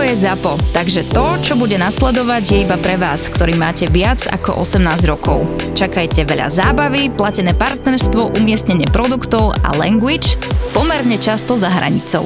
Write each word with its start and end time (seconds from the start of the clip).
Toto 0.00 0.16
je 0.16 0.24
ZAPO, 0.24 0.56
takže 0.72 1.12
to, 1.12 1.26
čo 1.44 1.60
bude 1.60 1.76
nasledovať, 1.76 2.44
je 2.48 2.58
iba 2.64 2.80
pre 2.80 2.96
vás, 2.96 3.28
ktorý 3.28 3.52
máte 3.52 3.84
viac 3.84 4.24
ako 4.32 4.64
18 4.64 4.80
rokov. 5.04 5.44
Čakajte 5.76 6.24
veľa 6.24 6.48
zábavy, 6.48 7.12
platené 7.12 7.52
partnerstvo, 7.52 8.32
umiestnenie 8.32 8.88
produktov 8.88 9.52
a 9.60 9.76
language 9.76 10.40
pomerne 10.72 11.20
často 11.20 11.52
za 11.60 11.68
hranicou. 11.68 12.24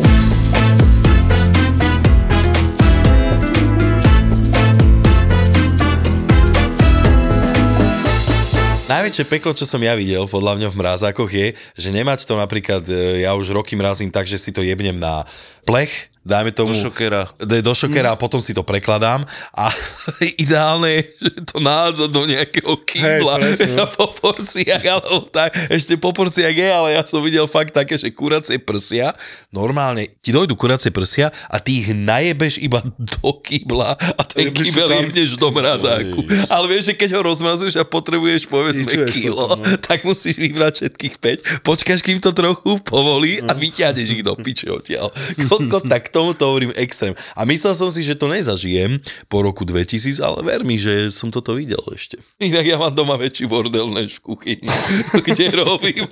Najväčšie 8.87 9.27
peklo, 9.27 9.51
čo 9.51 9.67
som 9.67 9.83
ja 9.83 9.99
videl, 9.99 10.31
podľa 10.31 10.63
mňa 10.63 10.69
v 10.71 10.79
mrázákoch 10.79 11.27
je, 11.27 11.59
že 11.75 11.91
nemať 11.91 12.23
to 12.23 12.39
napríklad, 12.39 12.87
e, 12.87 13.27
ja 13.27 13.35
už 13.35 13.51
roky 13.51 13.75
mrazím 13.75 14.15
tak, 14.15 14.31
že 14.31 14.39
si 14.39 14.55
to 14.55 14.63
jebnem 14.63 15.03
na 15.03 15.27
plech, 15.67 16.14
dajme 16.25 16.51
tomu... 16.57 16.73
Do 16.73 16.89
šokera. 16.89 17.29
Do 17.45 17.73
šokera 17.77 18.11
mm. 18.11 18.15
a 18.17 18.21
potom 18.21 18.41
si 18.41 18.57
to 18.57 18.65
prekladám 18.65 19.23
a 19.53 19.69
ideálne 20.43 20.89
je, 20.89 21.03
že 21.21 21.31
to 21.45 21.61
nádzať 21.61 22.09
do 22.09 22.23
nejakého 22.25 22.75
kýbla 22.89 23.35
hey, 23.45 23.77
a 23.85 23.87
po 23.87 24.09
porciách, 24.09 24.85
alebo 24.89 25.29
tak, 25.29 25.53
ešte 25.69 26.01
po 26.01 26.17
porciách 26.17 26.57
je, 26.57 26.69
ale 26.73 26.89
ja 26.97 27.05
som 27.05 27.21
videl 27.21 27.45
fakt 27.45 27.77
také, 27.77 28.01
že 28.01 28.09
kuracie 28.09 28.57
prsia, 28.57 29.13
normálne 29.53 30.09
ti 30.25 30.33
dojdu 30.33 30.57
kuracie 30.57 30.89
prsia 30.89 31.29
a 31.53 31.61
ty 31.61 31.85
ich 31.85 31.93
najebeš 31.93 32.65
iba 32.65 32.81
do 32.97 33.31
kýbla 33.45 33.93
a 33.93 34.23
ten 34.25 34.49
kýbel 34.49 34.89
jebneš 34.89 35.37
do 35.37 35.53
mrazáku. 35.53 36.25
Ale 36.49 36.65
vieš, 36.73 36.93
že 36.93 36.95
keď 36.97 37.21
ho 37.21 37.21
rozmazuješ 37.29 37.77
a 37.77 37.85
potrebuješ 37.85 38.49
povedzme 38.49 39.05
kilo, 39.13 39.61
no. 39.61 39.65
tak 39.85 40.09
musíš 40.09 40.41
vybrať 40.41 40.73
všetkých 40.81 41.15
5, 41.61 41.67
počkáš, 41.67 42.01
kým 42.01 42.25
to 42.25 42.33
trochu 42.33 42.81
povolí 42.81 43.45
a 43.45 43.53
vyťahneš 43.53 44.09
ich 44.17 44.25
do 44.25 44.33
piče 44.39 44.73
odtiaľ. 44.73 45.13
Koľko 45.51 45.85
tak 45.93 46.14
tomuto 46.15 46.47
hovorím 46.47 46.71
extrém. 46.79 47.11
A 47.35 47.43
myslel 47.43 47.75
som 47.75 47.91
si, 47.91 48.07
že 48.07 48.15
to 48.15 48.31
nezažijem 48.31 49.03
po 49.27 49.43
roku 49.43 49.67
2000, 49.67 50.23
ale 50.23 50.47
ver 50.47 50.63
mi, 50.63 50.79
že 50.79 51.11
som 51.11 51.35
toto 51.35 51.59
videl 51.59 51.83
ešte. 51.91 52.23
Inak 52.39 52.63
ja 52.63 52.79
mám 52.79 52.95
doma 52.95 53.19
väčší 53.19 53.51
bordel 53.51 53.91
než 53.91 54.23
v 54.23 54.31
kuchyni, 54.31 54.71
kde 55.27 55.51
robím. 55.59 56.07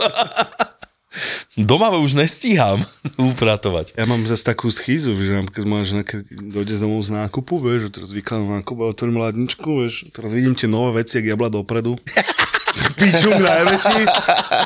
Doma 1.55 1.93
už 1.93 2.17
nestíham 2.17 2.81
upratovať. 3.31 3.95
Ja 4.01 4.09
mám 4.09 4.25
zase 4.25 4.43
takú 4.49 4.73
schýzu, 4.73 5.13
že 5.15 5.45
keď 5.53 5.65
máš 5.69 5.93
keď 6.03 6.25
dojde 6.33 6.75
z 6.75 6.81
domov 6.81 7.05
z 7.05 7.13
nákupu, 7.13 7.61
vieš, 7.61 7.81
že 7.87 7.91
teraz 8.01 8.11
vykladám 8.17 8.65
nákup 8.65 8.77
a 8.81 8.85
otvorím 8.91 9.21
ladničku, 9.21 9.69
vieš, 9.85 10.09
teraz 10.11 10.33
vidím 10.33 10.57
tie 10.57 10.67
nové 10.67 11.05
veci, 11.05 11.21
jak 11.21 11.37
jabla 11.37 11.53
dopredu. 11.53 12.01
Pičuk 12.97 13.37
najväčší. 13.37 14.01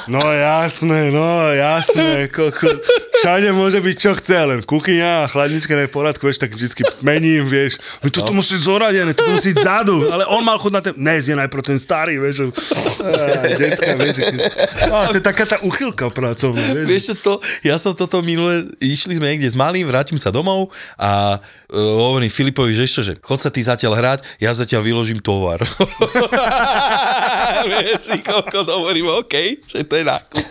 No 0.08 0.22
jasné, 0.22 1.10
no 1.10 1.50
jasné. 1.52 2.28
Koko. 2.30 2.70
Všade 3.16 3.48
môže 3.56 3.80
byť 3.80 3.96
čo 3.96 4.12
chce, 4.12 4.38
len 4.44 4.60
kuchyňa 4.60 5.24
a 5.24 5.28
chladnička 5.30 5.72
je 5.72 5.88
v 5.88 5.94
poriadku, 5.94 6.28
vieš, 6.28 6.36
tak 6.36 6.52
vždycky 6.52 6.84
mením, 7.00 7.48
vieš. 7.48 7.80
No 8.04 8.12
toto 8.12 8.36
no. 8.36 8.44
musí 8.44 8.60
zoradené, 8.60 9.16
toto 9.16 9.40
musí 9.40 9.56
zadu, 9.56 10.12
ale 10.12 10.28
on 10.28 10.44
mal 10.44 10.60
chud 10.60 10.76
na 10.76 10.84
ten, 10.84 10.92
ne, 11.00 11.16
je 11.16 11.32
najprv 11.32 11.62
ten 11.64 11.78
starý, 11.80 12.20
vieš. 12.20 12.52
Detská, 13.56 13.96
vieš. 13.96 14.20
Á, 14.92 15.08
to 15.10 15.16
je 15.16 15.24
taká 15.24 15.48
tá 15.48 15.56
uchylka 15.64 16.12
pracovná, 16.12 16.76
vieš. 16.76 16.86
Vieš 16.92 17.04
to, 17.24 17.40
ja 17.64 17.80
som 17.80 17.96
toto 17.96 18.20
minule, 18.20 18.68
išli 18.84 19.16
sme 19.16 19.32
niekde 19.32 19.48
s 19.48 19.56
malým, 19.56 19.88
vrátim 19.88 20.20
sa 20.20 20.28
domov 20.28 20.68
a 21.00 21.40
uh, 21.40 21.72
hovorím 21.72 22.28
Filipovi, 22.28 22.76
že 22.76 22.84
ešte, 22.84 23.00
že 23.00 23.14
chod 23.24 23.40
sa 23.40 23.48
ty 23.48 23.64
zatiaľ 23.64 23.96
hrať, 23.96 24.18
ja 24.44 24.52
zatiaľ 24.52 24.84
vyložím 24.84 25.24
tovar. 25.24 25.64
vieš, 27.72 27.95
koľko 28.26 28.58
hovorím, 28.66 29.06
OK, 29.12 29.34
že 29.64 29.84
to 29.84 29.96
je 30.00 30.04
nákup. 30.04 30.42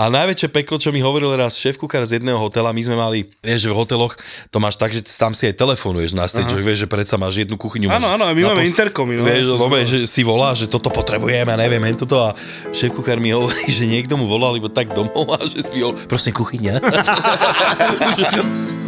a 0.00 0.02
najväčšie 0.10 0.48
peklo, 0.50 0.78
čo 0.78 0.90
mi 0.90 1.00
hovoril 1.02 1.36
raz 1.36 1.58
šéf 1.58 1.78
kuchár 1.78 2.06
z 2.06 2.18
jedného 2.18 2.38
hotela, 2.38 2.74
my 2.74 2.82
sme 2.82 2.96
mali, 2.96 3.28
vieš, 3.42 3.66
v 3.70 3.76
hoteloch 3.76 4.16
to 4.48 4.58
máš 4.58 4.76
tak, 4.80 4.92
že 4.94 5.04
tam 5.18 5.34
si 5.36 5.46
aj 5.50 5.54
telefonuješ 5.58 6.12
na 6.16 6.26
stage, 6.26 6.54
že 6.54 6.64
vieš, 6.64 6.78
že 6.86 6.88
predsa 6.88 7.20
máš 7.20 7.36
jednu 7.42 7.58
kuchyňu. 7.60 7.90
Áno, 7.90 8.08
áno, 8.14 8.24
my 8.30 8.42
máme 8.54 8.64
interkomy. 8.66 9.18
No, 9.18 9.24
vieš, 9.26 9.54
no, 9.54 9.68
že 9.84 10.06
si 10.08 10.24
volá, 10.24 10.54
že 10.56 10.70
toto 10.70 10.88
potrebujeme, 10.88 11.52
neviem, 11.54 11.82
toto 11.94 12.18
a 12.20 12.32
šéf 12.70 12.94
kuchár 12.96 13.20
mi 13.20 13.34
hovorí, 13.34 13.68
že 13.78 13.84
niekto 13.86 14.16
mu 14.16 14.30
volal 14.30 14.56
iba 14.56 14.70
tak 14.70 14.94
domov 14.94 15.36
a 15.36 15.38
že 15.44 15.62
si 15.62 15.78
volal, 15.78 15.98
prosím, 16.08 16.32
kuchyňa. 16.34 16.80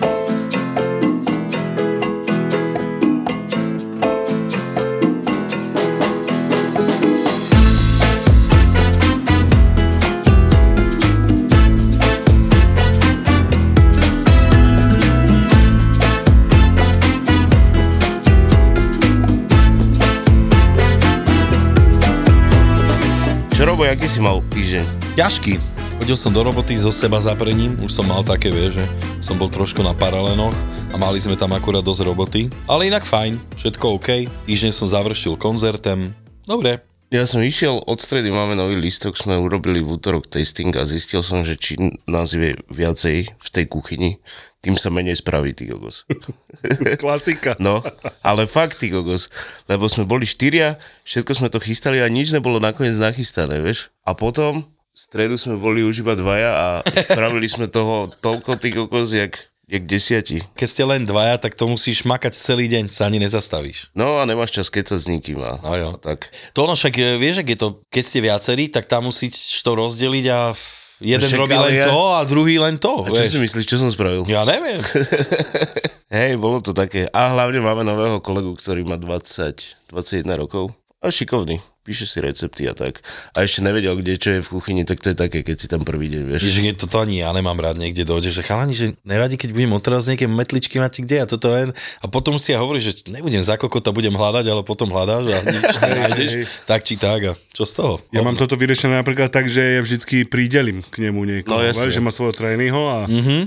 aký 24.02 24.18
si 24.18 24.26
mal 24.26 24.42
týždeň? 24.50 25.14
Ťažký. 25.14 25.52
Chodil 26.02 26.18
som 26.18 26.34
do 26.34 26.42
roboty 26.42 26.74
so 26.74 26.90
seba 26.90 27.22
zaprením, 27.22 27.78
už 27.86 28.02
som 28.02 28.10
mal 28.10 28.26
také, 28.26 28.50
vie, 28.50 28.74
že 28.74 28.82
som 29.22 29.38
bol 29.38 29.46
trošku 29.46 29.78
na 29.78 29.94
paralenoch 29.94 30.50
a 30.90 30.98
mali 30.98 31.22
sme 31.22 31.38
tam 31.38 31.54
akurát 31.54 31.86
dosť 31.86 32.10
roboty. 32.10 32.50
Ale 32.66 32.90
inak 32.90 33.06
fajn, 33.06 33.38
všetko 33.54 34.02
OK. 34.02 34.26
Týždeň 34.50 34.72
som 34.74 34.90
završil 34.90 35.38
koncertem. 35.38 36.18
Dobre, 36.42 36.82
ja 37.14 37.22
som 37.30 37.46
išiel 37.46 37.78
od 37.78 38.02
stredy, 38.02 38.34
máme 38.34 38.58
nový 38.58 38.74
listok, 38.74 39.14
sme 39.14 39.38
urobili 39.38 39.78
v 39.78 39.94
útorok 39.94 40.26
tasting 40.26 40.74
a 40.74 40.82
zistil 40.82 41.22
som, 41.22 41.46
že 41.46 41.54
či 41.54 41.78
nás 42.10 42.34
je 42.34 42.58
viacej 42.74 43.38
v 43.38 43.48
tej 43.54 43.64
kuchyni, 43.70 44.18
tým 44.62 44.78
sa 44.78 44.94
menej 44.94 45.18
spraví, 45.18 45.50
ty 45.58 45.66
gogos. 45.66 46.06
Klasika. 47.02 47.58
No, 47.58 47.82
ale 48.22 48.46
fakt, 48.46 48.78
ty 48.78 48.94
gogos. 48.94 49.26
Lebo 49.66 49.90
sme 49.90 50.06
boli 50.06 50.22
štyria, 50.22 50.78
všetko 51.02 51.34
sme 51.34 51.48
to 51.50 51.58
chystali 51.58 51.98
a 51.98 52.06
nič 52.06 52.30
nebolo 52.30 52.62
nakoniec 52.62 52.94
nachystané, 52.94 53.58
vieš. 53.58 53.90
A 54.06 54.14
potom 54.14 54.62
v 54.62 54.98
stredu 54.98 55.34
sme 55.34 55.58
boli 55.58 55.82
už 55.82 56.06
iba 56.06 56.14
dvaja 56.14 56.50
a 56.54 56.66
spravili 56.86 57.50
sme 57.50 57.66
toho 57.66 58.06
toľko, 58.22 58.54
ty 58.62 58.70
gogos, 58.70 59.10
jak, 59.10 59.34
jak 59.66 59.82
desiati. 59.82 60.46
Keď 60.54 60.68
ste 60.70 60.84
len 60.86 61.02
dvaja, 61.10 61.42
tak 61.42 61.58
to 61.58 61.66
musíš 61.66 62.06
makať 62.06 62.30
celý 62.30 62.70
deň, 62.70 62.86
sa 62.94 63.10
ani 63.10 63.18
nezastavíš. 63.18 63.90
No 63.98 64.22
a 64.22 64.28
nemáš 64.30 64.54
čas 64.54 64.70
keď 64.70 64.94
sa 64.94 64.96
s 65.02 65.10
nikým 65.10 65.42
a, 65.42 65.58
no 65.58 65.74
jo. 65.74 65.88
a 65.90 65.98
tak. 65.98 66.30
To 66.54 66.70
ono 66.70 66.78
však, 66.78 66.94
e, 67.02 67.18
vieš, 67.18 67.42
ak 67.42 67.50
je 67.50 67.58
to, 67.58 67.68
keď 67.90 68.04
ste 68.06 68.20
viacerí, 68.22 68.64
tak 68.70 68.86
tam 68.86 69.10
musíš 69.10 69.58
to 69.66 69.74
rozdeliť 69.74 70.26
a 70.30 70.54
jeden 71.02 71.28
Však, 71.28 71.40
robí 71.42 71.58
len 71.58 71.74
ja... 71.82 71.90
to 71.90 72.00
a 72.14 72.20
druhý 72.22 72.56
len 72.62 72.78
to. 72.78 73.02
A 73.02 73.10
čo 73.10 73.22
vieš? 73.26 73.34
si 73.34 73.38
myslíš, 73.42 73.64
čo 73.66 73.76
som 73.82 73.90
spravil? 73.90 74.22
Ja 74.30 74.46
neviem. 74.46 74.78
Hej, 76.14 76.38
bolo 76.38 76.62
to 76.62 76.70
také. 76.70 77.10
A 77.10 77.34
hlavne 77.34 77.58
máme 77.58 77.82
nového 77.82 78.22
kolegu, 78.22 78.54
ktorý 78.54 78.86
má 78.86 79.00
20, 79.00 79.90
21 79.90 80.40
rokov. 80.40 80.70
A 81.02 81.10
šikovný 81.10 81.58
píše 81.82 82.06
si 82.06 82.22
recepty 82.22 82.70
a 82.70 82.74
tak. 82.78 83.02
A 83.34 83.42
ešte 83.42 83.58
nevedel, 83.58 83.98
kde 83.98 84.14
čo 84.14 84.30
je 84.38 84.40
v 84.40 84.48
kuchyni, 84.48 84.86
tak 84.86 85.02
to 85.02 85.10
je 85.10 85.16
také, 85.18 85.42
keď 85.42 85.56
si 85.58 85.66
tam 85.66 85.82
prvý 85.82 86.06
deň, 86.14 86.22
vieš. 86.30 86.46
Že 86.46 86.62
je 86.70 86.74
toto 86.78 87.02
ani 87.02 87.26
ja 87.26 87.34
nemám 87.34 87.58
rád 87.58 87.82
niekde 87.82 88.06
dojde, 88.06 88.30
že 88.30 88.46
chalani, 88.46 88.70
že 88.70 88.94
nevadí, 89.02 89.34
keď 89.34 89.50
budem 89.50 89.74
odteraz 89.74 90.06
nejaké 90.06 90.30
metličky 90.30 90.78
máte 90.78 91.02
kde 91.02 91.22
a 91.22 91.26
toto 91.26 91.50
je. 91.50 91.74
A 91.74 92.06
potom 92.06 92.38
si 92.38 92.54
ja 92.54 92.62
hovorí, 92.62 92.78
že 92.78 93.02
nebudem 93.10 93.42
za 93.42 93.58
kokota, 93.58 93.90
budem 93.90 94.14
hľadať, 94.14 94.46
ale 94.46 94.62
potom 94.62 94.94
hľadáš 94.94 95.34
a 95.34 95.38
nič 95.42 95.74
nenájdeš, 95.82 96.30
tak 96.70 96.86
či 96.86 96.94
tak 96.94 97.20
a 97.26 97.32
čo 97.52 97.66
z 97.66 97.72
toho? 97.76 97.94
Ja 98.14 98.22
mám 98.22 98.38
toto 98.38 98.54
vyriešené 98.54 98.96
napríklad 98.96 99.28
tak, 99.28 99.50
že 99.50 99.76
ja 99.76 99.80
vždycky 99.82 100.24
prídelím 100.24 100.86
k 100.86 101.04
nemu 101.04 101.20
niekoho, 101.26 101.60
no, 101.60 101.90
že 101.90 102.00
má 102.00 102.08
svojho 102.14 102.32
trajnýho 102.32 102.82
a 102.88 102.98
mm-hmm. 103.10 103.42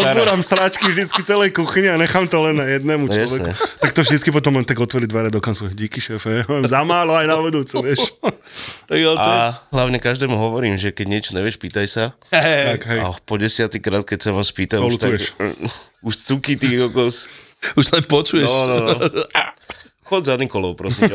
odbúram 0.00 0.40
sráčky 0.42 0.88
vždycky 0.88 1.22
celej 1.22 1.52
kuchyni 1.54 1.92
a 1.92 2.00
nechám 2.00 2.26
to 2.26 2.40
len 2.40 2.58
na 2.58 2.66
jednému 2.66 3.06
no, 3.06 3.12
človeku. 3.12 3.52
Tak 3.84 3.90
to 3.92 4.00
vždycky 4.02 4.32
potom 4.32 4.56
len 4.56 4.66
tak 4.66 4.80
otvorí 4.82 5.06
dvere 5.06 5.30
do 5.30 5.38
kancu. 5.38 5.70
Díky 5.70 6.00
šéfe, 6.00 6.42
za 6.70 6.86
málo 6.86 7.18
aj 7.18 7.26
na 7.26 7.36
vedúcu, 7.42 7.74
vieš. 7.86 8.14
tak 8.86 8.98
jo, 8.98 9.18
to... 9.18 9.30
A 9.30 9.58
hlavne 9.74 9.98
každému 9.98 10.38
hovorím, 10.38 10.78
že 10.78 10.94
keď 10.94 11.06
niečo 11.10 11.30
nevieš, 11.34 11.58
pýtaj 11.58 11.86
sa. 11.90 12.04
Hey. 12.30 12.78
Tak, 12.78 12.82
hej. 12.86 13.00
A 13.02 13.10
po 13.26 13.34
desiatý 13.34 13.82
krát, 13.82 14.06
keď 14.06 14.18
sa 14.22 14.30
vás 14.30 14.54
pýta, 14.54 14.78
už 14.78 15.02
tak... 15.02 15.18
Už 16.00 16.16
cuky 16.16 16.56
ty 16.56 16.80
kokos. 16.80 17.28
Už 17.76 17.92
len 17.92 18.00
počuješ. 18.08 18.48
No, 18.48 18.64
no, 18.64 18.76
no. 18.88 18.94
Chod 20.08 20.24
za 20.24 20.40
Nikolou, 20.40 20.72
prosím. 20.72 21.12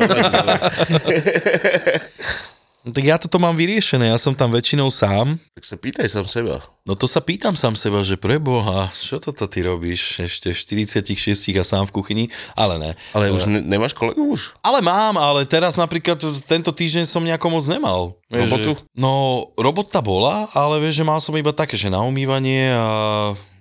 No 2.85 2.93
tak 2.93 3.01
ja 3.01 3.17
toto 3.17 3.41
mám 3.41 3.57
vyriešené, 3.57 4.13
ja 4.13 4.17
som 4.21 4.37
tam 4.37 4.53
väčšinou 4.53 4.93
sám. 4.93 5.41
Tak 5.57 5.65
sa 5.65 5.73
pýtaj 5.73 6.05
sám 6.05 6.29
seba. 6.29 6.61
No 6.85 6.93
to 6.93 7.09
sa 7.09 7.17
pýtam 7.17 7.57
sám 7.57 7.73
seba, 7.73 8.05
že 8.05 8.13
preboha, 8.13 8.93
čo 8.93 9.17
toto 9.17 9.49
ty 9.49 9.65
robíš 9.65 10.21
ešte 10.21 10.53
v 10.53 10.85
46 11.01 11.33
a 11.57 11.65
sám 11.65 11.89
v 11.89 11.95
kuchyni? 11.97 12.25
Ale 12.53 12.77
ne. 12.77 12.93
Ale 13.17 13.33
už 13.33 13.49
ne, 13.49 13.57
nemáš 13.57 13.97
kolegu 13.97 14.29
už? 14.29 14.53
Ale 14.61 14.85
mám, 14.85 15.17
ale 15.17 15.49
teraz 15.49 15.81
napríklad 15.81 16.21
tento 16.45 16.69
týždeň 16.69 17.09
som 17.09 17.25
nejako 17.25 17.57
moc 17.57 17.65
nemal. 17.65 18.21
Vieš, 18.29 18.41
Robotu? 18.45 18.71
Že, 18.77 19.01
no, 19.01 19.13
robota 19.57 20.05
bola, 20.05 20.45
ale 20.53 20.77
vieš, 20.77 21.01
že 21.01 21.09
mal 21.09 21.17
som 21.17 21.33
iba 21.33 21.57
také, 21.57 21.73
že 21.73 21.89
na 21.89 22.05
umývanie 22.05 22.69
a... 22.69 22.85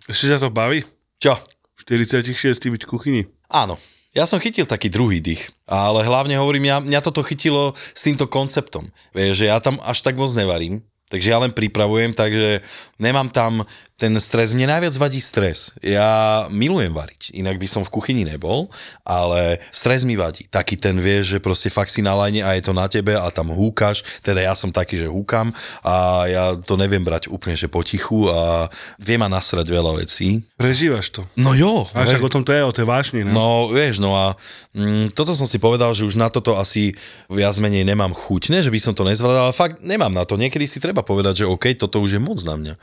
Ešte 0.04 0.36
ťa 0.36 0.44
to 0.44 0.52
baví? 0.52 0.84
Čo? 1.16 1.32
V 1.80 1.88
46 1.88 2.60
byť 2.60 2.82
v 2.84 2.90
kuchyni. 2.92 3.22
Áno. 3.48 3.80
Ja 4.14 4.30
som 4.30 4.38
chytil 4.38 4.62
taký 4.62 4.94
druhý 4.94 5.18
dých, 5.18 5.50
ale 5.66 6.06
hlavne 6.06 6.38
hovorím, 6.38 6.70
ja, 6.70 6.78
mňa 6.78 7.02
toto 7.02 7.26
chytilo 7.26 7.74
s 7.74 8.06
týmto 8.06 8.30
konceptom. 8.30 8.86
Vieš, 9.10 9.42
že 9.42 9.50
ja 9.50 9.58
tam 9.58 9.82
až 9.82 10.06
tak 10.06 10.14
moc 10.14 10.30
nevarím, 10.38 10.86
takže 11.10 11.34
ja 11.34 11.42
len 11.42 11.50
pripravujem, 11.50 12.14
takže 12.14 12.62
nemám 13.02 13.26
tam 13.34 13.66
ten 13.94 14.10
stres, 14.18 14.50
mne 14.50 14.66
najviac 14.66 14.94
vadí 14.98 15.22
stres. 15.22 15.70
Ja 15.78 16.44
milujem 16.50 16.90
variť, 16.90 17.30
inak 17.30 17.62
by 17.62 17.68
som 17.70 17.86
v 17.86 17.94
kuchyni 17.94 18.26
nebol, 18.26 18.66
ale 19.06 19.62
stres 19.70 20.02
mi 20.02 20.18
vadí. 20.18 20.50
Taký 20.50 20.74
ten 20.74 20.98
vieš, 20.98 21.38
že 21.38 21.38
proste 21.38 21.70
fakt 21.70 21.94
si 21.94 22.02
na 22.02 22.10
lajne 22.10 22.42
a 22.42 22.58
je 22.58 22.62
to 22.66 22.74
na 22.74 22.90
tebe 22.90 23.14
a 23.14 23.22
tam 23.30 23.54
húkaš, 23.54 24.02
teda 24.26 24.42
ja 24.42 24.58
som 24.58 24.74
taký, 24.74 24.98
že 24.98 25.06
húkam 25.06 25.54
a 25.86 26.26
ja 26.26 26.44
to 26.58 26.74
neviem 26.74 27.06
brať 27.06 27.30
úplne, 27.30 27.54
že 27.54 27.70
potichu 27.70 28.26
a 28.34 28.66
vie 28.98 29.14
ma 29.14 29.30
nasrať 29.30 29.70
veľa 29.70 29.94
vecí. 30.02 30.42
Prežívaš 30.58 31.14
to. 31.14 31.22
No 31.38 31.54
jo. 31.54 31.86
A 31.94 32.02
však 32.02 32.26
o 32.26 32.32
tom 32.34 32.42
to 32.42 32.50
je, 32.50 32.66
o 32.66 32.74
tej 32.74 32.90
vášni, 32.90 33.22
ne? 33.22 33.30
No, 33.30 33.70
vieš, 33.70 34.02
no 34.02 34.18
a 34.18 34.34
mm, 34.74 35.14
toto 35.14 35.38
som 35.38 35.46
si 35.46 35.62
povedal, 35.62 35.94
že 35.94 36.02
už 36.02 36.18
na 36.18 36.26
toto 36.34 36.58
asi 36.58 36.98
viac 37.30 37.54
menej 37.62 37.86
nemám 37.86 38.10
chuť. 38.10 38.50
Ne, 38.50 38.58
že 38.58 38.74
by 38.74 38.78
som 38.82 38.92
to 38.98 39.06
nezvládal, 39.06 39.50
ale 39.50 39.54
fakt 39.54 39.78
nemám 39.86 40.10
na 40.10 40.26
to. 40.26 40.34
Niekedy 40.34 40.66
si 40.66 40.82
treba 40.82 41.06
povedať, 41.06 41.46
že 41.46 41.50
OK, 41.50 41.78
toto 41.78 42.02
už 42.02 42.18
je 42.18 42.20
moc 42.20 42.42
na 42.42 42.58
mňa. 42.58 42.74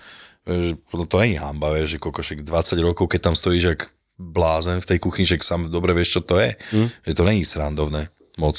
No 0.45 1.05
to 1.05 1.21
nie 1.21 1.37
je 1.37 1.39
hamba, 1.39 1.69
vieš, 1.73 1.97
že 1.97 1.99
kokošek 2.01 2.41
20 2.41 2.81
rokov, 2.81 3.05
keď 3.13 3.29
tam 3.29 3.35
stojíš 3.37 3.65
jak 3.77 3.81
blázen 4.17 4.81
v 4.81 4.89
tej 4.89 4.97
kuchyni, 5.01 5.25
že 5.29 5.41
sám 5.41 5.69
dobre 5.69 5.93
vieš, 5.93 6.17
čo 6.17 6.21
to 6.21 6.41
je. 6.41 6.53
Hm? 6.73 6.87
Že 7.05 7.13
to 7.13 7.23
není 7.25 7.43
srandovné. 7.45 8.09
Moc. 8.41 8.57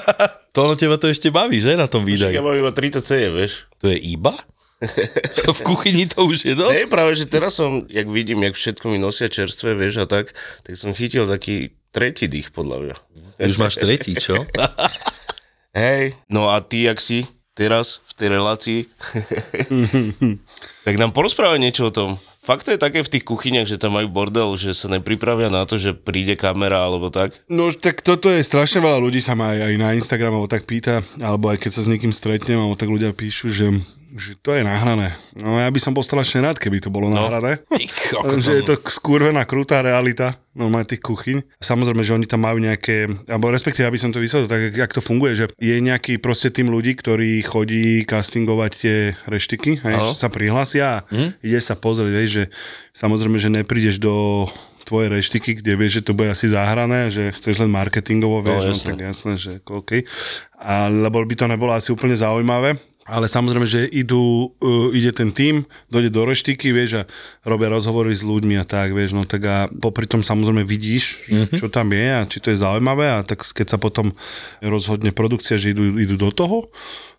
to 0.54 0.60
na 0.66 0.74
teba 0.74 0.98
to 0.98 1.06
ešte 1.06 1.30
baví, 1.30 1.62
že, 1.62 1.78
na 1.78 1.86
tom 1.86 2.02
Však 2.02 2.34
ja 2.34 2.42
videu? 2.42 2.46
mám 2.46 2.56
iba 2.58 2.72
37, 2.74 3.30
vieš. 3.30 3.52
To 3.78 3.86
je 3.90 3.98
iba? 3.98 4.34
v 5.60 5.60
kuchyni 5.60 6.08
to 6.08 6.24
už 6.24 6.48
je 6.48 6.54
dosť? 6.56 6.72
Nie, 6.72 6.86
práve, 6.88 7.12
že 7.12 7.28
teraz 7.28 7.60
som, 7.60 7.84
jak 7.86 8.08
vidím, 8.08 8.40
jak 8.48 8.56
všetko 8.56 8.88
mi 8.88 8.96
nosia 8.96 9.28
čerstvé, 9.28 9.76
vieš, 9.76 10.02
a 10.02 10.06
tak, 10.08 10.32
tak 10.64 10.74
som 10.74 10.96
chytil 10.96 11.28
taký 11.28 11.76
tretí 11.92 12.26
dých, 12.32 12.48
podľa 12.50 12.76
mňa. 12.88 12.96
Už 13.44 13.60
máš 13.60 13.76
tretí, 13.76 14.16
čo? 14.16 14.40
Hej, 15.76 16.16
no 16.32 16.48
a 16.48 16.64
ty, 16.64 16.88
jak 16.88 16.98
si 16.98 17.28
teraz 17.54 18.00
v 18.08 18.12
tej 18.16 18.28
relácii, 18.40 18.80
tak 20.86 20.94
nám 20.96 21.10
porozprávaj 21.12 21.60
niečo 21.60 21.90
o 21.90 21.94
tom. 21.94 22.10
Fakt 22.40 22.64
to 22.64 22.72
je 22.72 22.80
také 22.80 23.04
v 23.04 23.12
tých 23.12 23.28
kuchyniach, 23.28 23.68
že 23.68 23.76
tam 23.76 24.00
majú 24.00 24.08
bordel, 24.08 24.56
že 24.56 24.72
sa 24.72 24.88
nepripravia 24.88 25.52
na 25.52 25.68
to, 25.68 25.76
že 25.76 25.92
príde 25.92 26.40
kamera 26.40 26.88
alebo 26.88 27.12
tak? 27.12 27.36
No 27.52 27.68
tak 27.68 28.00
toto 28.00 28.32
je 28.32 28.40
strašne 28.40 28.80
veľa 28.80 28.96
ľudí 28.96 29.20
sa 29.20 29.36
ma 29.36 29.52
aj, 29.52 29.60
aj 29.70 29.74
na 29.76 29.92
Instagram 29.92 30.40
alebo 30.40 30.48
tak 30.48 30.64
pýta, 30.64 31.04
alebo 31.20 31.52
aj 31.52 31.60
keď 31.60 31.70
sa 31.76 31.84
s 31.84 31.90
niekým 31.92 32.16
stretnem, 32.16 32.56
alebo 32.56 32.80
tak 32.80 32.88
ľudia 32.88 33.12
píšu, 33.12 33.52
že, 33.52 33.68
že 34.16 34.34
to 34.42 34.56
je 34.58 34.66
nahrané. 34.66 35.14
No 35.38 35.58
ja 35.60 35.70
by 35.70 35.78
som 35.78 35.94
bol 35.94 36.02
strašne 36.02 36.42
rád, 36.42 36.58
keby 36.58 36.82
to 36.82 36.90
bolo 36.90 37.10
no. 37.10 37.18
nahrané. 37.18 37.62
Že 38.40 38.52
je 38.60 38.64
to 38.66 38.74
skurvená, 38.90 39.46
krutá 39.46 39.84
realita 39.84 40.40
normálne 40.50 40.88
tých 40.88 41.02
kuchyň. 41.02 41.62
Samozrejme, 41.62 42.02
že 42.02 42.16
oni 42.18 42.26
tam 42.26 42.42
majú 42.42 42.58
nejaké, 42.58 43.06
alebo 43.30 43.54
respektíve, 43.54 43.86
aby 43.86 44.02
som 44.02 44.10
to 44.10 44.18
vysvetlil, 44.18 44.50
tak 44.50 44.74
jak 44.74 44.90
to 44.90 44.98
funguje, 44.98 45.32
že 45.38 45.46
je 45.62 45.76
nejaký 45.78 46.18
proste 46.18 46.50
tým 46.50 46.74
ľudí, 46.74 46.98
ktorí 46.98 47.38
chodí 47.46 48.02
castingovať 48.02 48.70
tie 48.74 48.96
reštiky, 49.30 49.78
hej, 49.86 49.94
sa 50.10 50.26
prihlásia 50.26 50.86
a 50.90 51.02
hm? 51.06 51.38
ide 51.46 51.60
sa 51.62 51.78
pozrieť, 51.78 52.14
hej, 52.18 52.28
že 52.28 52.42
samozrejme, 52.90 53.38
že 53.38 53.50
neprídeš 53.52 54.02
do 54.02 54.46
tvoje 54.90 55.06
reštiky, 55.06 55.62
kde 55.62 55.78
vieš, 55.78 56.02
že 56.02 56.06
to 56.10 56.18
bude 56.18 56.34
asi 56.34 56.50
zahrané, 56.50 57.14
že 57.14 57.30
chceš 57.30 57.62
len 57.62 57.70
marketingovo, 57.70 58.42
vieš, 58.42 58.58
no, 58.58 58.70
jasné. 58.74 58.86
tak 58.90 58.98
jasné, 59.06 59.32
že 59.38 59.50
OK. 59.62 60.02
A, 60.58 60.90
lebo 60.90 61.22
by 61.22 61.34
to 61.38 61.46
nebolo 61.46 61.70
asi 61.70 61.94
úplne 61.94 62.18
zaujímavé. 62.18 62.74
Ale 63.08 63.26
samozrejme, 63.26 63.66
že 63.66 63.88
idú, 63.90 64.52
uh, 64.60 64.92
ide 64.92 65.10
ten 65.10 65.32
tým, 65.32 65.66
dojde 65.88 66.12
do 66.12 66.22
reštiky, 66.28 66.70
vieš, 66.70 67.02
a 67.02 67.08
robia 67.42 67.72
rozhovory 67.72 68.12
s 68.12 68.22
ľuďmi 68.22 68.60
a 68.60 68.64
tak, 68.68 68.92
vieš, 68.92 69.16
no 69.16 69.24
tak 69.24 69.42
a 69.48 69.66
popri 69.66 70.04
tom 70.06 70.20
samozrejme 70.20 70.62
vidíš, 70.62 71.18
mm-hmm. 71.26 71.58
čo 71.58 71.66
tam 71.72 71.90
je 71.90 72.06
a 72.06 72.20
či 72.28 72.38
to 72.38 72.52
je 72.52 72.60
zaujímavé 72.60 73.10
a 73.10 73.24
tak 73.26 73.42
keď 73.42 73.66
sa 73.66 73.78
potom 73.80 74.14
rozhodne 74.62 75.10
produkcia, 75.10 75.58
že 75.58 75.74
idú, 75.74 75.96
idú 75.96 76.20
do 76.20 76.30
toho, 76.30 76.70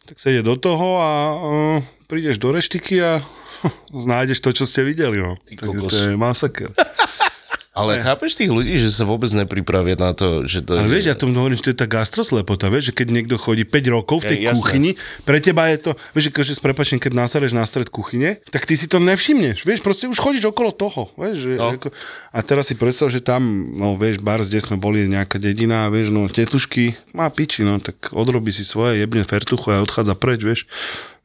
tak 0.06 0.22
sa 0.22 0.32
ide 0.32 0.46
do 0.46 0.56
toho 0.56 0.88
a 1.02 1.10
uh, 1.34 1.78
prídeš 2.06 2.38
do 2.38 2.54
reštiky 2.54 3.02
a 3.02 3.20
nájdeš 4.12 4.40
to, 4.40 4.54
čo 4.54 4.64
ste 4.70 4.86
videli, 4.86 5.18
no. 5.20 5.42
Takže 5.50 5.66
kokos. 5.66 5.92
to 5.92 5.98
je 5.98 6.16
masaker. 6.16 6.70
Ale 7.72 8.04
chápeš 8.04 8.36
tých 8.36 8.52
ľudí, 8.52 8.76
že 8.76 8.92
sa 8.92 9.08
vôbec 9.08 9.32
nepripravia 9.32 9.96
na 9.96 10.12
to, 10.12 10.44
že 10.44 10.60
to 10.60 10.76
Ale 10.76 10.92
je... 10.92 10.92
vieš, 10.92 11.06
ja 11.08 11.16
tomu 11.16 11.32
hovorím, 11.34 11.56
že 11.56 11.66
to 11.66 11.72
je 11.72 11.80
tá 11.80 11.88
gastroslepota, 11.88 12.68
vieš, 12.68 12.92
že 12.92 13.00
keď 13.00 13.08
niekto 13.10 13.36
chodí 13.40 13.64
5 13.64 13.96
rokov 13.96 14.22
v 14.22 14.36
tej 14.36 14.40
Ja, 14.44 14.52
jasné. 14.52 14.60
kuchyni, 14.60 14.92
pre 15.24 15.40
teba 15.40 15.72
je 15.72 15.78
to, 15.80 15.92
vieš, 16.12 16.36
že 16.36 16.52
s 16.52 16.60
prepačením, 16.60 17.00
keď 17.00 17.14
nasadeš 17.16 17.56
na 17.56 17.64
stred 17.64 17.88
kuchyne, 17.88 18.44
tak 18.52 18.68
ty 18.68 18.76
si 18.76 18.92
to 18.92 19.00
nevšimneš, 19.00 19.64
vieš, 19.64 19.80
proste 19.80 20.06
už 20.06 20.20
chodíš 20.20 20.52
okolo 20.52 20.70
toho, 20.70 21.16
vieš, 21.16 21.48
že, 21.48 21.52
No. 21.56 21.72
ako, 21.72 21.96
a 22.28 22.40
teraz 22.44 22.68
si 22.68 22.76
predstav, 22.76 23.08
že 23.08 23.24
tam, 23.24 23.40
no 23.72 23.96
vieš, 23.96 24.20
bar, 24.20 24.44
kde 24.44 24.60
sme 24.60 24.76
boli, 24.76 25.08
nejaká 25.08 25.40
dedina, 25.40 25.88
vieš, 25.88 26.12
no 26.12 26.28
tetušky, 26.28 27.00
má 27.16 27.32
piči, 27.32 27.64
no, 27.64 27.80
tak 27.80 28.12
odrobí 28.12 28.52
si 28.52 28.68
svoje, 28.68 29.00
jebne 29.00 29.24
fertuchu 29.24 29.72
a 29.72 29.80
odchádza 29.80 30.12
preč, 30.14 30.44
vieš. 30.44 30.68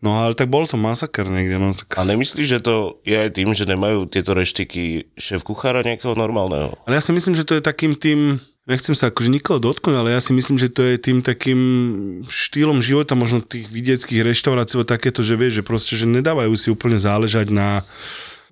No 0.04 0.20
ale 0.20 0.36
tak 0.36 0.52
bol 0.52 0.68
to 0.68 0.76
masaker 0.76 1.24
niekde, 1.32 1.56
no 1.56 1.72
tak 1.72 1.88
A 1.96 2.04
nemyslíš, 2.04 2.48
že 2.48 2.60
to 2.60 3.00
je 3.08 3.16
aj 3.16 3.32
tým, 3.32 3.56
že 3.56 3.64
nemajú 3.64 4.04
tieto 4.06 4.36
reštiky 4.36 5.08
šéf 5.16 5.40
kuchára 5.40 5.80
nejakého 5.80 6.12
normálneho? 6.12 6.76
Ale 6.84 7.00
ja 7.00 7.02
si 7.02 7.16
myslím, 7.16 7.32
že 7.32 7.48
to 7.48 7.56
je 7.56 7.64
takým 7.64 7.96
tým, 7.96 8.36
nechcem 8.68 8.92
sa 8.92 9.08
akože 9.08 9.32
nikoho 9.32 9.56
dotknúť, 9.56 9.96
ale 9.96 10.12
ja 10.12 10.20
si 10.20 10.36
myslím, 10.36 10.60
že 10.60 10.68
to 10.68 10.84
je 10.84 11.00
tým 11.00 11.24
takým 11.24 11.60
štýlom 12.28 12.84
života, 12.84 13.16
možno 13.16 13.40
tých 13.40 13.72
vidieckých 13.72 14.20
reštaurácií, 14.20 14.84
takéto, 14.84 15.24
že 15.24 15.32
vieš, 15.32 15.64
že 15.64 15.66
proste, 15.66 15.96
že 15.96 16.04
nedávajú 16.04 16.52
si 16.60 16.68
úplne 16.68 17.00
záležať 17.00 17.48
na 17.48 17.80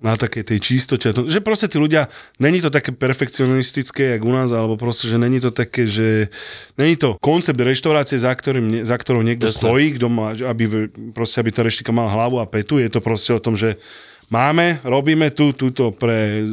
na 0.05 0.13
takej 0.13 0.45
tej 0.45 0.59
čistote. 0.61 1.09
Že 1.09 1.41
proste 1.41 1.65
tí 1.65 1.81
ľudia, 1.81 2.05
není 2.37 2.61
to 2.61 2.69
také 2.69 2.93
perfekcionistické, 2.93 4.13
jak 4.13 4.21
u 4.21 4.29
nás, 4.29 4.53
alebo 4.53 4.77
proste, 4.77 5.09
že 5.09 5.17
není 5.17 5.41
to 5.41 5.49
také, 5.49 5.89
že 5.89 6.29
není 6.77 6.93
to 6.93 7.17
koncept 7.17 7.57
reštaurácie, 7.57 8.21
za, 8.21 8.29
ktorým, 8.29 8.85
za 8.85 8.93
ktorou 9.01 9.25
niekto 9.25 9.49
Jasné. 9.49 9.57
stojí, 9.57 9.85
kto 9.97 10.07
má, 10.13 10.37
aby, 10.37 10.93
proste, 11.17 11.41
aby 11.41 11.49
tá 11.49 11.65
reštika 11.65 11.89
mal 11.89 12.05
hlavu 12.13 12.37
a 12.37 12.45
petu. 12.45 12.77
Je 12.77 12.93
to 12.93 13.01
proste 13.01 13.33
o 13.33 13.41
tom, 13.41 13.57
že 13.57 13.81
máme, 14.29 14.81
robíme 14.81 15.29
tu, 15.31 15.53
túto 15.53 15.93
pre, 15.93 16.45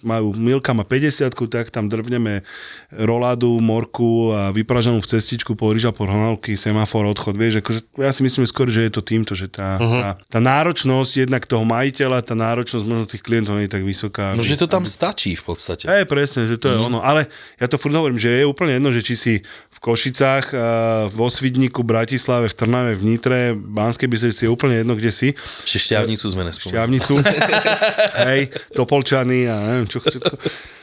majú, 0.00 0.32
Milka 0.36 0.72
má 0.72 0.84
50 0.84 1.32
tak 1.48 1.72
tam 1.72 1.88
drvneme 1.88 2.42
roládu, 2.92 3.60
morku 3.60 4.32
a 4.32 4.50
vypražanú 4.52 5.00
v 5.00 5.10
cestičku 5.10 5.56
po 5.56 5.72
ryža, 5.72 5.92
po 5.92 6.04
hranolky, 6.04 6.56
semafor, 6.56 7.08
odchod, 7.08 7.36
vieš, 7.36 7.60
akože 7.60 7.80
ja 8.00 8.10
si 8.12 8.20
myslím 8.24 8.44
skôr, 8.48 8.68
že 8.72 8.88
je 8.88 8.92
to 8.92 9.02
týmto, 9.04 9.32
že 9.36 9.48
tá, 9.48 9.76
uh-huh. 9.76 10.00
tá, 10.00 10.10
tá 10.38 10.40
náročnosť 10.40 11.28
jednak 11.28 11.42
toho 11.44 11.64
majiteľa, 11.64 12.24
tá 12.24 12.34
náročnosť 12.36 12.84
možno 12.84 13.04
tých 13.08 13.24
klientov 13.24 13.56
nie 13.56 13.68
je 13.68 13.74
tak 13.76 13.84
vysoká. 13.84 14.32
No, 14.32 14.40
aby- 14.40 14.48
že 14.48 14.60
to 14.60 14.66
tam 14.70 14.84
stačí 14.88 15.36
v 15.36 15.44
podstate. 15.44 15.84
Hej, 15.88 16.08
presne, 16.08 16.48
že 16.48 16.56
to 16.56 16.72
je 16.72 16.76
ono. 16.76 17.00
Ale 17.04 17.28
ja 17.60 17.66
to 17.68 17.76
furt 17.80 17.94
hovorím, 17.94 18.20
že 18.20 18.42
je 18.42 18.44
úplne 18.44 18.76
jedno, 18.80 18.88
že 18.92 19.04
či 19.04 19.14
si 19.14 19.34
v 19.72 19.78
Košicách, 19.78 20.54
vo 21.14 21.26
Svidníku, 21.30 21.86
Bratislave, 21.86 22.50
v 22.50 22.54
Trnave, 22.54 22.92
v 22.98 23.02
Nitre, 23.04 23.40
Banskej 23.54 24.10
Bystrici, 24.10 24.46
je 24.46 24.50
úplne 24.50 24.82
jedno, 24.82 24.98
kde 24.98 25.10
si. 25.14 25.28
Šťavnicu 25.64 26.26
sme 26.26 26.42
nespomenuli. 26.48 26.74
Šťavnicu, 26.74 27.12
hej, 28.28 28.48
Topolčany 28.72 29.46
a 29.46 29.56
neviem 29.60 29.86
čo 29.86 29.98
všetko. 29.98 30.34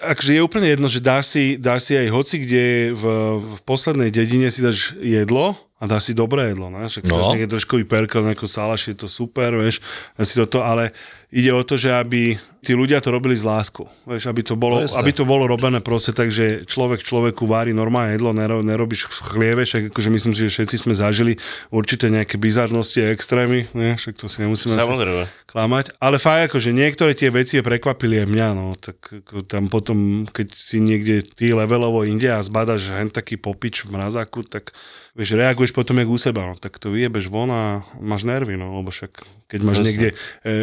Akože 0.05 0.31
je 0.33 0.41
úplne 0.41 0.67
jedno, 0.69 0.87
že 0.87 0.99
dáš 0.99 1.33
si, 1.33 1.43
dáš 1.57 1.89
si 1.89 1.93
aj 1.97 2.07
hoci, 2.11 2.35
kde 2.45 2.63
v, 2.93 3.03
v 3.39 3.57
poslednej 3.63 4.09
dedine 4.09 4.49
si 4.49 4.61
dáš 4.61 4.93
jedlo 4.99 5.57
a 5.75 5.83
dáš 5.91 6.11
si 6.11 6.13
dobré 6.15 6.55
jedlo, 6.55 6.71
ne? 6.71 6.87
Však 6.87 7.03
No. 7.11 7.35
nejaký 7.35 7.51
troškový 7.51 7.83
perkel, 7.83 8.23
nejaký 8.23 8.47
salaš, 8.47 8.87
je 8.89 8.95
to 8.95 9.07
super, 9.11 9.51
vieš, 9.59 9.83
si 10.21 10.33
toto, 10.39 10.63
ale 10.63 10.95
ide 11.35 11.51
o 11.51 11.61
to, 11.67 11.75
že 11.75 11.91
aby 11.91 12.39
tí 12.65 12.73
ľudia 12.73 12.97
to 12.97 13.13
robili 13.13 13.37
s 13.37 13.45
láskou, 13.45 13.85
vieš, 14.03 14.25
aby 14.25 14.41
to 14.41 14.57
bolo, 14.57 14.81
No 14.81 14.89
jasné. 14.89 14.97
aby 14.97 15.11
to 15.13 15.21
bolo 15.23 15.45
robené 15.45 15.77
proste 15.79 16.09
tak, 16.09 16.33
že 16.33 16.65
človek 16.65 17.05
človeku 17.05 17.45
vári 17.45 17.69
normálne 17.71 18.17
jedlo, 18.17 18.33
nero, 18.33 18.65
nerobíš 18.65 19.05
chlieve, 19.29 19.61
však 19.61 19.93
akože 19.93 20.09
myslím 20.09 20.33
si, 20.33 20.49
že 20.49 20.53
všetci 20.57 20.75
sme 20.81 20.97
zažili 20.97 21.37
určité 21.69 22.09
nejaké 22.09 22.35
bizarnosti 22.35 22.97
a 22.99 23.13
extrémy, 23.13 23.69
ne? 23.71 23.93
však 23.93 24.17
to 24.17 24.25
si 24.25 24.41
nemusíme 24.41 24.73
Samozrejme. 24.73 25.29
klamať. 25.45 25.93
Ale 26.01 26.17
fakt, 26.17 26.49
akože 26.49 26.73
niektoré 26.73 27.13
tie 27.13 27.29
veci 27.29 27.61
prekvapili 27.61 28.25
aj 28.25 28.27
mňa, 28.27 28.47
no, 28.51 28.73
tak 28.73 28.97
ako 29.21 29.45
tam 29.45 29.69
potom, 29.69 30.25
keď 30.25 30.47
si 30.49 30.81
niekde 30.81 31.21
ty 31.21 31.53
levelovo 31.53 32.01
inde 32.01 32.27
a 32.27 32.41
zbadaš 32.41 32.89
hen 32.89 33.07
taký 33.07 33.37
popič 33.37 33.85
v 33.85 33.93
mrazáku, 33.93 34.41
tak 34.41 34.73
vieš, 35.13 35.35
reaguješ 35.35 35.71
potom 35.71 35.95
jak 35.95 36.09
u 36.09 36.17
seba, 36.17 36.41
no, 36.43 36.55
tak 36.55 36.75
to 36.75 36.89
vyjebeš 36.89 37.27
von 37.27 37.51
a 37.51 37.63
máš 37.97 38.23
nervy, 38.23 38.55
no, 38.55 38.79
lebo 38.79 38.89
však 38.89 39.13
keď 39.45 39.59
máš 39.61 39.77
Presne. 39.77 39.85
niekde 39.85 40.09
e, 40.09 40.15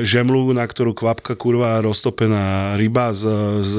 žemlu, 0.03 0.43
na 0.51 0.67
ktorú 0.67 0.91
kvapka 0.91 1.39
kurva 1.39 1.79
roztopená 1.93 2.75
ryba 2.81 3.13
s, 3.13 3.29
s 3.63 3.75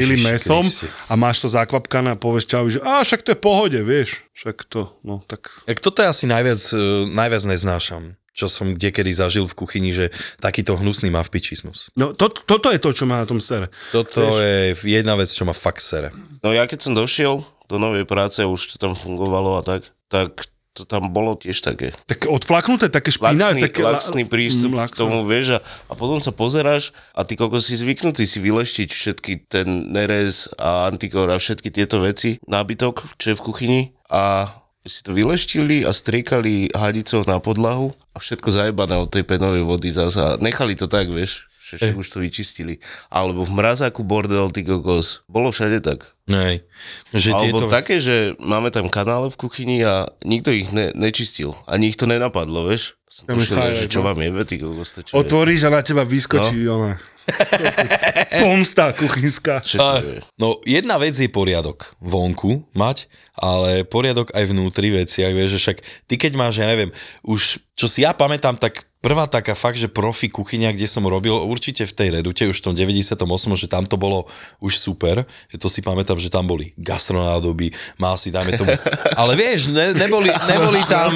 milým 0.00 0.24
mesom 0.24 0.64
Kriste. 0.64 0.88
a 1.06 1.12
máš 1.14 1.44
to 1.44 1.48
zakvapkané 1.52 2.16
a 2.16 2.20
povieš 2.20 2.44
čau, 2.48 2.64
že 2.66 2.80
a 2.80 3.04
však 3.04 3.20
to 3.22 3.36
je 3.36 3.38
pohode, 3.38 3.78
vieš. 3.84 4.24
Však 4.32 4.64
to, 4.72 4.96
no 5.04 5.20
tak... 5.28 5.52
Tak 5.68 5.84
toto 5.84 6.00
ja 6.00 6.10
asi 6.10 6.24
najviac, 6.24 6.60
e, 6.72 7.06
najviac 7.12 7.44
neznášam 7.44 8.18
čo 8.38 8.46
som 8.46 8.70
kdekedy 8.70 9.10
zažil 9.10 9.50
v 9.50 9.58
kuchyni, 9.58 9.90
že 9.90 10.14
takýto 10.38 10.78
hnusný 10.78 11.10
má 11.10 11.26
vpičizmus. 11.26 11.90
No 11.98 12.14
to, 12.14 12.30
toto 12.30 12.70
je 12.70 12.78
to, 12.78 12.94
čo 12.94 13.02
má 13.02 13.18
na 13.18 13.26
tom 13.26 13.42
sere. 13.42 13.66
Toto 13.90 14.38
je 14.38 14.78
jedna 14.86 15.18
vec, 15.18 15.26
čo 15.26 15.42
ma 15.42 15.50
fakt 15.50 15.82
sere. 15.82 16.14
No 16.46 16.54
ja 16.54 16.70
keď 16.70 16.78
som 16.86 16.94
došiel 16.94 17.42
do 17.66 17.76
novej 17.82 18.06
práce, 18.06 18.38
už 18.38 18.70
to 18.70 18.76
tam 18.78 18.94
fungovalo 18.94 19.58
a 19.58 19.66
tak, 19.66 19.90
tak 20.06 20.46
to 20.78 20.84
tam 20.86 21.10
bolo 21.10 21.34
tiež 21.34 21.58
také. 21.60 21.90
Tak 22.06 22.30
odflaknuté, 22.30 22.86
také 22.88 23.10
špinavé. 23.10 23.58
Laxný, 23.58 23.60
také, 23.66 23.80
laxný 23.82 24.22
prístup 24.24 24.78
Mm, 24.78 24.86
k 24.86 24.94
tomu, 24.94 25.18
vieš, 25.26 25.58
a, 25.58 25.60
a 25.90 25.92
potom 25.98 26.22
sa 26.22 26.30
pozeráš 26.30 26.94
a 27.16 27.24
ty 27.26 27.34
koľko 27.34 27.58
si 27.58 27.74
zvyknutý 27.74 28.28
si 28.28 28.38
vyleštiť 28.38 28.88
všetky 28.92 29.32
ten 29.50 29.90
nerez 29.90 30.46
a 30.60 30.86
antikor 30.86 31.26
a 31.32 31.40
všetky 31.40 31.72
tieto 31.72 31.98
veci, 31.98 32.38
nábytok, 32.46 33.18
čo 33.18 33.34
je 33.34 33.38
v 33.38 33.44
kuchyni 33.44 33.80
a 34.12 34.52
si 34.88 35.04
to 35.04 35.12
vyleštili 35.12 35.84
a 35.84 35.92
striekali 35.92 36.72
hadicou 36.72 37.20
na 37.28 37.36
podlahu 37.42 37.92
a 38.16 38.18
všetko 38.22 38.48
zajebané 38.48 38.96
od 38.96 39.12
tej 39.12 39.20
penovej 39.28 39.60
vody 39.60 39.92
zase 39.92 40.16
a 40.16 40.30
nechali 40.40 40.72
to 40.78 40.88
tak, 40.88 41.12
vieš, 41.12 41.47
že 41.68 41.76
však 41.76 42.00
už 42.00 42.08
to 42.08 42.18
vyčistili. 42.24 42.80
Alebo 43.12 43.44
v 43.44 43.52
mrazáku 43.52 44.00
bordel, 44.00 44.48
ty 44.48 44.64
kokos. 44.64 45.20
Bolo 45.28 45.52
všade 45.52 45.84
tak. 45.84 46.16
Nej. 46.24 46.64
Že 47.12 47.30
Alebo 47.36 47.58
tieto... 47.60 47.72
také, 47.72 48.00
že 48.00 48.36
máme 48.40 48.72
tam 48.72 48.88
kanále 48.88 49.28
v 49.28 49.36
kuchyni 49.36 49.84
a 49.84 50.08
nikto 50.24 50.52
ich 50.52 50.72
ne, 50.72 50.92
nečistil. 50.96 51.52
Ani 51.68 51.92
ich 51.92 52.00
to 52.00 52.08
nenapadlo, 52.08 52.68
vieš. 52.68 52.96
Som 53.08 53.40
je 53.40 53.48
sajrek, 53.48 53.88
že 53.88 53.88
čo 53.88 54.04
vám 54.04 54.20
jebe, 54.20 54.44
ty 54.44 54.60
kokos, 54.60 54.92
to 54.92 55.00
čo 55.00 55.12
je? 55.12 55.16
Otvoríš 55.16 55.64
a 55.64 55.72
na 55.72 55.80
teba 55.80 56.04
vyskočí 56.04 56.68
no. 56.68 56.92
pomsta 58.44 58.92
kuchynská. 58.92 59.64
Je? 59.64 60.20
No, 60.36 60.60
jedna 60.68 61.00
vec 61.00 61.16
je 61.16 61.28
poriadok 61.32 61.96
vonku 62.04 62.68
mať, 62.76 63.08
ale 63.38 63.86
poriadok 63.86 64.34
aj 64.34 64.50
vnútri 64.50 64.90
veciach, 64.90 65.32
vieš, 65.32 65.56
že 65.56 65.62
však 65.62 65.78
ty 66.10 66.14
keď 66.18 66.32
máš, 66.34 66.58
ja 66.58 66.66
neviem, 66.66 66.90
už 67.22 67.62
čo 67.78 67.86
si 67.86 68.02
ja 68.02 68.10
pamätám, 68.10 68.58
tak 68.58 68.90
prvá 68.98 69.30
taká 69.30 69.54
fakt, 69.54 69.78
že 69.78 69.86
profi 69.86 70.26
kuchyňa, 70.26 70.74
kde 70.74 70.90
som 70.90 71.06
robil, 71.06 71.30
určite 71.30 71.86
v 71.86 71.94
tej 71.94 72.08
Redute, 72.18 72.50
už 72.50 72.58
v 72.58 72.64
tom 72.66 72.74
98, 72.74 73.14
že 73.54 73.70
tam 73.70 73.86
to 73.86 73.94
bolo 73.94 74.26
už 74.58 74.74
super, 74.82 75.22
to 75.54 75.70
si 75.70 75.78
pamätám, 75.78 76.18
že 76.18 76.26
tam 76.26 76.42
boli 76.50 76.74
gastronádoby, 76.74 77.70
mal 78.02 78.18
si, 78.18 78.34
dajme 78.34 78.58
tomu, 78.58 78.74
ale 79.20 79.38
vieš, 79.38 79.70
ne, 79.70 79.94
neboli, 79.94 80.26
neboli 80.50 80.82
tam, 80.90 81.14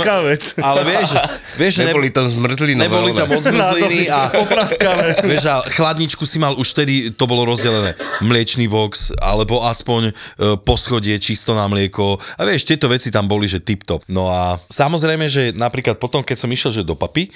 ale 0.70 0.80
vieš, 0.86 1.18
vieš, 1.58 1.74
Neboli 1.82 2.14
tam 2.14 2.30
zmrzlina. 2.30 2.86
neboli 2.86 3.10
tam 3.10 3.26
od 3.26 3.42
zmrzliny 3.42 4.06
a. 4.06 4.30
Vieš, 5.32 5.44
a 5.50 5.56
chladničku 5.66 6.22
si 6.22 6.38
mal, 6.38 6.54
už 6.54 6.76
vtedy 6.76 7.10
to 7.10 7.26
bolo 7.26 7.42
rozdelené. 7.42 7.98
Mliečný 8.22 8.70
box, 8.70 9.10
alebo 9.18 9.64
aspoň 9.66 10.10
e, 10.10 10.12
poschodie 10.62 11.16
čisto 11.18 11.56
na 11.56 11.66
mlieko. 11.66 12.11
A 12.18 12.42
vieš, 12.48 12.66
tieto 12.66 12.88
veci 12.90 13.12
tam 13.12 13.28
boli, 13.28 13.46
že 13.46 13.62
tip-top. 13.62 14.02
No 14.10 14.32
a 14.32 14.58
samozrejme, 14.66 15.28
že 15.28 15.54
napríklad 15.54 16.00
potom, 16.00 16.24
keď 16.24 16.36
som 16.40 16.50
išiel, 16.50 16.82
že 16.82 16.88
do 16.88 16.96
papy, 16.96 17.30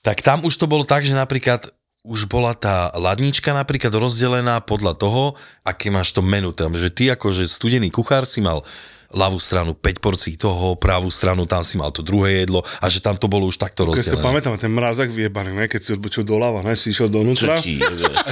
tak 0.00 0.24
tam 0.24 0.46
už 0.46 0.56
to 0.56 0.64
bolo 0.64 0.86
tak, 0.86 1.04
že 1.04 1.12
napríklad 1.12 1.68
už 2.00 2.32
bola 2.32 2.56
tá 2.56 2.88
ladnička 2.96 3.52
napríklad 3.52 3.92
rozdelená 3.92 4.64
podľa 4.64 4.96
toho, 4.96 5.36
aké 5.60 5.92
máš 5.92 6.16
to 6.16 6.24
menu 6.24 6.48
tam. 6.56 6.72
Že 6.72 6.88
ty 6.88 7.04
akože 7.12 7.44
studený 7.44 7.92
kuchár 7.92 8.24
si 8.24 8.40
mal 8.40 8.64
ľavú 9.10 9.42
stranu 9.42 9.74
5 9.74 10.00
porcií 10.00 10.38
toho, 10.38 10.78
pravú 10.78 11.10
stranu 11.10 11.44
tam 11.44 11.66
si 11.66 11.74
mal 11.74 11.90
to 11.90 12.00
druhé 12.00 12.46
jedlo 12.46 12.62
a 12.78 12.86
že 12.86 13.02
tam 13.02 13.18
to 13.18 13.26
bolo 13.26 13.50
už 13.50 13.58
takto 13.58 13.82
Keď 13.82 13.90
si 13.90 14.14
rozdelené. 14.14 14.22
pamätám, 14.22 14.54
ten 14.56 14.70
mrazak 14.70 15.10
vyjebaný, 15.10 15.50
ne? 15.50 15.66
keď 15.66 15.80
si 15.82 15.90
odbočil 15.98 16.22
doľava, 16.22 16.62
ne? 16.62 16.78
si 16.78 16.94
išiel 16.94 17.10
donútra. 17.10 17.58
Čo 17.58 17.66
ti 17.66 17.82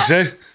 že? 0.07 0.48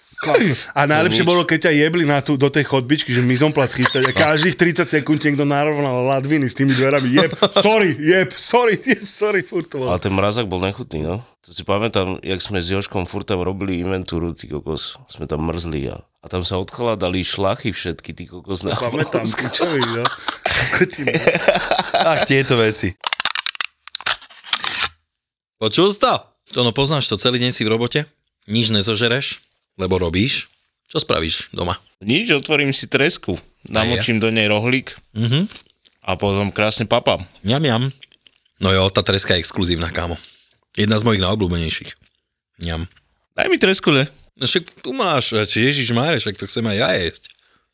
A 0.72 0.88
najlepšie 0.88 1.24
bolo, 1.26 1.44
keď 1.44 1.68
ťa 1.68 1.72
jebli 1.84 2.04
na 2.08 2.24
tú, 2.24 2.40
do 2.40 2.48
tej 2.48 2.64
chodbičky, 2.64 3.12
že 3.12 3.20
mizomplac 3.20 3.68
chystať 3.68 4.08
a 4.08 4.12
každých 4.16 4.56
30 4.56 4.88
sekúnd 4.88 5.20
niekto 5.20 5.44
narovnal 5.44 6.08
ladviny 6.08 6.48
s 6.48 6.56
tými 6.56 6.72
dverami. 6.72 7.12
Jeb, 7.12 7.32
sorry, 7.60 7.90
jeb, 8.00 8.30
sorry, 8.34 8.74
jeb, 8.96 9.04
sorry, 9.04 9.40
furt 9.44 9.68
to 9.68 9.84
bolo. 9.84 9.92
Ale 9.92 10.00
ten 10.00 10.14
mrazák 10.16 10.48
bol 10.48 10.64
nechutný, 10.64 11.04
no. 11.04 11.20
To 11.44 11.52
si 11.52 11.60
pamätám, 11.60 12.24
jak 12.24 12.40
sme 12.40 12.64
s 12.64 12.72
Joškom 12.72 13.04
furt 13.04 13.28
tam 13.28 13.44
robili 13.44 13.84
inventúru, 13.84 14.32
ty 14.32 14.48
kokos, 14.48 14.96
sme 15.12 15.28
tam 15.28 15.44
mrzli 15.44 15.92
a, 15.92 16.00
a 16.00 16.26
tam 16.32 16.40
sa 16.40 16.56
odkladali 16.56 17.20
šlachy 17.20 17.76
všetky, 17.76 18.16
ty 18.16 18.24
kokos 18.24 18.64
na 18.64 18.72
Pamätám, 18.72 19.20
Polsku. 19.20 19.44
pičovi, 19.44 19.84
no. 19.92 20.08
Kokotina. 20.40 21.12
Ach, 22.16 22.24
tieto 22.24 22.56
veci. 22.56 22.96
Počul 25.60 25.92
si 25.92 26.00
to? 26.00 26.16
To 26.56 26.64
no 26.64 26.72
poznáš 26.72 27.12
to, 27.12 27.20
celý 27.20 27.36
deň 27.44 27.52
si 27.52 27.68
v 27.68 27.76
robote, 27.76 28.08
nič 28.48 28.72
nezožereš, 28.72 29.43
lebo 29.74 29.96
robíš. 29.96 30.46
Čo 30.86 30.98
spravíš 30.98 31.50
doma? 31.50 31.76
Nič, 31.98 32.30
otvorím 32.30 32.70
si 32.70 32.86
tresku, 32.86 33.34
namočím 33.64 34.18
do 34.18 34.28
nej 34.28 34.46
rohlík 34.46 34.94
Mhm. 35.12 35.48
a 36.02 36.14
potom 36.14 36.48
krásne 36.48 36.84
papám. 36.84 37.24
Ňam, 37.40 37.60
ňam. 37.60 37.82
No 38.58 38.70
jo, 38.70 38.86
tá 38.88 39.00
treska 39.00 39.34
je 39.34 39.40
exkluzívna, 39.40 39.88
kámo. 39.88 40.14
Jedna 40.74 40.94
z 40.94 41.04
mojich 41.04 41.20
najobľúbenejších. 41.20 41.90
Ňam. 42.60 42.86
Daj 43.32 43.48
mi 43.48 43.58
tresku, 43.58 43.90
ne? 43.90 44.06
No 44.34 44.44
však 44.44 44.82
tu 44.82 44.90
máš, 44.90 45.30
či 45.46 45.64
Ježiš 45.64 45.90
Máre, 45.90 46.18
však 46.18 46.34
to 46.36 46.46
chcem 46.46 46.62
aj 46.64 46.76
ja 46.76 46.90
jesť. 46.92 47.24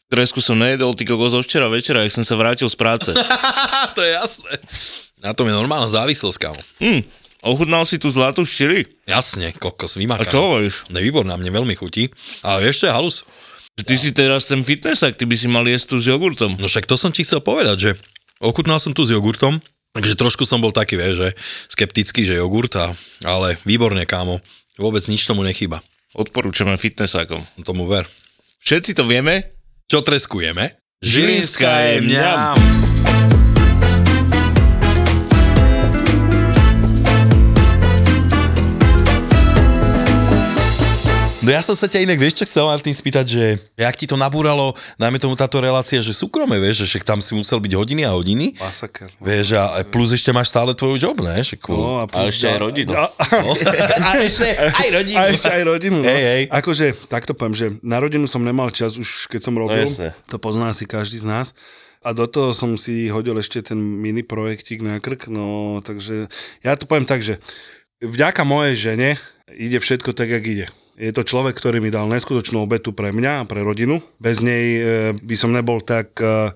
Tresku 0.06 0.40
som 0.40 0.56
nejedol, 0.56 0.92
ty 0.92 1.04
kokos, 1.04 1.32
od 1.32 1.42
včera 1.42 1.66
večera, 1.66 2.02
jak 2.02 2.12
som 2.12 2.22
sa 2.22 2.34
vrátil 2.34 2.66
z 2.66 2.76
práce. 2.76 3.10
To 3.96 4.00
je 4.00 4.12
jasné. 4.12 4.52
Na 5.18 5.32
tom 5.32 5.44
je 5.44 5.52
normálna 5.52 5.88
závislosť, 5.88 6.38
kámo. 6.38 6.60
hm, 6.78 7.00
ochutnal 7.44 7.84
si 7.84 7.96
tú 7.96 8.12
zlatú 8.12 8.44
štiri? 8.44 8.84
Jasne, 9.08 9.52
kokos, 9.56 9.96
A 9.96 10.00
vymaká. 10.00 10.28
čo 10.28 10.40
hovoríš? 10.40 10.86
Výborná, 10.88 11.36
mne 11.36 11.50
veľmi 11.50 11.74
chutí. 11.74 12.08
Ale 12.44 12.68
vieš, 12.68 12.84
čo 12.84 12.86
je 12.88 12.96
halus? 12.96 13.16
Ty 13.80 13.94
si 13.96 14.10
teraz 14.12 14.44
ten 14.44 14.60
fitnessak, 14.60 15.16
ty 15.16 15.24
by 15.24 15.36
si 15.40 15.48
mal 15.48 15.64
jesť 15.64 15.94
tu 15.94 15.96
s 16.00 16.04
jogurtom. 16.04 16.58
No 16.60 16.68
však 16.68 16.84
to 16.84 17.00
som 17.00 17.08
ti 17.14 17.24
chcel 17.24 17.40
povedať, 17.40 17.76
že 17.80 17.90
ochutnal 18.42 18.76
som 18.76 18.92
tu 18.92 19.08
s 19.08 19.10
jogurtom, 19.14 19.56
takže 19.96 20.20
trošku 20.20 20.44
som 20.44 20.60
bol 20.60 20.68
taký, 20.68 21.00
vieš, 21.00 21.16
že 21.16 21.28
skeptický, 21.72 22.28
že 22.28 22.36
jogurt, 22.36 22.76
a, 22.76 22.92
ale 23.24 23.56
výborne, 23.64 24.04
kámo. 24.04 24.44
Vôbec 24.76 25.00
nič 25.08 25.24
tomu 25.24 25.40
nechýba. 25.40 25.80
Odporúčame 26.12 26.76
fitnessákom. 26.76 27.40
Tomu 27.64 27.88
ver. 27.88 28.04
Všetci 28.60 28.92
to 28.92 29.08
vieme? 29.08 29.56
Čo 29.88 30.04
treskujeme? 30.04 30.76
Žilinská 31.00 31.96
je 31.96 31.96
mňam. 32.04 32.89
No 41.40 41.48
ja 41.48 41.64
som 41.64 41.72
sa 41.72 41.88
ťa 41.88 42.04
inak, 42.04 42.20
vieš 42.20 42.36
čo 42.36 42.44
chcel 42.44 42.68
Martin 42.68 42.92
spýtať, 42.92 43.24
že 43.24 43.44
jak 43.72 43.96
ti 43.96 44.04
to 44.04 44.12
nabúralo, 44.12 44.76
najmä 45.00 45.16
tomu 45.16 45.32
táto 45.40 45.56
relácia, 45.56 45.96
že 46.04 46.12
súkromie, 46.12 46.60
vieš, 46.60 46.84
že 46.84 46.86
však 46.92 47.04
tam 47.08 47.24
si 47.24 47.32
musel 47.32 47.56
byť 47.56 47.72
hodiny 47.80 48.04
a 48.04 48.12
hodiny, 48.12 48.60
Masaker. 48.60 49.08
vieš, 49.24 49.56
a 49.56 49.80
plus 49.88 50.12
ešte 50.12 50.36
máš 50.36 50.52
stále 50.52 50.76
tvoju 50.76 51.00
job, 51.00 51.16
ne? 51.24 51.40
Že 51.40 51.56
cool. 51.64 51.80
No, 51.80 51.90
a, 52.00 52.04
A 52.12 52.28
ešte 52.28 52.44
aj 52.44 52.58
rodinu. 52.60 52.92
A, 52.92 53.08
No. 53.40 53.56
a 54.04 54.10
ešte 54.20 54.52
aj 54.52 54.88
rodinu. 54.92 55.16
a 55.16 55.22
ešte 55.32 55.48
aj 55.48 55.62
rodinu. 55.64 55.98
No. 56.04 56.08
Hej, 56.12 56.22
hej. 56.28 56.42
Akože, 56.52 56.86
takto 57.08 57.32
poviem, 57.32 57.56
že 57.56 57.66
na 57.80 57.96
rodinu 58.04 58.28
som 58.28 58.44
nemal 58.44 58.68
čas 58.68 59.00
už, 59.00 59.32
keď 59.32 59.40
som 59.40 59.56
robil. 59.56 59.80
jasné. 59.80 60.12
to 60.28 60.36
pozná 60.36 60.76
si 60.76 60.84
každý 60.84 61.24
z 61.24 61.26
nás. 61.26 61.56
A 62.04 62.12
do 62.12 62.28
toho 62.28 62.52
som 62.52 62.76
si 62.76 63.08
hodil 63.08 63.36
ešte 63.36 63.60
ten 63.60 63.80
mini 63.80 64.20
projektík 64.20 64.84
na 64.84 65.00
krk, 65.00 65.28
no 65.32 65.80
takže 65.80 66.28
ja 66.60 66.72
to 66.76 66.84
poviem 66.84 67.04
tak, 67.04 67.20
že 67.24 67.40
vďaka 68.00 68.40
mojej 68.44 68.76
žene 68.92 69.16
ide 69.52 69.76
všetko 69.80 70.12
tak, 70.12 70.32
jak 70.32 70.44
ide. 70.44 70.66
Je 71.00 71.16
to 71.16 71.24
človek, 71.24 71.56
ktorý 71.56 71.80
mi 71.80 71.88
dal 71.88 72.04
neskutočnú 72.12 72.60
obetu 72.60 72.92
pre 72.92 73.08
mňa 73.08 73.32
a 73.40 73.48
pre 73.48 73.64
rodinu. 73.64 74.04
Bez 74.20 74.44
nej 74.44 74.64
e, 74.76 74.82
by 75.16 75.32
som 75.32 75.48
nebol 75.48 75.80
tak 75.80 76.12
e, 76.20 76.52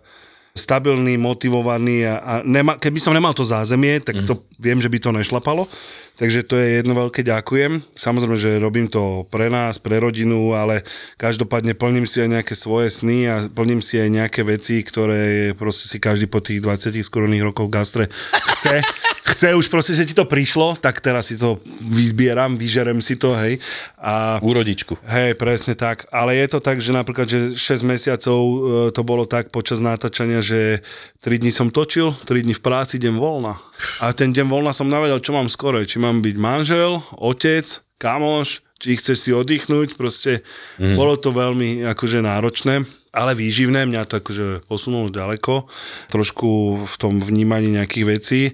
stabilný, 0.54 1.18
motivovaný 1.18 2.06
a, 2.06 2.14
a 2.20 2.32
nema, 2.46 2.78
keby 2.78 3.00
som 3.02 3.16
nemal 3.16 3.32
to 3.32 3.42
zázemie, 3.42 3.98
tak 4.04 4.20
to 4.22 4.46
viem, 4.60 4.78
že 4.78 4.86
by 4.86 4.98
to 5.02 5.10
nešlapalo. 5.10 5.66
Takže 6.14 6.46
to 6.46 6.54
je 6.60 6.78
jedno 6.78 6.94
veľké 6.94 7.26
ďakujem. 7.26 7.82
Samozrejme, 7.90 8.36
že 8.38 8.62
robím 8.62 8.86
to 8.86 9.26
pre 9.32 9.50
nás, 9.50 9.82
pre 9.82 9.98
rodinu, 9.98 10.54
ale 10.54 10.86
každopádne 11.18 11.74
plním 11.74 12.06
si 12.06 12.22
aj 12.22 12.38
nejaké 12.38 12.54
svoje 12.54 12.92
sny 12.92 13.18
a 13.26 13.34
plním 13.50 13.82
si 13.82 13.98
aj 13.98 14.12
nejaké 14.12 14.46
veci, 14.46 14.84
ktoré 14.86 15.56
proste 15.58 15.90
si 15.90 15.98
každý 15.98 16.30
po 16.30 16.38
tých 16.38 16.62
20 16.62 17.02
skoroných 17.02 17.48
rokov 17.48 17.66
gastre 17.72 18.06
chce. 18.54 18.78
Chce 19.24 19.56
už 19.56 19.72
proste, 19.72 19.96
že 19.96 20.04
ti 20.04 20.12
to 20.12 20.28
prišlo, 20.28 20.76
tak 20.76 21.00
teraz 21.00 21.32
si 21.32 21.40
to 21.40 21.56
vyzbieram, 21.80 22.60
vyžerem 22.60 23.00
si 23.00 23.16
to, 23.16 23.32
hej. 23.32 23.56
A 23.96 24.36
Úrodičku. 24.44 25.00
Hej, 25.00 25.40
presne 25.40 25.72
tak. 25.72 26.04
Ale 26.12 26.36
je 26.36 26.46
to 26.52 26.60
tak, 26.60 26.84
že 26.84 26.92
napríklad, 26.92 27.24
že 27.24 27.56
6 27.56 27.88
mesiacov 27.88 28.36
e, 28.36 28.56
to 28.92 29.00
bolo 29.00 29.24
tak 29.24 29.48
počas 29.48 29.80
natáčania, 29.80 30.44
že 30.44 30.84
3 31.24 31.40
dní 31.40 31.48
som 31.48 31.72
točil, 31.72 32.12
3 32.28 32.44
dní 32.44 32.52
v 32.52 32.60
práci, 32.60 33.00
deň 33.00 33.16
voľna. 33.16 33.56
A 34.04 34.12
ten 34.12 34.28
deň 34.28 34.44
voľna 34.44 34.76
som 34.76 34.92
navedel, 34.92 35.24
čo 35.24 35.32
mám 35.32 35.48
skoro. 35.48 35.80
Či 35.80 35.96
mám 36.04 36.20
byť 36.20 36.36
manžel, 36.36 37.00
otec, 37.16 37.64
kamoš, 37.96 38.60
či 38.76 39.00
chceš 39.00 39.18
si 39.24 39.30
oddychnúť, 39.32 39.96
proste 39.96 40.44
mm. 40.76 41.00
bolo 41.00 41.16
to 41.16 41.32
veľmi 41.32 41.80
akože 41.96 42.20
náročné. 42.20 42.84
Ale 43.14 43.38
výživné, 43.38 43.86
mňa 43.86 44.10
to 44.10 44.18
akože 44.18 44.46
posunulo 44.66 45.14
ďaleko, 45.14 45.70
trošku 46.10 46.82
v 46.84 46.94
tom 46.98 47.22
vnímaní 47.22 47.70
nejakých 47.70 48.06
vecí, 48.10 48.42
e, 48.50 48.52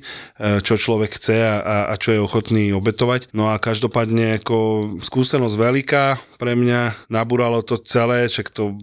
čo 0.61 0.77
človek 0.77 1.17
chce 1.17 1.41
a, 1.41 1.55
a, 1.59 1.77
a 1.89 1.95
čo 1.97 2.13
je 2.13 2.21
ochotný 2.21 2.77
obetovať. 2.77 3.33
No 3.33 3.49
a 3.49 3.57
každopádne 3.57 4.45
ako 4.45 4.57
skúsenosť 5.01 5.57
veľká 5.57 6.05
pre 6.37 6.57
mňa, 6.57 7.13
nabúralo 7.13 7.61
to 7.61 7.77
celé, 7.81 8.25
však 8.25 8.49
to 8.53 8.77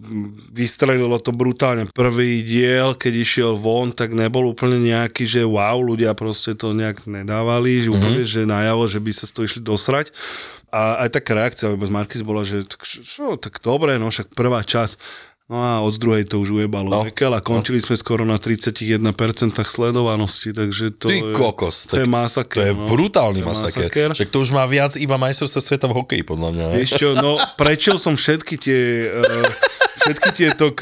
vystrelilo 0.54 1.18
to 1.18 1.34
brutálne. 1.34 1.90
Prvý 1.90 2.46
diel, 2.46 2.94
keď 2.94 3.14
išiel 3.18 3.52
von, 3.58 3.94
tak 3.94 4.14
nebol 4.14 4.50
úplne 4.54 4.78
nejaký, 4.78 5.26
že 5.26 5.42
wow, 5.42 5.82
ľudia 5.82 6.14
proste 6.14 6.54
to 6.54 6.78
nejak 6.78 7.10
nedávali, 7.10 7.86
že 7.86 7.90
úplne, 7.90 8.22
mm-hmm. 8.22 8.34
že 8.46 8.50
najavo, 8.50 8.84
že 8.86 9.00
by 9.02 9.12
sa 9.14 9.26
z 9.26 9.34
toho 9.34 9.44
išli 9.50 9.62
dosrať. 9.66 10.14
A 10.70 11.08
aj 11.08 11.18
taká 11.18 11.32
reakcia 11.34 11.74
z 11.74 11.92
Markis 11.94 12.22
bola, 12.22 12.46
že 12.46 12.68
tak, 12.68 12.86
čo, 12.86 13.40
tak 13.42 13.64
dobre, 13.64 13.98
no 13.98 14.14
však 14.14 14.38
prvá 14.38 14.62
čas 14.62 15.02
No 15.48 15.64
a 15.64 15.80
od 15.80 15.96
druhej 15.96 16.28
to 16.28 16.44
už 16.44 16.60
ujebalo 16.60 16.92
no, 16.92 17.08
Vekel 17.08 17.32
a 17.32 17.40
končili 17.40 17.80
no. 17.80 17.88
sme 17.88 17.96
skoro 17.96 18.28
na 18.28 18.36
31% 18.36 19.00
sledovanosti, 19.64 20.52
takže 20.52 21.00
to 21.00 21.08
Ty 21.08 21.24
je, 21.24 21.32
kokos, 21.32 21.88
to 21.88 22.04
je 22.04 22.08
masaker. 22.08 22.60
To 22.60 22.64
je 22.68 22.74
no. 22.76 22.84
brutálny 22.84 23.40
to 23.40 23.48
masaker. 23.48 23.88
masaker. 23.88 24.10
Však 24.12 24.28
to 24.28 24.38
už 24.44 24.52
má 24.52 24.68
viac 24.68 25.00
iba 25.00 25.16
majstrovstva 25.16 25.62
sveta 25.64 25.88
v 25.88 26.04
hokeji, 26.04 26.24
podľa 26.28 26.50
mňa. 26.52 26.66
Vieš 26.76 26.92
čo, 27.00 27.10
no 27.16 27.40
prečil 27.56 27.96
som 27.96 28.20
všetky 28.20 28.60
tie, 28.60 29.08
uh, 29.08 29.48
všetky 29.98 30.30
tieto 30.34 30.72
uh, 30.72 30.78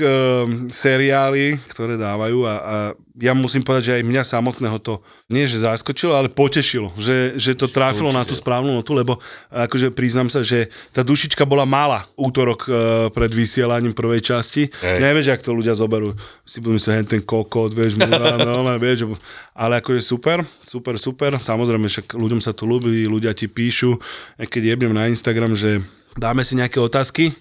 seriály, 0.67 1.57
ktoré 1.71 1.95
dávajú 1.95 2.39
a, 2.43 2.53
a 2.55 2.75
ja 3.15 3.31
musím 3.31 3.63
povedať, 3.63 3.83
že 3.87 3.95
aj 4.01 4.03
mňa 4.03 4.23
samotného 4.27 4.77
to 4.83 4.99
nie 5.31 5.47
že 5.47 5.63
zaskočilo, 5.63 6.13
ale 6.13 6.27
potešilo, 6.27 6.91
že, 6.99 7.39
že 7.39 7.55
to 7.55 7.71
Určite. 8.11 8.19
na 8.19 8.27
tú 8.27 8.35
správnu 8.35 8.75
notu, 8.75 8.91
lebo 8.91 9.17
akože 9.49 9.89
priznám 9.95 10.27
sa, 10.27 10.43
že 10.43 10.67
tá 10.91 11.01
dušička 11.01 11.47
bola 11.47 11.63
malá 11.63 12.03
útorok 12.19 12.67
uh, 12.67 12.75
pred 13.09 13.31
vysielaním 13.31 13.95
prvej 13.95 14.21
časti. 14.21 14.67
Hey. 14.83 14.99
Nevieš, 14.99 15.31
ak 15.31 15.41
to 15.41 15.55
ľudia 15.55 15.73
zoberú. 15.73 16.13
Si 16.43 16.59
budú 16.59 16.75
sa 16.75 16.99
ten 17.07 17.23
kokot, 17.23 17.71
vieš, 17.71 17.95
múra, 17.95 18.35
no, 18.37 18.61
no, 18.61 18.75
vieš, 18.77 19.07
ale 19.55 19.79
akože 19.79 20.03
super, 20.03 20.43
super, 20.67 20.99
super. 20.99 21.31
Samozrejme, 21.39 21.87
však 21.87 22.19
ľuďom 22.19 22.43
sa 22.43 22.51
to 22.51 22.67
ľúbi, 22.67 23.07
ľudia 23.07 23.31
ti 23.31 23.47
píšu, 23.47 23.95
keď 24.37 24.75
jebnem 24.75 24.93
na 24.93 25.07
Instagram, 25.07 25.55
že 25.55 25.79
dáme 26.15 26.43
si 26.47 26.55
nejaké 26.55 26.79
otázky 26.79 27.31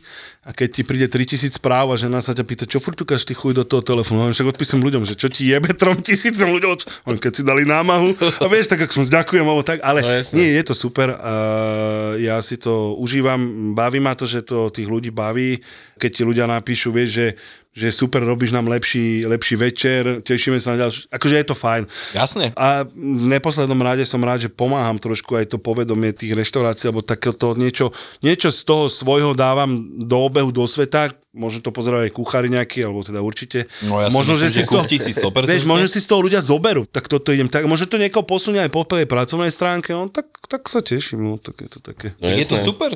a 0.45 0.53
keď 0.53 0.69
ti 0.69 0.83
príde 0.85 1.09
3000 1.09 1.57
správ 1.57 1.89
a 1.89 1.97
žena 1.97 2.21
sa 2.21 2.37
ťa 2.37 2.45
pýta, 2.45 2.65
čo 2.69 2.77
furt 2.77 3.01
ty 3.01 3.33
chuj 3.33 3.57
do 3.57 3.65
toho 3.65 3.81
telefónu, 3.81 4.29
však 4.29 4.53
odpísam 4.53 4.85
ľuďom, 4.85 5.09
že 5.09 5.17
čo 5.17 5.33
ti 5.33 5.49
jebe 5.49 5.73
trom 5.73 5.97
tisícom 6.05 6.53
ľuďom, 6.53 6.71
on 7.09 7.17
keď 7.17 7.33
si 7.33 7.43
dali 7.43 7.65
námahu. 7.65 8.13
A 8.45 8.47
vieš, 8.53 8.69
tak 8.69 8.85
ako 8.85 8.93
som 8.93 9.05
ďakujem, 9.09 9.41
alebo 9.41 9.65
tak, 9.65 9.81
ale 9.81 10.05
no, 10.05 10.13
nie, 10.37 10.53
je 10.53 10.63
to 10.69 10.77
super, 10.77 11.17
uh, 11.17 12.13
ja 12.21 12.37
si 12.45 12.61
to 12.61 12.93
užívam, 13.01 13.73
baví 13.73 14.05
ma 14.05 14.13
to, 14.13 14.29
že 14.29 14.45
to 14.45 14.69
tých 14.69 14.85
ľudí 14.85 15.09
baví, 15.09 15.65
keď 15.97 16.11
ti 16.13 16.23
ľudia 16.29 16.45
napíšu, 16.45 16.93
vieš, 16.93 17.11
že 17.17 17.27
že 17.75 17.90
super, 17.90 18.23
robíš 18.23 18.54
nám 18.54 18.71
lepší, 18.71 19.26
lepší 19.26 19.59
večer, 19.59 20.23
tešíme 20.23 20.62
sa 20.62 20.78
na 20.78 20.87
ďalšie, 20.87 21.11
akože 21.11 21.35
je 21.43 21.47
to 21.50 21.57
fajn. 21.59 21.83
Jasne. 22.14 22.47
A 22.54 22.87
v 22.87 23.26
neposlednom 23.26 23.83
rade 23.83 24.07
som 24.07 24.23
rád, 24.23 24.47
že 24.47 24.50
pomáham 24.54 24.95
trošku 24.95 25.35
aj 25.35 25.50
to 25.50 25.59
povedomie 25.59 26.14
tých 26.14 26.38
reštaurácií, 26.38 26.95
alebo 26.95 27.02
takéto 27.02 27.59
niečo, 27.59 27.90
niečo 28.23 28.54
z 28.54 28.62
toho 28.62 28.87
svojho 28.87 29.35
dávam 29.35 29.75
do 29.99 30.23
obehu 30.23 30.54
do 30.54 30.62
sveta, 30.71 31.11
možno 31.35 31.66
to 31.66 31.75
pozerajú 31.75 32.07
aj 32.07 32.14
kuchári 32.14 32.47
nejakí, 32.47 32.78
alebo 32.87 33.02
teda 33.02 33.19
určite. 33.19 33.66
No 33.83 33.99
ja 33.99 34.07
možno, 34.07 34.38
myslím, 34.38 34.54
že, 34.54 34.62
si, 34.62 34.71
toho, 34.71 34.87
si 34.87 35.12
100%. 35.19 35.50
Vieš, 35.50 35.66
možno 35.66 35.87
si 35.90 35.99
z 35.99 36.07
toho 36.07 36.23
ľudia 36.23 36.38
zoberú, 36.38 36.87
tak 36.87 37.11
toto 37.11 37.35
idem 37.35 37.50
tak, 37.50 37.66
možno 37.66 37.90
to 37.90 37.99
niekoho 37.99 38.23
posunie 38.23 38.62
aj 38.62 38.71
po 38.71 38.87
prvej 38.87 39.11
pracovnej 39.11 39.50
stránke, 39.50 39.90
no 39.90 40.07
tak, 40.14 40.31
tak 40.47 40.71
sa 40.71 40.78
teším, 40.78 41.26
no 41.26 41.43
tak 41.43 41.59
je 41.59 41.69
to 41.75 41.83
také. 41.83 42.14
No, 42.23 42.31
je 42.31 42.47
to 42.47 42.54
super. 42.54 42.95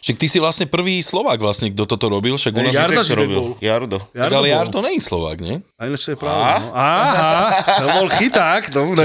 Však 0.00 0.16
ty 0.16 0.26
si 0.32 0.38
vlastne 0.40 0.64
prvý 0.64 1.04
Slovák 1.04 1.36
vlastne, 1.36 1.68
kto 1.72 1.84
toto 1.84 2.08
robil, 2.08 2.34
však 2.40 2.52
u 2.56 2.62
nás... 2.64 2.72
Jarda 2.72 3.04
to 3.04 3.14
robil. 3.14 3.42
Jardo. 3.60 4.00
Jardo 4.16 4.34
ale 4.40 4.48
Jardo 4.48 4.78
nie 4.80 4.96
je 4.96 5.02
Slovák, 5.04 5.38
nie? 5.44 5.60
Aj 5.76 5.88
to 5.92 6.08
je 6.12 6.16
pravda. 6.16 6.44
No. 6.56 6.72
Aha, 6.72 7.36
to 7.80 7.86
bol 8.00 8.06
chyták, 8.08 8.62
dobre. 8.72 9.04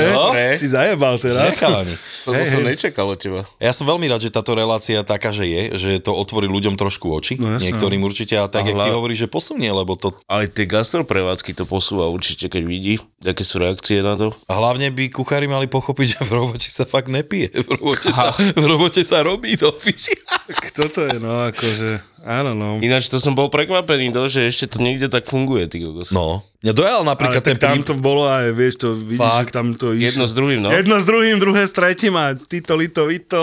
Si 0.56 0.72
zajebal 0.72 1.20
teraz. 1.20 1.52
Nechalani. 1.52 1.96
To 2.24 2.32
hey, 2.32 2.48
som 2.48 2.64
nečakal 2.64 3.12
od 3.12 3.20
teba. 3.20 3.42
Ja 3.60 3.76
som 3.76 3.86
veľmi 3.86 4.08
rád, 4.08 4.24
že 4.24 4.32
táto 4.32 4.56
relácia 4.56 5.04
taká, 5.04 5.36
že 5.36 5.46
je, 5.46 5.62
že 5.76 5.90
to 6.00 6.16
otvorí 6.16 6.48
ľuďom 6.48 6.80
trošku 6.80 7.12
oči. 7.12 7.36
No, 7.38 7.60
Niektorým 7.60 8.02
určite 8.02 8.40
a 8.40 8.48
tak, 8.48 8.66
jak 8.66 8.80
ty 8.80 8.90
hovorí, 8.90 9.14
že 9.14 9.28
posunie, 9.28 9.70
lebo 9.70 10.00
to... 10.00 10.16
Ale 10.26 10.48
tie 10.48 10.66
gastroprevádzky 10.66 11.54
to 11.54 11.68
posúva 11.68 12.08
určite, 12.08 12.48
keď 12.48 12.64
vidí, 12.66 12.98
aké 13.22 13.44
sú 13.44 13.60
reakcie 13.60 14.00
na 14.00 14.16
to. 14.16 14.32
A 14.48 14.58
hlavne 14.58 14.90
by 14.90 15.12
kuchári 15.12 15.46
mali 15.46 15.68
pochopiť, 15.68 16.08
že 16.18 16.20
v 16.24 16.32
robote 16.34 16.70
sa 16.72 16.88
fakt 16.88 17.12
nepije. 17.12 17.52
V 17.52 17.70
robote, 17.78 18.10
sa, 18.10 18.32
v 18.34 18.66
robote 18.66 19.02
sa 19.04 19.22
robí 19.22 19.60
do 19.60 19.70
Kto 19.76 20.85
toto 20.86 21.02
je, 21.10 21.18
no, 21.18 21.50
akože, 21.50 22.22
áno, 22.22 22.54
no. 22.54 22.78
Ináč 22.78 23.10
to 23.10 23.18
som 23.18 23.34
bol 23.34 23.50
prekvapený, 23.50 24.14
to, 24.14 24.30
že 24.30 24.46
ešte 24.46 24.78
to 24.78 24.78
niekde 24.86 25.10
tak 25.10 25.26
funguje, 25.26 25.66
ty 25.66 25.82
kokos. 25.82 26.14
No, 26.14 26.46
mňa 26.62 26.74
dojal 26.78 27.02
napríklad 27.02 27.42
Ale 27.42 27.50
ten 27.50 27.58
tam 27.58 27.82
to 27.82 27.98
bolo 27.98 28.30
aj, 28.30 28.54
vieš, 28.54 28.86
to 28.86 28.94
vidíš, 28.94 29.26
Fakt. 29.26 29.50
že 29.50 29.58
tam 29.58 29.68
to 29.74 29.98
išlo. 29.98 30.06
Jedno 30.06 30.26
s 30.30 30.34
druhým, 30.38 30.60
no. 30.62 30.70
Jedno 30.70 30.96
s 31.02 31.06
druhým, 31.10 31.42
druhé 31.42 31.66
s 31.66 31.74
tretím 31.74 32.14
a 32.22 32.38
tyto, 32.38 32.78
lito, 32.78 33.10
vito. 33.10 33.42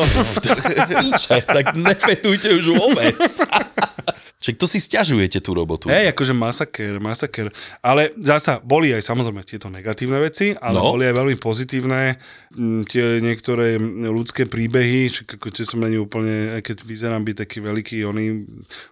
Píče, 1.03 1.43
tak 1.43 1.75
nefetujte 1.75 2.55
už 2.55 2.67
vôbec. 2.79 3.19
Čiže 4.43 4.59
to 4.59 4.67
si 4.67 4.83
stiažujete 4.83 5.39
tú 5.39 5.55
robotu. 5.55 5.87
Hej, 5.87 6.11
akože 6.11 6.35
masaker, 6.35 6.99
masaker. 6.99 7.55
Ale 7.79 8.11
zasa 8.19 8.59
boli 8.59 8.91
aj 8.91 9.07
samozrejme 9.07 9.47
tieto 9.47 9.71
negatívne 9.71 10.19
veci, 10.19 10.51
ale 10.59 10.83
no. 10.83 10.99
boli 10.99 11.07
aj 11.07 11.15
veľmi 11.15 11.37
pozitívne 11.39 12.19
m, 12.59 12.83
tie 12.83 13.23
niektoré 13.23 13.79
ľudské 14.11 14.51
príbehy, 14.51 15.15
čo, 15.15 15.23
čo 15.31 15.63
som 15.63 15.87
není 15.87 15.95
úplne, 15.95 16.59
aj 16.59 16.63
keď 16.67 16.77
vyzerám 16.83 17.23
byť 17.23 17.37
taký 17.47 17.59
veľký 17.63 17.97
oný 18.03 18.43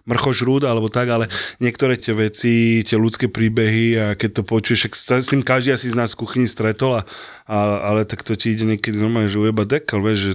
mrchožrúd 0.07 0.63
alebo 0.63 0.87
tak, 0.87 1.11
ale 1.11 1.27
niektoré 1.59 1.99
tie 1.99 2.15
veci, 2.15 2.87
tie 2.87 2.95
ľudské 2.95 3.27
príbehy 3.27 3.85
a 3.99 4.05
keď 4.15 4.39
to 4.39 4.43
počuješ, 4.47 4.87
s 4.95 5.27
tým 5.27 5.43
každý 5.43 5.75
asi 5.75 5.91
z 5.91 5.99
nás 5.99 6.15
v 6.15 6.23
kuchyni 6.23 6.47
stretol 6.47 6.95
a 6.95 7.03
a, 7.51 7.91
ale 7.91 8.07
tak 8.07 8.23
to 8.23 8.39
ti 8.39 8.55
ide 8.55 8.63
niekedy 8.63 8.95
normálne, 8.95 9.27
že 9.27 9.35
ujeba 9.35 9.67
dekel, 9.67 9.99
vieš, 9.99 10.19
že, 10.23 10.33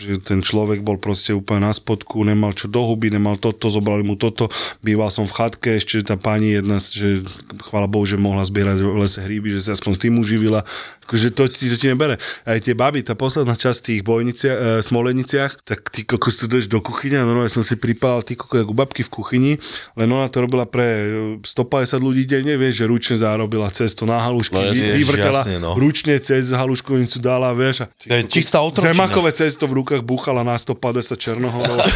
že 0.00 0.12
ten 0.24 0.40
človek 0.40 0.80
bol 0.80 0.96
proste 0.96 1.36
úplne 1.36 1.68
na 1.68 1.72
spodku, 1.76 2.24
nemal 2.24 2.56
čo 2.56 2.64
do 2.64 2.80
huby, 2.80 3.12
nemal 3.12 3.36
toto, 3.36 3.68
zobrali 3.68 4.00
mu 4.00 4.16
toto, 4.16 4.45
býval 4.82 5.10
som 5.12 5.24
v 5.28 5.32
chatke, 5.34 5.78
ešte 5.78 6.02
tá 6.02 6.16
pani 6.18 6.56
jedna, 6.56 6.80
že 6.80 7.22
chvála 7.68 7.90
Bohu, 7.90 8.04
že 8.06 8.20
mohla 8.20 8.42
zbierať 8.46 8.78
v 8.82 8.98
lese 9.00 9.20
hríby, 9.22 9.54
že 9.54 9.70
sa 9.70 9.70
aspoň 9.74 9.92
tým 9.96 10.14
uživila, 10.20 10.66
akože 11.06 11.34
to, 11.34 11.46
ti, 11.46 11.70
to 11.70 11.76
ti 11.78 11.86
nebere. 11.90 12.18
Aj 12.46 12.58
tie 12.58 12.74
baby, 12.74 13.06
tá 13.06 13.14
posledná 13.14 13.54
časť 13.54 13.78
tých 13.92 14.00
bojniciach, 14.02 14.56
e, 14.56 14.64
smoleniciach, 14.82 15.62
tak 15.62 15.90
ty 15.90 16.02
kokos 16.02 16.42
tu 16.42 16.46
do 16.46 16.80
kuchyne 16.82 17.20
a 17.20 17.24
normálne 17.24 17.52
som 17.52 17.62
si 17.62 17.78
pripal 17.78 18.22
ty 18.26 18.34
kokos 18.34 18.66
ako 18.66 18.74
babky 18.74 19.02
v 19.06 19.10
kuchyni, 19.10 19.52
len 19.94 20.08
ona 20.10 20.26
to 20.26 20.42
robila 20.42 20.66
pre 20.66 21.06
150 21.42 22.02
ľudí 22.02 22.24
denne, 22.26 22.58
vieš, 22.58 22.82
že 22.82 22.84
ručne 22.90 23.16
zárobila 23.20 23.70
cesto 23.70 24.08
na 24.08 24.18
halušky, 24.22 24.56
no, 24.56 24.72
vyvrtela 24.72 25.42
jasne, 25.46 25.62
no. 25.62 25.78
ručne 25.78 26.18
cez 26.18 26.50
haluškovnicu 26.50 27.18
dala, 27.22 27.54
vieš. 27.54 27.84
A 27.84 27.86
to 27.92 28.14
je 28.14 28.22
čistá 28.26 28.58
otročina. 28.62 28.94
Zemakové 28.94 29.30
cesto 29.30 29.70
v 29.70 29.82
rukách 29.82 30.02
búchala 30.02 30.42
na 30.42 30.58
150 30.58 31.14
černohorov. 31.16 31.78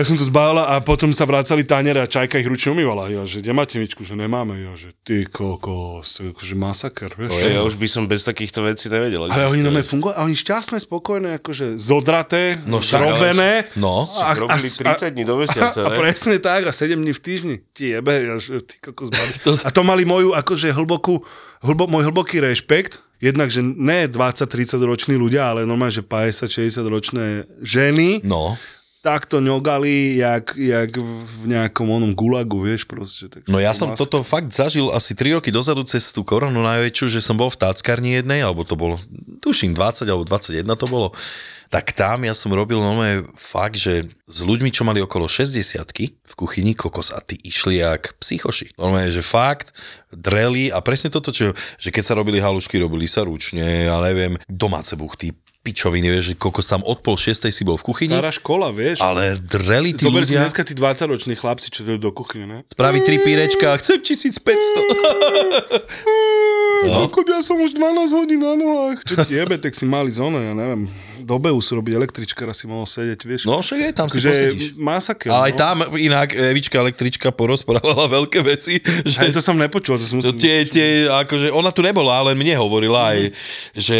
Ja 0.00 0.06
som 0.06 0.16
to 0.16 0.24
zbála 0.24 0.69
a 0.69 0.69
potom 0.78 1.10
sa 1.10 1.26
vracali 1.26 1.66
taniere 1.66 1.98
a 1.98 2.06
čajka 2.06 2.38
ich 2.38 2.46
ručne 2.46 2.70
umývala. 2.70 3.10
Ja, 3.10 3.26
že 3.26 3.42
kde 3.42 3.50
máte 3.50 3.82
myčku, 3.82 4.06
že 4.06 4.14
nemáme. 4.14 4.54
Ja, 4.62 4.78
že 4.78 4.94
ty 5.02 5.26
kokos, 5.26 6.14
to 6.14 6.18
je 6.22 6.28
akože 6.30 6.54
masaker, 6.54 7.10
vieš. 7.18 7.34
Ja 7.50 7.66
už 7.66 7.74
by 7.74 7.88
som 7.90 8.06
bez 8.06 8.22
takýchto 8.22 8.62
vecí 8.62 8.86
nevedel. 8.86 9.26
Ale 9.26 9.50
oni 9.50 9.66
nome 9.66 9.82
fungovali, 9.82 10.14
a 10.14 10.30
oni 10.30 10.38
šťastné, 10.38 10.78
spokojné, 10.78 11.42
akože 11.42 11.74
zodraté, 11.74 12.62
no, 12.70 12.78
zrobené. 12.78 13.66
No, 13.74 14.06
a, 14.22 14.30
a, 14.30 14.38
robili 14.38 14.70
30 14.70 15.10
dní 15.10 15.26
do 15.26 15.42
mesiaca, 15.42 15.82
a, 15.88 15.90
a, 15.90 15.98
presne 15.98 16.38
tak, 16.38 16.68
a 16.68 16.72
7 16.76 16.94
dní 16.94 17.10
v 17.10 17.20
týždni. 17.20 17.56
Ti 17.74 17.98
jebe, 17.98 18.14
ja, 18.14 18.38
že 18.38 18.62
ty 18.62 18.78
kokos, 18.78 19.10
A 19.66 19.74
to 19.74 19.82
mali 19.82 20.06
moju 20.06 20.38
akože 20.38 20.70
hlbokú 20.70 21.18
hlbo, 21.66 21.90
môj 21.90 22.06
hlboký 22.06 22.38
rešpekt, 22.38 23.02
jednak, 23.18 23.50
že 23.50 23.66
ne 23.66 24.06
20-30 24.06 24.78
roční 24.86 25.18
ľudia, 25.18 25.50
ale 25.50 25.66
normálne, 25.66 25.98
že 25.98 26.06
50-60 26.06 26.84
ročné 26.86 27.26
ženy, 27.64 28.22
no 28.22 28.54
takto 29.00 29.40
ňogali, 29.40 30.20
jak, 30.20 30.52
jak 30.60 30.92
v 31.00 31.42
nejakom 31.48 31.88
onom 31.88 32.12
gulagu, 32.12 32.60
vieš 32.60 32.84
proste. 32.84 33.32
Tak 33.32 33.48
no 33.48 33.56
ja 33.56 33.72
som 33.72 33.96
toto 33.96 34.20
fakt 34.20 34.52
zažil 34.52 34.92
asi 34.92 35.16
3 35.16 35.40
roky 35.40 35.48
dozadu 35.48 35.88
cez 35.88 36.12
tú 36.12 36.20
koronu 36.20 36.60
najväčšiu, 36.60 37.06
že 37.08 37.24
som 37.24 37.40
bol 37.40 37.48
v 37.48 37.60
táckarni 37.64 38.20
jednej, 38.20 38.44
alebo 38.44 38.60
to 38.68 38.76
bolo, 38.76 39.00
tuším 39.40 39.72
20 39.72 40.04
alebo 40.04 40.28
21 40.28 40.68
to 40.76 40.86
bolo, 40.86 41.08
tak 41.72 41.96
tam 41.96 42.28
ja 42.28 42.36
som 42.36 42.52
robil 42.52 42.82
normálne 42.82 43.24
fakt, 43.38 43.80
že 43.80 44.10
s 44.28 44.40
ľuďmi, 44.44 44.68
čo 44.68 44.84
mali 44.84 45.00
okolo 45.00 45.30
60 45.30 45.80
v 46.10 46.34
kuchyni 46.34 46.76
kokos 46.76 47.14
a 47.14 47.24
tí 47.24 47.40
išli 47.40 47.80
jak 47.80 48.18
psychoši. 48.20 48.76
Normálne, 48.76 49.14
že 49.14 49.24
fakt 49.24 49.72
dreli 50.12 50.68
a 50.68 50.82
presne 50.84 51.08
toto, 51.08 51.32
čo, 51.32 51.56
že 51.78 51.88
keď 51.88 52.02
sa 52.04 52.18
robili 52.18 52.42
halušky, 52.42 52.76
robili 52.76 53.06
sa 53.06 53.22
ručne, 53.24 53.86
ja 53.88 53.96
neviem, 54.02 54.34
domáce 54.50 54.98
buchty, 54.98 55.30
pičoviny, 55.60 56.08
vieš, 56.08 56.32
že 56.32 56.34
kokos 56.40 56.72
tam 56.72 56.80
od 56.88 57.04
pol 57.04 57.20
šiestej 57.20 57.52
si 57.52 57.68
bol 57.68 57.76
v 57.76 57.92
kuchyni. 57.92 58.16
Stará 58.16 58.32
škola, 58.32 58.72
vieš. 58.72 59.04
Ale 59.04 59.36
dreli 59.36 59.92
tí 59.92 60.08
Zober 60.08 60.24
ľudia... 60.24 60.32
si 60.32 60.40
dneska 60.40 60.64
tí 60.64 60.72
20-roční 60.72 61.36
chlapci, 61.36 61.68
čo 61.68 61.84
idú 61.84 62.00
do 62.00 62.16
kuchyne, 62.16 62.48
ne? 62.48 62.58
Spraví 62.72 63.04
tri 63.04 63.20
pírečka, 63.20 63.76
chcem 63.76 64.00
1500. 64.00 64.40
no. 66.88 67.12
ja 67.12 67.40
som 67.44 67.60
už 67.60 67.76
12 67.76 68.16
hodín 68.16 68.40
na 68.40 68.56
nohách. 68.56 69.04
Čo 69.04 69.20
ti 69.28 69.36
jebe, 69.36 69.60
tak 69.60 69.76
si 69.76 69.84
mali 69.84 70.08
zóne, 70.08 70.48
ja 70.48 70.56
neviem 70.56 70.88
do 71.22 71.36
Beus 71.38 71.68
robiť 71.70 71.92
električka, 71.96 72.48
si 72.50 72.64
mohol 72.66 72.88
sedieť, 72.88 73.20
vieš. 73.24 73.42
No 73.46 73.60
však 73.60 73.78
aj 73.90 73.94
tam 73.94 74.08
si 74.08 74.18
že 74.18 74.30
posedíš. 74.32 74.66
masaker. 74.76 75.28
Ale 75.30 75.42
aj 75.50 75.54
no. 75.54 75.58
tam 75.60 75.76
inak 75.96 76.28
Evička 76.32 76.76
električka 76.80 77.28
porozprávala 77.30 78.08
veľké 78.20 78.40
veci, 78.42 78.80
že 79.04 79.18
Aj 79.20 79.30
to 79.30 79.40
som 79.44 79.56
nepočul, 79.56 80.00
to 80.00 80.06
som 80.06 80.18
To 80.20 80.32
musel... 80.32 80.40
tie, 80.40 80.64
tie, 80.66 81.06
akože 81.06 81.52
ona 81.52 81.70
tu 81.70 81.80
nebola, 81.84 82.24
ale 82.24 82.32
mne 82.36 82.56
hovorila 82.58 83.14
aj, 83.14 83.32
že 83.76 83.98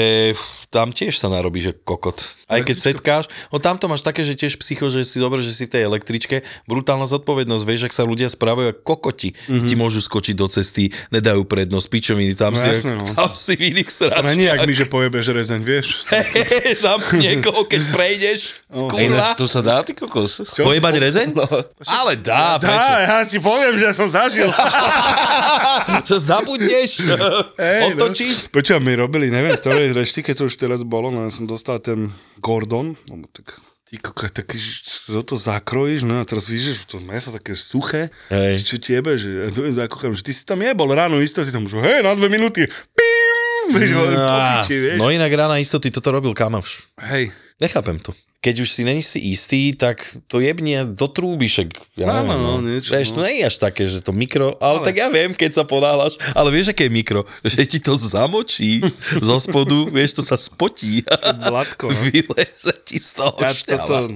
tam 0.70 0.94
tiež 0.94 1.18
sa 1.18 1.26
narobí, 1.26 1.58
že 1.58 1.74
kokot. 1.74 2.22
Aj 2.46 2.62
keď 2.62 2.76
setkáš, 2.78 3.26
no 3.50 3.58
tamto 3.58 3.90
máš 3.90 4.06
také, 4.06 4.22
že 4.22 4.38
tiež 4.38 4.54
psycho, 4.62 4.86
že 4.86 5.02
si 5.02 5.18
zober, 5.18 5.42
že 5.42 5.50
si 5.50 5.66
v 5.66 5.74
tej 5.74 5.82
električke, 5.90 6.46
brutálna 6.70 7.10
zodpovednosť, 7.10 7.64
vieš, 7.66 7.82
ak 7.90 7.94
sa 7.94 8.06
ľudia 8.06 8.30
správajú 8.30 8.78
ako 8.78 8.82
kokoti. 8.86 9.34
Mm-hmm. 9.34 9.66
Ti 9.66 9.74
môžu 9.74 9.98
skočiť 9.98 10.34
do 10.38 10.46
cesty, 10.46 10.94
nedajú 11.10 11.42
prednosť, 11.42 11.86
pičoviny, 11.90 12.38
tam, 12.38 12.54
No 12.54 12.62
si, 12.62 12.70
jasné, 12.70 12.94
no. 12.94 13.02
tam 13.18 13.34
si 13.34 13.58
v 13.58 13.74
iných 13.74 13.90
To 13.90 14.22
není 14.22 14.46
jak 14.46 14.62
sračkách. 14.62 14.68
my, 14.70 14.74
že 14.78 14.86
pojebeš 14.86 15.26
rezeň, 15.34 15.60
vieš. 15.66 15.86
tam 16.86 16.98
niekoho, 17.22 17.66
keď 17.66 17.80
prejdeš, 17.92 18.40
kurva, 18.90 19.02
Ináč 19.02 19.38
to 19.38 19.46
sa 19.50 19.60
dá, 19.60 19.82
ty 19.82 19.92
kokos? 19.96 20.42
pojebať 20.54 20.94
rezeň? 21.00 21.28
Ale 21.86 22.18
dá, 22.20 22.56
prečo? 22.60 22.90
Dá, 22.90 22.98
ja 23.02 23.16
si 23.26 23.38
poviem, 23.42 23.74
že 23.78 23.90
som 23.96 24.06
zažil. 24.06 24.48
Že 26.00 26.16
zabudneš, 26.16 27.02
Hej, 27.58 27.94
otočíš. 27.94 28.36
No. 28.48 28.60
Počujem, 28.60 28.82
my 28.82 28.92
robili, 28.98 29.26
neviem, 29.30 29.54
ktoré 29.54 29.90
reštike 29.90 30.32
to 30.34 30.46
už 30.46 30.54
teraz 30.58 30.80
bolo, 30.86 31.10
no 31.10 31.26
ja 31.26 31.32
som 31.32 31.46
dostal 31.46 31.82
ten 31.82 32.14
Gordon, 32.38 32.94
no 33.10 33.26
tak 33.30 33.58
ty 33.90 33.98
koko, 33.98 34.30
tak 34.30 34.54
za 35.10 35.22
to 35.26 35.34
zakrojíš, 35.34 36.06
no 36.06 36.22
a 36.22 36.24
teraz 36.24 36.46
vidíš, 36.46 36.86
že 36.86 36.86
to 36.86 36.96
meso 37.02 37.34
také 37.34 37.58
suché, 37.58 38.14
Hej. 38.30 38.62
čo 38.62 38.76
ti 38.78 38.94
jebe, 38.94 39.18
že 39.18 39.28
ja 39.28 39.48
to 39.50 39.66
je 39.66 39.74
zakúcham, 39.74 40.14
že 40.14 40.22
ty 40.22 40.30
si 40.30 40.46
tam 40.46 40.62
jebol 40.62 40.94
ráno 40.94 41.18
istoty, 41.18 41.50
tam, 41.50 41.66
že 41.66 41.82
hej, 41.82 42.06
na 42.06 42.14
dve 42.14 42.30
minúty, 42.30 42.70
pím, 42.70 43.19
vieš, 43.74 43.90
no, 43.94 44.02
popiči, 44.06 44.76
vieš. 44.76 44.96
no 44.98 45.06
inak 45.10 45.32
rána 45.32 45.56
istoty, 45.62 45.88
toto 45.94 46.10
robil 46.10 46.34
kamoš. 46.34 46.90
Hej, 46.98 47.30
Nechápem 47.60 48.00
to. 48.00 48.16
Keď 48.40 48.64
už 48.64 48.72
si 48.72 48.88
není 48.88 49.04
si 49.04 49.20
istý, 49.20 49.76
tak 49.76 50.16
to 50.24 50.40
jebnie 50.40 50.88
do 50.96 51.12
trúby, 51.12 51.44
však 51.44 51.76
ja 52.00 52.08
Áno, 52.08 52.24
neviem, 52.24 52.40
no, 52.40 52.52
niečo, 52.64 52.96
Vieš, 52.96 53.12
no. 53.12 53.14
to 53.20 53.20
nie 53.28 53.36
je 53.36 53.44
až 53.52 53.56
také, 53.60 53.82
že 53.84 54.00
to 54.00 54.16
mikro, 54.16 54.56
ale, 54.64 54.80
ale, 54.80 54.88
tak 54.88 54.96
ja 54.96 55.12
viem, 55.12 55.36
keď 55.36 55.60
sa 55.60 55.64
ponáhľaš, 55.68 56.16
ale 56.32 56.48
vieš, 56.48 56.72
aké 56.72 56.88
je 56.88 56.92
mikro? 56.96 57.28
Že 57.44 57.68
ti 57.68 57.78
to 57.84 57.92
zamočí 58.00 58.80
zo 59.28 59.36
spodu, 59.36 59.92
vieš, 59.92 60.16
to 60.16 60.22
sa 60.24 60.40
spotí. 60.40 61.04
blatko, 61.52 61.92
no. 61.92 62.00
Vyleze 62.08 62.72
ti 62.88 62.96
z 62.96 63.20
toho 63.20 63.36
Ja 63.44 63.52
toto, 63.52 64.08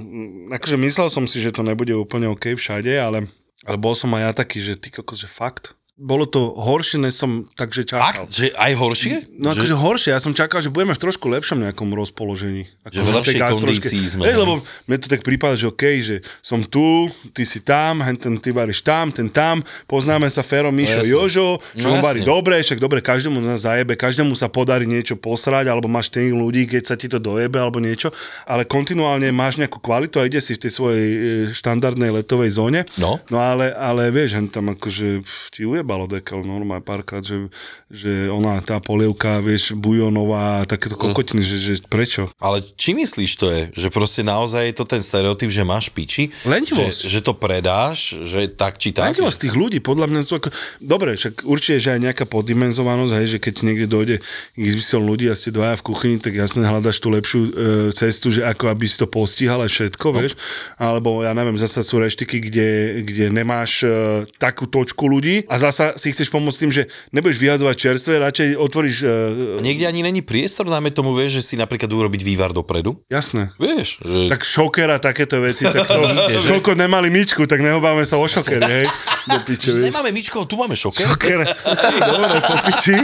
akože 0.57 0.77
myslel 0.81 1.13
som 1.13 1.29
si, 1.29 1.45
že 1.45 1.53
to 1.53 1.61
nebude 1.61 1.93
úplne 1.93 2.25
OK 2.33 2.57
všade, 2.57 2.97
ale, 2.97 3.29
ale 3.69 3.77
bol 3.77 3.93
som 3.93 4.09
aj 4.17 4.23
ja 4.25 4.33
taký, 4.33 4.65
že 4.65 4.81
ty 4.81 4.89
kokos, 4.89 5.21
že 5.21 5.29
fakt. 5.29 5.77
Bolo 5.95 6.27
to 6.27 6.59
horšie, 6.59 6.99
než 6.99 7.15
som 7.23 7.47
takže 7.55 7.87
čakal. 7.87 8.27
Fakt? 8.27 8.35
Že 8.35 8.51
aj 8.59 8.73
horšie? 8.75 9.15
No 9.39 9.55
že, 9.55 9.63
akože 9.63 9.75
horšie, 9.79 10.11
ja 10.11 10.19
som 10.19 10.35
čakal, 10.35 10.59
že 10.59 10.67
budeme 10.67 10.91
v 10.91 10.99
trošku 10.99 11.31
lepšom 11.31 11.63
nejakom 11.63 11.87
rozpoložení. 11.95 12.67
Ako 12.83 12.99
Že 12.99 13.03
v 13.07 13.11
lepšej 13.15 13.39
kondícii 13.39 14.03
sme, 14.11 14.27
Hej, 14.27 14.35
hej. 14.35 14.41
lebo 14.43 14.53
mne 14.91 14.99
to 14.99 15.07
tak 15.07 15.23
prípada, 15.23 15.55
že 15.55 15.71
OK, 15.71 16.03
že 16.03 16.19
som 16.43 16.67
tu, 16.67 17.07
ty 17.31 17.47
si 17.47 17.63
tam, 17.63 18.03
hen 18.03 18.19
ten 18.19 18.35
ty 18.43 18.51
varíš 18.51 18.83
tam, 18.83 19.15
ten 19.15 19.31
tam, 19.31 19.63
poznáme 19.87 20.27
sa 20.35 20.43
Fero, 20.43 20.75
Mišo, 20.75 20.99
jasne. 20.99 21.15
Jožo, 21.15 21.63
že 21.79 21.87
No 21.87 22.03
varí 22.03 22.27
dobre, 22.27 22.59
však 22.59 22.83
dobre, 22.83 22.99
každému 22.99 23.39
nás 23.39 23.63
zajebe, 23.63 23.95
každému 23.95 24.35
sa 24.35 24.51
podarí 24.51 24.91
niečo 24.91 25.15
posrať, 25.15 25.71
alebo 25.71 25.87
máš 25.87 26.11
tých 26.11 26.35
ľudí, 26.35 26.67
keď 26.67 26.83
sa 26.91 26.99
ti 26.99 27.07
to 27.07 27.23
dojebe, 27.23 27.55
alebo 27.55 27.79
niečo, 27.79 28.11
ale 28.51 28.67
kontinuálne 28.67 29.31
máš 29.31 29.63
nejakú 29.63 29.79
kvalitu 29.79 30.19
a 30.19 30.27
ide 30.27 30.43
si 30.43 30.59
v 30.59 30.67
tej 30.67 30.73
svojej 30.75 31.07
e, 31.07 31.19
štandardnej 31.55 32.11
letovej 32.11 32.51
zóne. 32.51 32.83
No. 32.99 33.23
No 33.31 33.39
ale, 33.39 33.71
ale 33.79 34.11
vieš, 34.11 34.43
hen 34.43 34.51
tam 34.51 34.75
akože 34.75 35.23
ti 35.55 35.63
ujebalo 35.85 36.09
dekel 36.09 36.41
normálne 36.41 36.81
párkrát, 36.81 37.21
že, 37.21 37.53
že 37.93 38.33
ona, 38.33 38.65
tá 38.65 38.81
polievka, 38.81 39.45
vieš, 39.45 39.77
bujonová, 39.77 40.65
takéto 40.65 40.97
kokotiny, 40.97 41.45
že, 41.45 41.61
že 41.61 41.75
prečo? 41.85 42.33
Ale 42.41 42.65
či 42.81 42.97
myslíš 42.97 43.33
to 43.37 43.53
je? 43.53 43.63
Že 43.77 43.89
proste 43.93 44.25
naozaj 44.25 44.73
je 44.73 44.75
to 44.81 44.89
ten 44.89 45.05
stereotyp, 45.05 45.53
že 45.53 45.61
máš 45.61 45.93
piči? 45.93 46.33
Lenivosť. 46.49 47.05
Že, 47.05 47.13
že 47.13 47.21
to 47.21 47.33
predáš? 47.37 48.17
Že 48.17 48.57
tak 48.57 48.81
či 48.81 48.97
tak? 48.97 49.13
Z 49.13 49.45
tých 49.45 49.53
ľudí, 49.53 49.85
podľa 49.85 50.09
mňa 50.09 50.21
sú 50.25 50.41
ako... 50.41 50.49
Dobre, 50.81 51.21
však 51.21 51.45
určite, 51.45 51.85
že 51.85 51.93
aj 51.93 52.01
nejaká 52.01 52.25
poddimenzovanosť, 52.25 53.13
hej, 53.21 53.27
že 53.37 53.39
keď 53.45 53.55
niekde 53.69 53.87
dojde 53.91 54.17
x 54.57 54.97
ľudí 54.97 55.29
a 55.29 55.37
ste 55.37 55.53
dvaja 55.53 55.77
v 55.77 55.87
kuchyni, 55.91 56.17
tak 56.17 56.33
jasne 56.33 56.65
hľadaš 56.65 56.97
tú 56.97 57.13
lepšiu 57.13 57.41
e, 57.45 57.51
cestu, 57.93 58.33
že 58.33 58.47
ako 58.47 58.73
aby 58.73 58.89
si 58.89 58.97
to 58.97 59.11
postihal 59.11 59.61
aj 59.61 59.69
všetko, 59.75 60.07
no. 60.09 60.17
vieš. 60.17 60.33
Alebo 60.81 61.21
ja 61.21 61.37
neviem, 61.37 61.59
zasa 61.61 61.85
sú 61.85 62.01
reštiky, 62.01 62.41
kde, 62.41 62.69
kde 63.05 63.25
nemáš 63.35 63.83
e, 63.83 63.91
takú 64.39 64.71
točku 64.71 65.11
ľudí 65.11 65.45
a 65.51 65.59
zasa 65.75 65.99
si 65.99 66.15
chceš 66.15 66.31
pomôcť 66.31 66.59
tým, 66.63 66.71
že 66.71 66.83
nebudeš 67.11 67.43
vyhadzovať 67.43 67.75
čerstvé, 67.75 68.23
radšej 68.23 68.49
otvoríš... 68.55 69.03
E, 69.03 69.59
Niekde 69.59 69.91
ani 69.91 70.07
není 70.07 70.23
priestor, 70.23 70.71
najmä 70.71 70.95
tomu, 70.95 71.11
vieš, 71.19 71.43
že 71.43 71.43
si 71.43 71.55
napríklad 71.59 71.91
urobiť 71.91 72.23
vývar 72.23 72.55
dopredu. 72.55 73.03
jasné. 73.11 73.51
Vieš, 73.59 73.99
že... 73.99 74.31
Tak 74.31 74.47
šoker 74.47 74.87
a 74.95 75.03
takéto 75.03 75.43
veci, 75.43 75.67
tak 75.67 75.91
to, 75.91 75.99
koľko 76.55 76.79
nemali 76.79 77.11
myčku, 77.11 77.51
tak 77.51 77.59
neobávame 77.59 78.07
sa 78.07 78.23
o 78.23 78.27
šokeri, 78.31 78.63
hej. 78.79 78.87
Do 79.27 79.43
piče, 79.43 79.75
nemáme 79.83 80.15
myčkov, 80.15 80.47
tu 80.47 80.55
máme 80.55 80.79
šoker. 80.79 81.11
Šoker. 81.11 81.43
Dobre, 82.15 82.39
po 82.45 82.55
piči. 82.71 82.95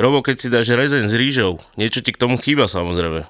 Robo, 0.00 0.24
keď 0.24 0.36
si 0.40 0.48
dáš 0.48 0.72
rezeň 0.72 1.04
s 1.10 1.14
rýžou, 1.18 1.60
niečo 1.76 2.00
ti 2.00 2.14
k 2.14 2.16
tomu 2.16 2.40
chýba 2.40 2.70
samozrejme. 2.70 3.28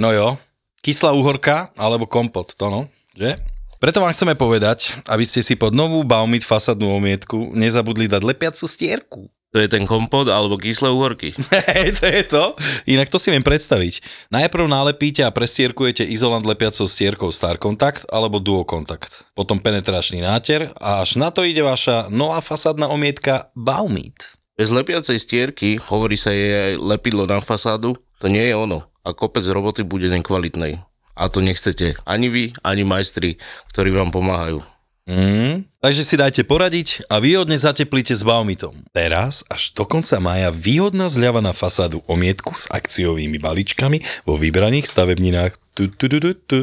No 0.00 0.08
jo, 0.10 0.40
kyslá 0.80 1.12
uhorka 1.14 1.70
alebo 1.76 2.08
kompot, 2.08 2.56
to 2.56 2.66
no, 2.72 2.80
že? 3.14 3.36
Preto 3.82 3.98
vám 3.98 4.14
chceme 4.14 4.38
povedať, 4.38 4.94
aby 5.10 5.26
ste 5.26 5.42
si 5.42 5.58
pod 5.58 5.74
novú 5.74 6.06
Baumit 6.06 6.46
fasadnú 6.46 6.94
omietku 6.94 7.50
nezabudli 7.50 8.06
dať 8.06 8.22
lepiacu 8.22 8.70
stierku. 8.70 9.26
To 9.50 9.58
je 9.58 9.66
ten 9.66 9.90
kompot 9.90 10.30
alebo 10.30 10.54
kyslé 10.54 10.94
uhorky. 10.94 11.34
Hej, 11.74 11.98
to 11.98 12.06
je 12.06 12.22
to. 12.30 12.44
Inak 12.86 13.10
to 13.10 13.18
si 13.18 13.34
viem 13.34 13.42
predstaviť. 13.42 13.98
Najprv 14.30 14.70
nalepíte 14.70 15.26
a 15.26 15.34
prestierkujete 15.34 16.06
izolant 16.06 16.46
lepiacou 16.46 16.86
stierkou 16.86 17.34
Star 17.34 17.58
Contact 17.58 18.06
alebo 18.14 18.38
Duo 18.38 18.62
Contact. 18.62 19.26
Potom 19.34 19.58
penetračný 19.58 20.22
náter 20.22 20.70
a 20.78 21.02
až 21.02 21.18
na 21.18 21.34
to 21.34 21.42
ide 21.42 21.66
vaša 21.66 22.06
nová 22.06 22.38
fasadná 22.38 22.86
omietka 22.86 23.50
Baumit. 23.58 24.38
Bez 24.54 24.70
lepiacej 24.70 25.18
stierky, 25.18 25.82
hovorí 25.90 26.14
sa 26.14 26.30
jej 26.30 26.70
aj 26.70 26.72
lepidlo 26.78 27.26
na 27.26 27.42
fasádu, 27.42 27.98
to 28.22 28.30
nie 28.30 28.46
je 28.46 28.54
ono. 28.54 28.86
A 29.02 29.10
kopec 29.10 29.42
roboty 29.50 29.82
bude 29.82 30.06
nekvalitnej. 30.06 30.78
A 31.12 31.28
to 31.28 31.44
nechcete 31.44 31.96
ani 32.08 32.28
vy, 32.32 32.44
ani 32.64 32.82
majstri, 32.88 33.36
ktorí 33.72 33.92
vám 33.92 34.12
pomáhajú. 34.12 34.64
Mm, 35.02 35.66
takže 35.82 36.06
si 36.06 36.14
dajte 36.14 36.46
poradiť 36.46 37.10
a 37.10 37.18
výhodne 37.18 37.58
zateplíte 37.58 38.14
s 38.14 38.22
Baumitom. 38.22 38.86
Teraz 38.94 39.42
až 39.50 39.74
do 39.74 39.82
konca 39.82 40.22
maja 40.22 40.54
výhodná 40.54 41.10
zľava 41.10 41.42
na 41.42 41.50
fasádu 41.50 42.06
omietku 42.06 42.54
s 42.54 42.70
akciovými 42.70 43.42
balíčkami 43.42 43.98
vo 44.22 44.38
vybraných 44.38 44.86
stavebninách. 44.86 45.58
Tu, 45.74 45.90
tu, 45.90 46.06
tu, 46.06 46.22
tu, 46.22 46.30
tu. 46.46 46.58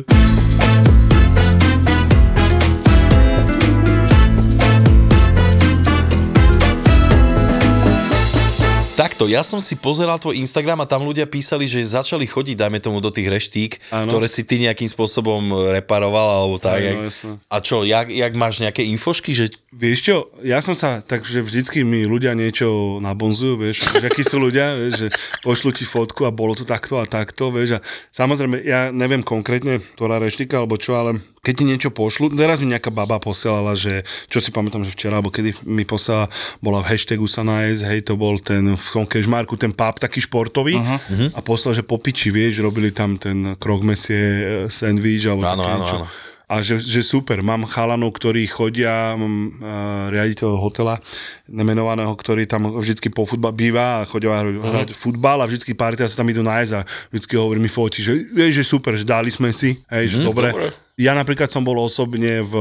Takto, 9.20 9.36
ja 9.36 9.44
som 9.44 9.60
si 9.60 9.76
pozeral 9.76 10.16
tvoj 10.16 10.40
Instagram 10.40 10.80
a 10.80 10.88
tam 10.88 11.04
ľudia 11.04 11.28
písali, 11.28 11.68
že 11.68 11.84
začali 11.84 12.24
chodiť, 12.24 12.56
dajme 12.56 12.80
tomu, 12.80 13.04
do 13.04 13.12
tých 13.12 13.28
reštík, 13.28 13.72
Áno. 13.92 14.08
ktoré 14.08 14.32
si 14.32 14.48
ty 14.48 14.64
nejakým 14.64 14.88
spôsobom 14.88 15.76
reparoval, 15.76 16.40
alebo 16.40 16.56
tak. 16.56 16.80
Jak- 16.80 17.04
jasné. 17.04 17.36
a 17.52 17.58
čo, 17.60 17.84
jak, 17.84 18.08
jak 18.08 18.34
máš 18.40 18.64
nejaké 18.64 18.88
infošky, 18.88 19.36
že 19.36 19.52
Vieš 19.70 20.00
čo, 20.02 20.34
ja 20.42 20.66
som 20.66 20.74
sa, 20.74 20.98
takže 21.06 21.46
vždycky 21.46 21.86
mi 21.86 22.02
ľudia 22.02 22.34
niečo 22.34 22.98
nabonzujú, 23.06 23.54
vieš, 23.70 23.86
akí 24.02 24.26
sú 24.26 24.42
ľudia, 24.42 24.74
vieš, 24.82 25.06
že 25.06 25.08
pošlu 25.46 25.70
ti 25.70 25.86
fotku 25.86 26.26
a 26.26 26.34
bolo 26.34 26.58
to 26.58 26.66
takto 26.66 26.98
a 26.98 27.06
takto, 27.06 27.54
vieš, 27.54 27.78
a 27.78 27.80
samozrejme, 28.10 28.66
ja 28.66 28.90
neviem 28.90 29.22
konkrétne, 29.22 29.78
ktorá 29.94 30.18
reštika 30.18 30.58
alebo 30.58 30.74
čo, 30.82 30.98
ale 30.98 31.22
keď 31.46 31.54
ti 31.54 31.64
niečo 31.70 31.90
pošlu, 31.94 32.34
teraz 32.34 32.58
mi 32.58 32.74
nejaká 32.74 32.90
baba 32.90 33.22
posielala, 33.22 33.78
že, 33.78 34.02
čo 34.26 34.42
si 34.42 34.50
pamätám, 34.50 34.82
že 34.82 34.98
včera, 34.98 35.22
alebo 35.22 35.30
kedy 35.30 35.62
mi 35.70 35.86
posielala, 35.86 36.34
bola 36.66 36.82
v 36.82 36.90
hashtagu 36.90 37.30
sa 37.30 37.46
nájsť, 37.46 37.82
hej, 37.94 38.00
to 38.10 38.18
bol 38.18 38.42
ten 38.42 38.74
v 38.74 38.88
kežmarku, 39.10 39.58
ten 39.58 39.74
páp 39.74 39.98
taký 39.98 40.22
športový 40.22 40.78
uh-huh. 40.78 41.34
a 41.34 41.40
poslal, 41.42 41.74
že 41.74 41.82
po 41.82 41.98
piči, 41.98 42.30
vieš, 42.30 42.62
robili 42.62 42.94
tam 42.94 43.18
ten 43.18 43.58
krok 43.58 43.82
mesie 43.82 44.70
sandwich 44.70 45.26
alebo 45.26 45.50
Áno, 45.50 45.66
také 45.66 45.74
áno, 45.74 45.82
niečo. 45.82 45.98
áno. 45.98 46.08
A 46.50 46.66
že, 46.66 46.82
že 46.82 47.06
super, 47.06 47.46
mám 47.46 47.70
chalanov, 47.70 48.18
ktorí 48.18 48.50
chodia, 48.50 49.14
mám 49.14 49.54
uh, 49.62 50.10
riaditeľ 50.10 50.58
hotela 50.58 50.98
nemenovaného, 51.46 52.10
ktorý 52.10 52.50
tam 52.50 52.74
vždycky 52.74 53.14
po 53.14 53.30
futbal 53.30 53.54
býva 53.54 54.02
a 54.02 54.08
chodia 54.10 54.34
hrať 54.34 54.58
uh-huh. 54.58 54.98
futbal 54.98 55.46
a 55.46 55.46
vždycky 55.46 55.78
partia 55.78 56.10
sa 56.10 56.26
tam 56.26 56.34
idú 56.34 56.42
nájsť 56.42 56.74
a 56.74 56.82
vždycky 57.14 57.34
hovorí 57.38 57.62
mi 57.62 57.70
foti, 57.70 58.02
že 58.02 58.26
že 58.50 58.66
super, 58.66 58.98
že 58.98 59.06
dali 59.06 59.30
sme 59.30 59.54
si, 59.54 59.78
hej, 59.94 60.10
že 60.10 60.26
dobre. 60.26 60.50
dobre. 60.50 60.74
Ja 61.00 61.16
napríklad 61.16 61.48
som 61.48 61.64
bol 61.64 61.80
osobne 61.80 62.44
v 62.44 62.54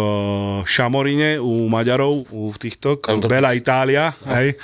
Šamorine 0.63 1.43
u 1.43 1.67
Maďarov, 1.67 2.31
u 2.31 2.55
týchto, 2.55 3.03
Bela 3.27 3.51
Itália, 3.51 4.15
hej, 4.31 4.55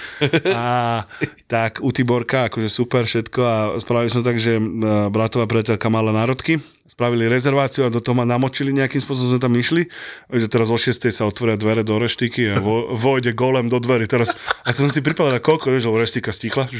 a 0.55 1.03
tak 1.51 1.83
u 1.83 1.91
Tiborka, 1.91 2.47
akože 2.47 2.71
super 2.71 3.03
všetko 3.03 3.41
a 3.43 3.57
spravili 3.83 4.15
sme 4.15 4.23
tak, 4.23 4.39
že 4.39 4.61
uh, 4.61 5.11
bratová 5.11 5.51
priateľka 5.51 5.91
mala 5.91 6.15
národky, 6.15 6.63
spravili 6.95 7.27
rezerváciu 7.27 7.87
a 7.87 7.91
do 7.91 7.99
toho 7.99 8.15
ma 8.15 8.23
namočili 8.23 8.71
nejakým 8.71 9.03
spôsobom, 9.03 9.35
sme 9.35 9.43
tam 9.43 9.51
išli, 9.59 9.91
že 10.31 10.47
teraz 10.47 10.71
o 10.71 10.79
6 10.79 11.11
sa 11.11 11.27
otvoria 11.27 11.59
dvere 11.59 11.83
do 11.83 11.99
reštiky 11.99 12.55
a 12.55 12.63
vo, 12.63 12.87
vojde 13.07 13.35
golem 13.35 13.67
do 13.67 13.83
dverí. 13.83 14.07
Teraz, 14.07 14.31
a 14.63 14.71
som 14.71 14.87
si 14.87 15.03
pripadal, 15.03 15.43
koľko, 15.43 15.75
lebo 15.75 15.99
reštika 15.99 16.31
stichla. 16.31 16.71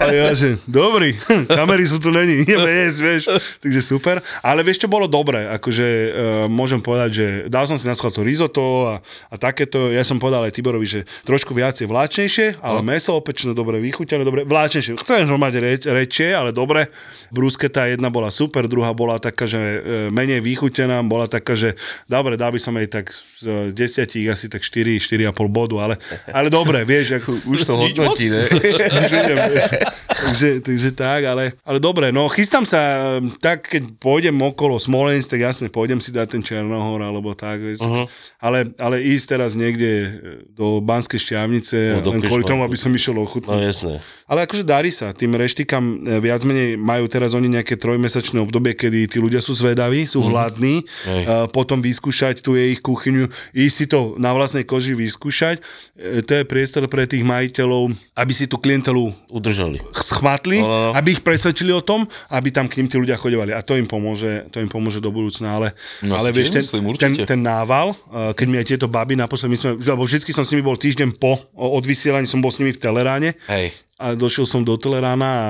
A 0.00 0.08
ja, 0.16 0.32
že 0.32 0.56
dobrý, 0.64 1.12
kamery 1.58 1.84
sú 1.84 2.00
tu 2.00 2.08
není, 2.08 2.40
ideme 2.40 2.70
jesť, 2.86 2.98
vieš. 3.04 3.22
Takže 3.60 3.80
super. 3.84 4.16
Ale 4.40 4.64
vieš, 4.64 4.86
čo 4.86 4.88
bolo 4.88 5.04
dobré, 5.04 5.44
akože 5.50 5.86
uh, 5.86 6.10
môžem 6.48 6.80
povedať, 6.80 7.10
že 7.12 7.26
dal 7.52 7.68
som 7.68 7.76
si 7.76 7.84
na 7.84 7.92
to 7.92 8.24
risotto 8.24 8.88
a, 8.88 8.94
a 9.28 9.34
takéto, 9.36 9.92
ja 9.92 10.00
som 10.06 10.16
povedal 10.16 10.46
aj 10.46 10.56
Tiborovi, 10.56 10.86
že 10.86 11.00
trošku 11.26 11.52
viacej 11.52 11.84
vláčnejšie, 11.84 12.64
ale 12.64 12.80
no. 12.80 12.86
meso 12.86 13.12
opečené, 13.12 13.52
dobre 13.52 13.76
vychutené, 13.82 14.24
dobre, 14.24 14.46
vláčnejšie. 14.46 14.96
Chcem, 15.02 15.26
že 15.26 15.34
mať 15.34 15.54
reč, 15.58 15.82
rečie, 15.84 16.28
ale 16.32 16.54
dobre. 16.54 16.88
Brusketa 17.34 17.90
jedna 17.90 18.08
bola 18.08 18.30
super, 18.30 18.53
druhá 18.70 18.94
bola 18.94 19.18
taká, 19.18 19.50
že 19.50 19.58
e, 19.58 19.78
menej 20.14 20.38
vychutená, 20.38 21.02
bola 21.02 21.26
taká, 21.26 21.58
že 21.58 21.74
dobre, 22.06 22.38
dal 22.38 22.54
by 22.54 22.60
som 22.62 22.78
jej 22.78 22.86
tak 22.86 23.10
z 23.10 23.74
desiatich 23.74 24.30
asi 24.30 24.46
tak 24.46 24.62
4, 24.62 25.02
4,5 25.02 25.34
bodu, 25.50 25.82
ale, 25.82 25.94
ale 26.30 26.46
dobre, 26.46 26.86
vieš, 26.86 27.18
ako, 27.18 27.30
už 27.52 27.58
to 27.66 27.74
hodnotí, 27.74 28.30
ne? 28.30 28.46
takže, 30.24 30.48
takže 30.62 30.90
tak, 30.94 31.26
ale, 31.26 31.58
ale 31.66 31.78
dobre, 31.82 32.14
no 32.14 32.30
chystám 32.30 32.62
sa, 32.62 33.18
e, 33.18 33.34
tak 33.42 33.66
keď 33.66 33.98
pôjdem 33.98 34.38
okolo 34.38 34.78
Smolensk, 34.78 35.34
tak 35.34 35.42
jasne 35.42 35.66
pôjdem 35.66 35.98
si 35.98 36.14
dať 36.14 36.38
ten 36.38 36.42
Černohor, 36.46 37.02
alebo 37.02 37.34
tak, 37.34 37.58
vieš. 37.58 37.82
Uh-huh. 37.82 38.06
Ale, 38.38 38.70
ale 38.78 39.02
ísť 39.02 39.26
teraz 39.34 39.58
niekde 39.58 40.22
do 40.54 40.78
Banskej 40.78 41.18
šťavnice, 41.18 41.98
no, 41.98 42.14
len 42.14 42.22
kvôli 42.22 42.46
tomu, 42.46 42.62
aby 42.62 42.78
som 42.78 42.92
išiel 42.92 43.18
ochutnať. 43.18 43.56
No 43.56 43.58
jasne. 43.58 43.94
Ale 44.28 44.44
akože 44.44 44.64
darí 44.64 44.92
sa, 44.92 45.12
tým 45.16 45.36
reštikám 45.36 45.84
e, 45.84 45.96
viac 46.20 46.44
menej 46.44 46.76
majú 46.80 47.08
teraz 47.08 47.32
oni 47.32 47.48
nejaké 47.48 47.76
trojmesačné 47.80 48.40
obdobie, 48.44 48.76
kedy 48.76 49.08
tí 49.08 49.18
ľudia 49.18 49.40
sú 49.40 49.56
zvedaví, 49.56 50.04
sú 50.04 50.20
mm. 50.22 50.28
hladní, 50.28 50.74
uh, 50.84 51.48
potom 51.48 51.80
vyskúšať 51.80 52.44
tú 52.44 52.54
ich 52.54 52.84
kuchyňu, 52.84 53.28
ísť 53.56 53.74
si 53.74 53.86
to 53.88 54.14
na 54.20 54.30
vlastnej 54.36 54.68
koži 54.68 54.92
vyskúšať. 54.92 55.60
E, 55.94 56.22
to 56.24 56.40
je 56.40 56.44
priestor 56.44 56.84
pre 56.90 57.08
tých 57.08 57.22
majiteľov, 57.22 57.94
aby 58.18 58.32
si 58.34 58.44
tú 58.50 58.60
klientelu 58.60 59.12
udržali. 59.30 59.80
Schmatli, 59.94 60.60
no, 60.60 60.68
no, 60.68 60.78
no. 60.90 60.92
aby 60.98 61.16
ich 61.16 61.22
presvedčili 61.22 61.70
o 61.70 61.80
tom, 61.80 62.04
aby 62.30 62.48
tam 62.50 62.66
k 62.66 62.82
ním 62.82 62.88
tí 62.90 62.96
ľudia 62.98 63.18
chodevali. 63.18 63.54
A 63.54 63.60
to 63.62 63.78
im 63.78 63.88
pomôže, 63.88 64.48
to 64.50 64.60
im 64.60 64.68
pomôže 64.68 64.98
do 64.98 65.08
budúcna. 65.14 65.56
Ale, 65.56 65.68
no, 66.02 66.18
ale 66.18 66.34
vieš, 66.34 66.52
ten, 66.52 66.62
myslím, 66.64 66.94
ten, 66.98 67.12
ten, 67.14 67.40
nával, 67.40 67.94
e, 68.10 68.36
keď 68.36 68.46
mi 68.50 68.56
aj 68.60 68.66
tieto 68.66 68.86
baby 68.90 69.14
naposledy, 69.14 69.54
my 69.54 69.58
sme, 69.58 69.70
lebo 69.80 70.02
vždy 70.04 70.32
som 70.34 70.44
s 70.44 70.52
nimi 70.52 70.64
bol 70.64 70.76
týždeň 70.76 71.16
po 71.16 71.38
od 71.54 71.84
vysielaní, 71.84 72.28
som 72.28 72.42
bol 72.42 72.50
s 72.50 72.60
nimi 72.60 72.74
v 72.74 72.80
Teleráne. 72.80 73.38
Hej 73.48 73.84
a 73.94 74.18
došiel 74.18 74.42
som 74.42 74.66
do 74.66 74.74
Telerána 74.74 75.30
a 75.30 75.46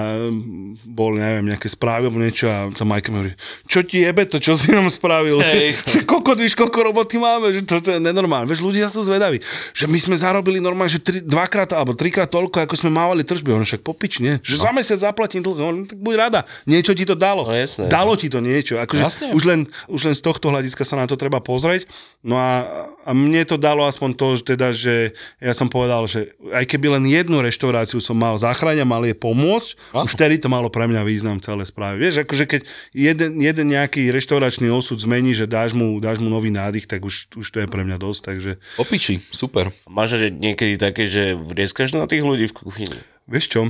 bol, 0.85 1.17
neviem, 1.17 1.49
nejaké 1.49 1.65
správy 1.65 2.13
alebo 2.13 2.21
niečo 2.21 2.45
a 2.45 2.69
tá 2.77 2.85
Majka 2.85 3.09
mi 3.09 3.17
hovorí, 3.17 3.33
čo 3.65 3.81
ti 3.81 4.05
jebe 4.05 4.29
to, 4.29 4.37
čo 4.37 4.53
si 4.53 4.69
nám 4.69 4.93
spravil? 4.93 5.41
Že 5.41 6.05
koľko, 6.05 6.37
víš, 6.37 6.53
koľko 6.53 6.93
roboty 6.93 7.17
máme, 7.17 7.57
že 7.57 7.65
to, 7.65 7.81
to 7.81 7.97
je 7.97 8.01
nenormálne. 8.05 8.45
Vieš, 8.45 8.61
ľudia 8.61 8.93
sú 8.93 9.01
zvedaví. 9.01 9.41
Že 9.73 9.89
my 9.89 9.99
sme 9.99 10.17
zarobili 10.21 10.61
normálne, 10.61 10.93
že 10.93 11.01
tri, 11.01 11.25
dvakrát 11.25 11.73
alebo 11.73 11.97
trikrát 11.97 12.29
toľko, 12.29 12.69
ako 12.69 12.75
sme 12.77 12.93
mávali 12.93 13.25
tržby. 13.25 13.49
On 13.49 13.65
však 13.65 13.81
popič, 13.81 14.21
nie? 14.21 14.37
Že 14.45 14.61
no. 14.61 14.63
za 14.69 14.71
mesiac 14.77 14.99
zaplatím 15.01 15.41
dlho. 15.41 15.65
On, 15.65 15.77
tak 15.89 15.97
buď 15.97 16.15
rada. 16.15 16.41
Niečo 16.69 16.93
ti 16.93 17.09
to 17.09 17.17
dalo. 17.17 17.49
No, 17.49 17.57
jasné. 17.57 17.89
Dalo 17.89 18.13
ti 18.13 18.29
to 18.29 18.45
niečo. 18.45 18.77
Akože 18.77 19.33
už, 19.33 19.43
len, 19.49 19.65
už 19.89 20.13
len 20.13 20.15
z 20.15 20.21
tohto 20.21 20.53
hľadiska 20.53 20.85
sa 20.85 21.01
na 21.01 21.09
to 21.09 21.17
treba 21.17 21.41
pozrieť. 21.41 21.89
No 22.21 22.37
a, 22.37 22.65
a 23.09 23.11
mne 23.17 23.41
to 23.49 23.57
dalo 23.57 23.89
aspoň 23.89 24.11
to, 24.21 24.27
že 24.37 24.43
teda, 24.45 24.69
že 24.77 25.17
ja 25.41 25.57
som 25.57 25.73
povedal, 25.73 26.05
že 26.05 26.37
aj 26.53 26.69
keby 26.69 27.01
len 27.01 27.09
jednu 27.09 27.41
reštauráciu 27.41 28.05
som 28.05 28.17
mal 28.17 28.37
zachrániť, 28.45 28.85
mal 28.85 29.03
je 29.09 29.17
pomôcť, 29.17 29.69
Aha. 29.97 30.05
už 30.05 30.13
vtedy 30.21 30.37
to 30.37 30.53
malo 30.53 30.69
pre 30.69 30.85
mňa 30.85 31.01
význam 31.03 31.41
celé 31.41 31.65
správy. 31.65 32.05
Vieš, 32.05 32.29
akože 32.29 32.45
keď 32.45 32.61
jeden, 32.93 33.41
jeden 33.41 33.67
nejaký 33.73 34.13
reštauračný 34.13 34.69
osud 34.69 35.01
zmení, 35.01 35.33
že 35.33 35.49
dáš 35.49 35.73
mu, 35.73 35.97
dáš 35.99 36.21
mu 36.21 36.29
nový 36.29 36.53
nádych, 36.53 36.85
tak 36.85 37.03
už, 37.03 37.33
už 37.33 37.47
to 37.49 37.59
je 37.65 37.69
pre 37.69 37.83
mňa 37.83 37.97
dosť. 37.97 38.21
Takže... 38.29 38.53
Opiči, 38.77 39.25
super. 39.33 39.73
Máš 39.89 40.21
že 40.21 40.29
niekedy 40.31 40.79
také, 40.79 41.09
že 41.09 41.35
vrieskaš 41.35 41.97
na 41.97 42.05
tých 42.07 42.23
ľudí 42.23 42.47
v 42.47 42.55
kuchyni? 42.55 43.01
Vieš 43.25 43.47
čo? 43.51 43.61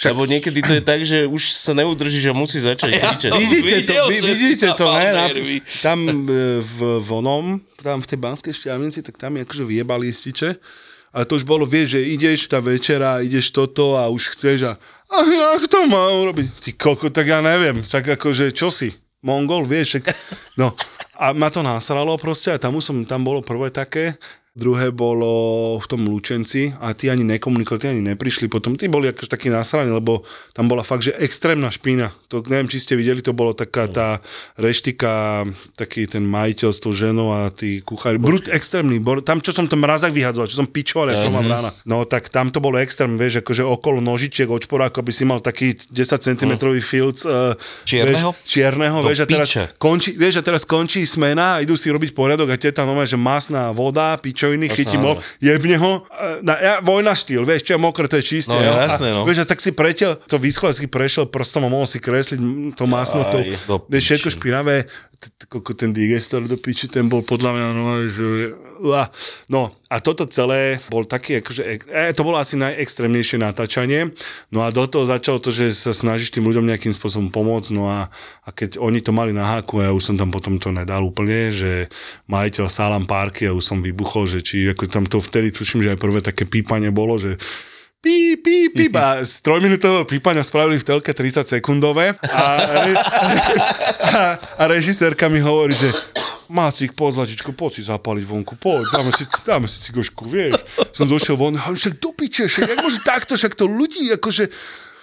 Však... 0.00 0.10
Lebo 0.16 0.26
niekedy 0.26 0.60
to 0.64 0.72
je 0.72 0.82
tak, 0.82 1.00
že 1.06 1.28
už 1.28 1.52
sa 1.52 1.76
neudrží, 1.76 2.18
že 2.18 2.32
musí 2.34 2.58
začať 2.58 2.90
ja 2.96 3.12
kričať. 3.12 3.30
Vidíte 3.38 3.92
to, 3.94 4.02
vy, 4.08 4.16
vidíte 4.18 4.68
to, 4.74 4.86
ne? 4.88 5.08
Na, 5.14 5.24
tam 5.84 5.98
e, 6.08 6.12
v 6.58 6.78
vonom, 7.04 7.60
tam 7.78 8.02
v 8.02 8.06
tej 8.08 8.18
banskej 8.18 8.52
šťavnici, 8.56 9.04
tak 9.04 9.20
tam 9.20 9.38
je 9.38 9.46
akože 9.46 9.62
vyjebali 9.62 10.10
ističe 10.10 10.58
ale 11.12 11.28
to 11.28 11.36
už 11.36 11.44
bolo, 11.44 11.68
vieš, 11.68 12.00
že 12.00 12.08
ideš 12.16 12.48
tá 12.48 12.58
večera, 12.58 13.20
ideš 13.20 13.52
toto 13.52 14.00
a 14.00 14.08
už 14.08 14.32
chceš 14.32 14.64
a, 14.64 14.72
a 15.12 15.16
jak 15.20 15.68
to 15.68 15.84
mám 15.84 16.24
urobiť? 16.24 16.48
Ty 16.56 16.70
koko, 16.72 17.12
tak 17.12 17.28
ja 17.28 17.44
neviem, 17.44 17.84
tak 17.84 18.08
akože 18.16 18.56
čo 18.56 18.72
si? 18.72 18.96
Mongol, 19.22 19.68
vieš, 19.68 20.00
no. 20.60 20.72
A 21.20 21.36
ma 21.36 21.52
to 21.52 21.62
nasralo 21.62 22.16
proste 22.18 22.50
a 22.50 22.58
tam, 22.58 22.80
som, 22.82 23.04
tam 23.04 23.22
bolo 23.22 23.44
prvé 23.44 23.70
také, 23.70 24.18
druhé 24.52 24.92
bolo 24.92 25.80
v 25.80 25.86
tom 25.88 26.04
Lučenci 26.04 26.76
a 26.76 26.92
tí 26.92 27.08
ani 27.08 27.24
nekomunikovali, 27.24 27.80
tí 27.80 27.88
ani 27.88 28.04
neprišli 28.12 28.52
potom. 28.52 28.76
Tí 28.76 28.84
boli 28.84 29.08
akože 29.08 29.32
takí 29.32 29.48
nasraní, 29.48 29.88
lebo 29.88 30.28
tam 30.52 30.68
bola 30.68 30.84
fakt, 30.84 31.08
že 31.08 31.16
extrémna 31.16 31.72
špína. 31.72 32.12
To 32.28 32.44
neviem, 32.44 32.68
či 32.68 32.84
ste 32.84 32.92
videli, 32.92 33.24
to 33.24 33.32
bolo 33.32 33.56
taká 33.56 33.88
tá 33.88 34.20
reštika, 34.60 35.48
taký 35.72 36.04
ten 36.04 36.28
majiteľ 36.28 36.68
s 36.68 36.78
tou 36.84 36.92
ženou 36.92 37.32
a 37.32 37.48
tí 37.48 37.80
kuchári. 37.80 38.20
Brut 38.20 38.52
extrémny. 38.52 39.00
Tam, 39.24 39.40
čo 39.40 39.56
som 39.56 39.64
ten 39.64 39.80
mrazak 39.80 40.12
vyhadzoval, 40.12 40.52
čo 40.52 40.60
som 40.60 40.68
pičoval, 40.68 41.16
ako 41.16 41.32
mám 41.32 41.48
rána. 41.48 41.70
No 41.88 42.04
tak 42.04 42.28
tam 42.28 42.52
to 42.52 42.60
bolo 42.60 42.76
extrém, 42.76 43.16
vieš, 43.16 43.40
akože 43.40 43.64
okolo 43.64 44.04
nožičiek 44.04 44.52
od 44.52 44.68
šporáku, 44.68 45.00
aby 45.00 45.12
si 45.16 45.24
mal 45.24 45.40
taký 45.40 45.72
10 45.72 45.96
cm 45.96 46.52
uh. 46.60 46.76
filc. 46.84 47.24
Uh, 47.24 47.56
čierneho? 47.88 48.36
Vieš, 48.36 48.44
čierneho, 48.44 49.00
vieš, 49.00 49.24
a 49.24 49.26
teraz 49.32 49.48
končí, 49.80 50.12
vieš, 50.12 50.34
a 50.40 50.42
teraz 50.44 50.68
končí 50.68 51.08
smena 51.08 51.56
a 51.56 51.60
idú 51.64 51.72
si 51.72 51.88
robiť 51.88 52.12
poriadok 52.12 52.52
a 52.52 52.60
teta 52.60 52.84
normálne, 52.84 53.08
že 53.08 53.16
masná 53.16 53.72
voda, 53.72 54.12
pič 54.20 54.41
pičoviny, 54.42 54.66
chytím 54.74 55.06
ho, 55.06 55.12
jebne 55.38 55.78
ho. 55.78 56.02
Na, 56.42 56.58
ja, 56.58 56.74
vojna 56.82 57.14
štýl, 57.14 57.46
vieš, 57.46 57.62
čo 57.70 57.78
je 57.78 57.80
mokré, 57.80 58.10
to 58.10 58.18
je 58.18 58.26
čisté. 58.26 58.50
No, 58.50 58.58
jasné, 58.58 59.14
no. 59.14 59.22
Vieš, 59.22 59.46
a 59.46 59.46
tak 59.46 59.62
si 59.62 59.70
pretel, 59.70 60.18
to 60.26 60.42
vyschlo, 60.42 60.74
si 60.74 60.90
prešiel 60.90 61.30
prstom 61.30 61.62
a 61.66 61.70
mohol 61.70 61.86
si 61.86 62.02
kresliť 62.02 62.42
to 62.74 62.84
masno, 62.90 63.22
to, 63.30 63.38
vieš, 63.86 64.18
všetko 64.18 64.28
špinavé, 64.34 64.90
ten 65.78 65.94
digestor 65.94 66.42
do 66.50 66.58
piči, 66.58 66.90
ten 66.90 67.06
bol 67.06 67.22
podľa 67.22 67.54
mňa, 67.54 67.66
no, 67.70 67.84
že 68.10 68.26
No 69.46 69.70
a 69.86 69.96
toto 70.02 70.26
celé 70.26 70.82
bol 70.90 71.06
taký, 71.06 71.38
akože, 71.38 71.86
e, 71.86 72.10
to 72.10 72.26
bolo 72.26 72.40
asi 72.40 72.58
najextrémnejšie 72.58 73.38
natáčanie. 73.38 74.10
No 74.50 74.66
a 74.66 74.74
do 74.74 74.82
toho 74.90 75.06
začalo 75.06 75.38
to, 75.38 75.54
že 75.54 75.70
sa 75.70 75.94
snažíš 75.94 76.34
tým 76.34 76.48
ľuďom 76.48 76.66
nejakým 76.66 76.90
spôsobom 76.90 77.30
pomôcť. 77.30 77.70
No 77.76 77.86
a, 77.86 78.10
a 78.42 78.48
keď 78.50 78.82
oni 78.82 78.98
to 78.98 79.14
mali 79.14 79.30
na 79.30 79.46
háku, 79.46 79.78
ja 79.78 79.94
už 79.94 80.02
som 80.02 80.16
tam 80.18 80.34
potom 80.34 80.58
to 80.58 80.74
nedal 80.74 81.06
úplne, 81.06 81.54
že 81.54 81.86
majiteľ 82.26 82.66
Salam 82.66 83.06
Parky, 83.06 83.46
ja 83.46 83.52
už 83.54 83.62
som 83.62 83.78
vybuchol, 83.78 84.26
že 84.32 84.40
či 84.40 84.72
ako 84.72 84.88
tam 84.88 85.04
to 85.04 85.20
vtedy 85.20 85.52
tuším, 85.52 85.84
že 85.84 85.92
aj 85.92 86.00
prvé 86.00 86.24
také 86.24 86.48
pípanie 86.48 86.88
bolo, 86.88 87.20
že 87.20 87.36
pí, 88.00 88.40
pí, 88.40 88.72
pí, 88.72 88.88
a 88.96 89.20
z 89.22 89.44
trojminútového 89.44 90.08
pípania 90.08 90.40
spravili 90.40 90.80
v 90.80 90.88
telke 90.88 91.12
30 91.12 91.44
sekundové 91.44 92.16
a, 92.18 92.44
re, 92.88 92.92
a, 94.16 94.22
a 94.58 94.62
režisérka 94.66 95.28
mi 95.28 95.38
hovorí, 95.38 95.76
že 95.76 95.92
Mácik, 96.52 96.92
poď 96.92 97.24
zlatičko, 97.24 97.56
poď 97.56 97.80
si 97.80 97.82
zapaliť 97.88 98.24
vonku, 98.28 98.60
poď, 98.60 98.84
dáme 98.92 99.10
si, 99.16 99.24
dáme 99.40 99.64
si 99.64 99.88
cigošku, 99.88 100.28
vieš. 100.28 100.60
Som 100.92 101.08
došiel 101.08 101.40
von, 101.40 101.56
a 101.56 101.72
však 101.72 101.96
do 101.96 102.12
piče, 102.12 102.44
však, 102.44 102.76
jak 102.76 102.82
môže 102.84 103.00
takto, 103.00 103.40
však 103.40 103.56
to 103.56 103.64
ľudí, 103.64 104.12
akože, 104.12 104.52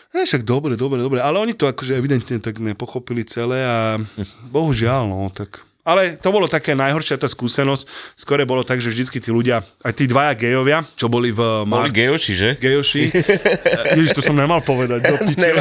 Ne, 0.09 0.25
však 0.25 0.41
dobre, 0.41 0.73
dobre, 0.73 1.05
dobre, 1.05 1.21
ale 1.21 1.37
oni 1.37 1.53
to 1.53 1.69
akože 1.69 1.93
evidentne 1.93 2.41
tak 2.41 2.57
nepochopili 2.57 3.21
celé 3.29 3.61
a 3.61 4.01
bohužiaľ, 4.49 5.05
no, 5.05 5.29
tak 5.29 5.61
ale 5.89 6.21
to 6.21 6.29
bolo 6.29 6.45
také 6.45 6.77
najhoršia 6.77 7.17
tá 7.17 7.25
skúsenosť. 7.25 8.13
Skore 8.13 8.45
bolo 8.45 8.61
tak, 8.61 8.77
že 8.77 8.93
vždycky 8.93 9.17
tí 9.17 9.33
ľudia, 9.33 9.65
aj 9.81 9.93
tí 9.97 10.05
dvaja 10.05 10.37
gejovia, 10.37 10.85
čo 10.93 11.09
boli 11.09 11.33
v... 11.33 11.65
Mar- 11.65 11.89
boli 11.89 11.97
gejoši, 11.97 12.33
že? 12.37 12.49
Gejoši. 12.61 13.09
Ježiš, 13.97 14.13
to 14.13 14.21
som 14.21 14.37
nemal 14.37 14.61
povedať. 14.61 15.09
Do 15.09 15.17
piče. 15.25 15.49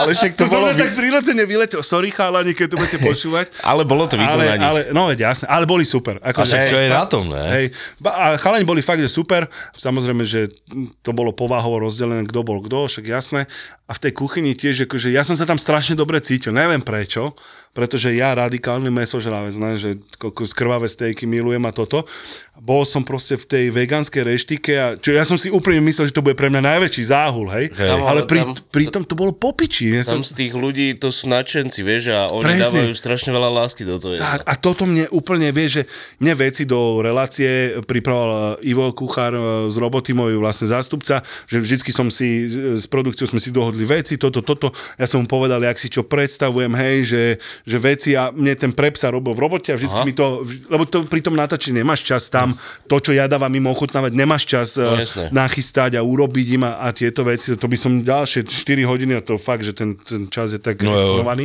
ale 0.00 0.12
však 0.12 0.36
to, 0.36 0.44
to 0.44 0.52
bolo... 0.52 0.68
Tak 0.76 0.92
prirodzene 0.92 1.48
vyletel. 1.48 1.80
Sorry, 1.80 2.12
chalani, 2.12 2.52
keď 2.52 2.66
to 2.72 2.76
budete 2.76 2.98
počúvať. 3.08 3.46
ale 3.64 3.88
bolo 3.88 4.04
to 4.04 4.20
vidno 4.20 4.36
ale, 4.36 4.44
ale, 4.60 4.80
No 4.92 5.08
veď 5.08 5.32
jasné, 5.32 5.48
ale 5.48 5.64
boli 5.64 5.88
super. 5.88 6.20
Ako, 6.20 6.42
a 6.42 6.44
však 6.44 6.60
čo 6.68 6.78
je 6.78 6.88
na 6.92 7.04
tom, 7.08 7.32
ne? 7.32 7.40
Hej, 7.40 7.66
a 8.04 8.36
chalani 8.36 8.68
boli 8.68 8.84
fakt, 8.84 9.00
že 9.00 9.08
super. 9.08 9.48
Samozrejme, 9.76 10.24
že 10.28 10.52
to 11.00 11.16
bolo 11.16 11.32
povahovo 11.32 11.80
rozdelené, 11.80 12.28
kto 12.28 12.44
bol 12.44 12.60
kto, 12.60 12.90
však 12.90 13.04
jasné. 13.08 13.48
A 13.88 13.96
v 13.96 14.02
tej 14.06 14.12
kuchyni 14.14 14.54
tiež, 14.54 14.86
akože 14.86 15.10
ja 15.10 15.26
som 15.26 15.34
sa 15.34 15.48
tam 15.48 15.58
strašne 15.58 15.98
dobre 15.98 16.22
cítil. 16.22 16.54
Neviem 16.54 16.84
prečo, 16.84 17.34
pretože 17.70 18.12
ja 18.12 18.34
radikálny 18.34 18.90
mesožravec, 18.92 19.54
ne, 19.56 19.78
že 19.78 19.96
krvavé 20.52 20.90
stejky 20.90 21.24
milujem 21.24 21.62
a 21.64 21.72
toto. 21.72 22.02
Bol 22.60 22.84
som 22.84 23.00
proste 23.00 23.40
v 23.40 23.46
tej 23.48 23.64
vegánskej 23.72 24.22
reštike 24.26 24.72
a 24.76 24.86
čo 25.00 25.16
ja 25.16 25.24
som 25.24 25.40
si 25.40 25.48
úplne 25.48 25.80
myslel, 25.88 26.12
že 26.12 26.16
to 26.16 26.20
bude 26.20 26.36
pre 26.36 26.52
mňa 26.52 26.60
najväčší 26.60 27.08
záhul, 27.08 27.48
hej. 27.48 27.72
hej. 27.72 27.88
Ale 28.04 28.28
pri, 28.28 28.44
tam... 28.44 28.52
pri 28.68 28.84
tom 28.92 29.02
to 29.08 29.16
bolo 29.16 29.32
popiči 29.32 29.70
piči. 29.70 29.96
Ja 29.96 30.04
Tam 30.04 30.20
som, 30.20 30.22
z 30.26 30.32
tých 30.44 30.52
ľudí, 30.52 30.92
to 30.98 31.08
sú 31.08 31.30
nadšenci, 31.30 31.80
vieš, 31.80 32.12
a 32.12 32.28
oni 32.28 32.44
Presne. 32.52 32.90
dávajú 32.90 32.92
strašne 32.92 33.30
veľa 33.30 33.50
lásky 33.54 33.86
do 33.86 33.96
toho. 33.96 34.18
tak, 34.18 34.44
a 34.44 34.54
toto 34.58 34.84
mne 34.84 35.06
úplne 35.14 35.48
vie, 35.54 35.70
že 35.70 35.82
mne 36.20 36.34
veci 36.36 36.66
do 36.66 37.00
relácie 37.00 37.80
pripravoval 37.86 38.60
Ivo 38.66 38.92
Kuchár 38.92 39.32
e, 39.32 39.42
z 39.72 39.76
roboty, 39.80 40.12
môj 40.12 40.36
vlastne 40.36 40.68
zástupca, 40.68 41.22
že 41.46 41.58
vždycky 41.62 41.94
som 41.94 42.10
si, 42.10 42.50
e, 42.50 42.76
s 42.76 42.84
produkciou 42.90 43.30
sme 43.30 43.40
si 43.40 43.54
dohodli 43.54 43.86
veci, 43.86 44.20
toto, 44.20 44.42
toto, 44.42 44.74
ja 44.98 45.06
som 45.08 45.22
mu 45.24 45.26
povedal, 45.30 45.62
jak 45.64 45.78
si 45.78 45.88
čo 45.88 46.04
predstavujem, 46.04 46.72
hej, 46.76 46.96
že, 47.06 47.22
že 47.64 47.76
veci 47.80 48.10
a 48.16 48.28
mne 48.30 48.54
ten 48.56 48.72
prep 48.72 48.94
sa 48.96 49.08
robil 49.08 49.32
v 49.32 49.40
robote 49.40 49.72
a 49.72 49.76
vždycky 49.76 50.00
Aha. 50.00 50.08
mi 50.08 50.14
to, 50.14 50.44
lebo 50.68 50.84
to 50.84 51.04
pri 51.08 51.20
tom 51.24 51.34
natáčení 51.36 51.80
nemáš 51.80 52.04
čas 52.04 52.28
tam, 52.28 52.54
to, 52.86 52.96
čo 53.00 53.16
ja 53.16 53.24
dávam 53.26 53.50
im 53.50 53.66
ochutnávať, 53.68 54.12
nemáš 54.12 54.44
čas 54.44 54.76
No, 54.80 54.96
jasné. 54.96 55.28
nachystať 55.32 55.96
a 55.96 56.04
urobiť 56.04 56.46
im 56.60 56.62
a, 56.64 56.84
a 56.84 56.92
tieto 56.92 57.24
veci, 57.24 57.52
to 57.56 57.66
by 57.66 57.76
som 57.76 58.00
ďalšie 58.04 58.44
4 58.48 58.84
hodiny 58.84 59.16
a 59.16 59.20
to 59.24 59.36
fakt, 59.40 59.64
že 59.64 59.72
ten, 59.76 59.96
ten 60.00 60.28
čas 60.28 60.52
je 60.52 60.60
tak 60.60 60.80
No 60.80 60.90
no, 60.90 60.96
exponovaný. 60.96 61.44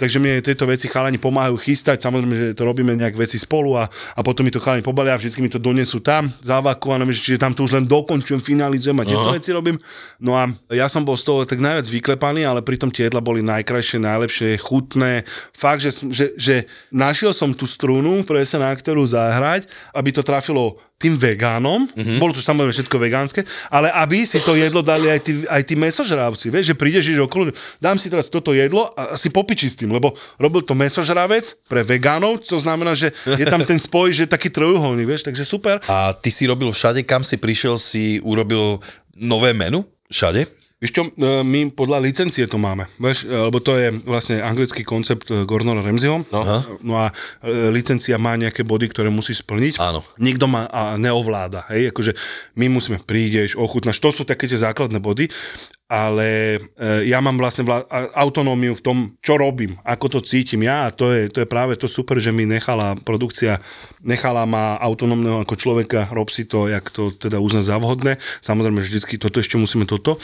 Takže 0.00 0.16
mne 0.18 0.40
tieto 0.42 0.64
veci 0.66 0.86
chalani 0.88 1.18
pomáhajú 1.20 1.56
chystať, 1.60 2.02
samozrejme, 2.02 2.34
že 2.34 2.46
to 2.56 2.62
robíme 2.64 2.92
nejak 2.96 3.16
veci 3.16 3.36
spolu 3.36 3.76
a, 3.76 3.84
a 3.88 4.20
potom 4.22 4.46
mi 4.46 4.52
to 4.52 4.62
chalani 4.62 4.82
pobalia 4.82 5.14
a 5.14 5.20
vždycky 5.20 5.42
mi 5.44 5.50
to 5.52 5.58
donesú 5.60 6.00
tam, 6.00 6.30
zavakované, 6.42 7.04
čiže 7.10 7.40
tam 7.40 7.52
to 7.52 7.64
už 7.66 7.82
len 7.82 7.86
dokončujem, 7.86 8.40
finalizujem 8.40 8.96
a 9.00 9.04
tieto 9.04 9.28
veci 9.32 9.50
robím. 9.52 9.76
No 10.20 10.36
a 10.38 10.48
ja 10.72 10.86
som 10.88 11.04
bol 11.04 11.16
z 11.18 11.24
toho 11.26 11.40
tak 11.44 11.60
najviac 11.60 11.86
vyklepaný, 11.88 12.46
ale 12.46 12.60
pritom 12.64 12.88
tie 12.90 13.08
jedla 13.08 13.20
boli 13.20 13.42
najkrajšie, 13.44 13.98
najlepšie, 14.00 14.48
chutné. 14.60 15.22
Fakt, 15.56 15.80
že, 15.80 15.90
že, 16.12 16.36
že 16.36 16.54
našiel 16.92 17.32
som 17.32 17.56
tú 17.56 17.64
strunu, 17.64 18.20
presne 18.28 18.60
na 18.60 18.72
ktorú 18.76 19.00
zahrať, 19.08 19.64
aby 19.96 20.12
to 20.12 20.20
trafilo 20.20 20.76
tým 20.96 21.16
vegánom, 21.20 21.84
mm-hmm. 21.84 22.16
bolo 22.16 22.32
to 22.32 22.40
samozrejme 22.40 22.72
všetko 22.72 22.96
vegánske, 22.96 23.40
ale 23.68 23.92
aby 23.92 24.24
si 24.24 24.40
to 24.40 24.56
jedlo 24.56 24.80
dali 24.80 25.12
aj 25.12 25.20
tí, 25.28 25.32
aj 25.44 25.62
tí 25.68 25.76
mesožrávci, 25.76 26.48
vieš, 26.48 26.72
že 26.72 26.74
prídeš 26.76 27.12
že 27.12 27.20
okolo, 27.20 27.52
dám 27.80 28.00
si 28.00 28.08
teraz 28.08 28.32
toto 28.32 28.56
jedlo 28.56 28.88
a 28.96 29.12
si 29.16 29.28
popiči 29.28 29.68
s 29.68 29.76
tým, 29.76 29.92
lebo 29.92 30.16
robil 30.40 30.64
to 30.64 30.72
mesožravec 30.72 31.68
pre 31.68 31.84
vegánov, 31.84 32.40
to 32.48 32.56
znamená, 32.56 32.96
že 32.96 33.12
je 33.28 33.44
tam 33.44 33.60
ten 33.60 33.76
spoj, 33.76 34.12
že 34.12 34.24
taký 34.24 34.48
trojuholný, 34.48 35.04
vieš, 35.04 35.28
takže 35.28 35.44
super. 35.44 35.84
A 35.84 36.16
ty 36.16 36.32
si 36.32 36.48
robil 36.48 36.72
všade, 36.72 37.04
kam 37.04 37.20
si 37.20 37.36
prišiel, 37.36 37.76
si 37.76 38.16
urobil 38.24 38.80
nové 39.20 39.52
menu? 39.52 39.84
Všade? 40.08 40.48
Vieš 40.86 40.94
čo, 40.94 41.10
e, 41.10 41.42
my 41.42 41.74
podľa 41.74 41.98
licencie 41.98 42.46
to 42.46 42.62
máme, 42.62 42.86
vieš, 43.02 43.26
e, 43.26 43.34
lebo 43.34 43.58
to 43.58 43.74
je 43.74 43.90
vlastne 44.06 44.38
anglický 44.38 44.86
koncept 44.86 45.26
e, 45.34 45.42
Gordona 45.42 45.82
Ramsayho. 45.82 46.22
No. 46.30 46.42
no 46.86 46.94
a 46.94 47.10
licencia 47.74 48.14
má 48.22 48.38
nejaké 48.38 48.62
body, 48.62 48.94
ktoré 48.94 49.10
musí 49.10 49.34
splniť. 49.34 49.82
Áno. 49.82 50.06
Nikto 50.22 50.46
ma 50.46 50.70
a 50.70 50.94
neovláda, 50.94 51.66
hej, 51.74 51.90
akože 51.90 52.14
my 52.54 52.70
musíme, 52.70 53.02
prídeš, 53.02 53.58
ochutnáš, 53.58 53.98
to 53.98 54.14
sú 54.14 54.22
také 54.22 54.46
tie 54.46 54.62
základné 54.62 55.02
body, 55.02 55.26
ale 55.86 56.58
ja 57.06 57.22
mám 57.22 57.38
vlastne 57.38 57.62
vla, 57.62 57.86
autonómiu 58.18 58.74
v 58.74 58.82
tom, 58.82 58.98
čo 59.22 59.38
robím, 59.38 59.78
ako 59.86 60.18
to 60.18 60.20
cítim 60.26 60.66
ja 60.66 60.90
a 60.90 60.94
to 60.94 61.14
je, 61.14 61.30
to 61.30 61.46
je 61.46 61.48
práve 61.48 61.78
to 61.78 61.86
super, 61.86 62.18
že 62.18 62.34
mi 62.34 62.42
nechala 62.42 62.98
produkcia, 62.98 63.62
nechala 64.02 64.42
ma 64.50 64.74
autonómneho 64.82 65.46
ako 65.46 65.54
človeka, 65.54 66.10
rob 66.10 66.26
si 66.34 66.42
to, 66.42 66.66
jak 66.66 66.90
to 66.90 67.14
teda 67.14 67.38
uzná 67.38 67.62
za 67.62 67.78
vhodné. 67.78 68.18
Samozrejme, 68.42 68.82
že 68.82 68.98
vždycky 68.98 69.14
toto 69.14 69.38
ešte 69.38 69.62
musíme 69.62 69.86
toto. 69.86 70.18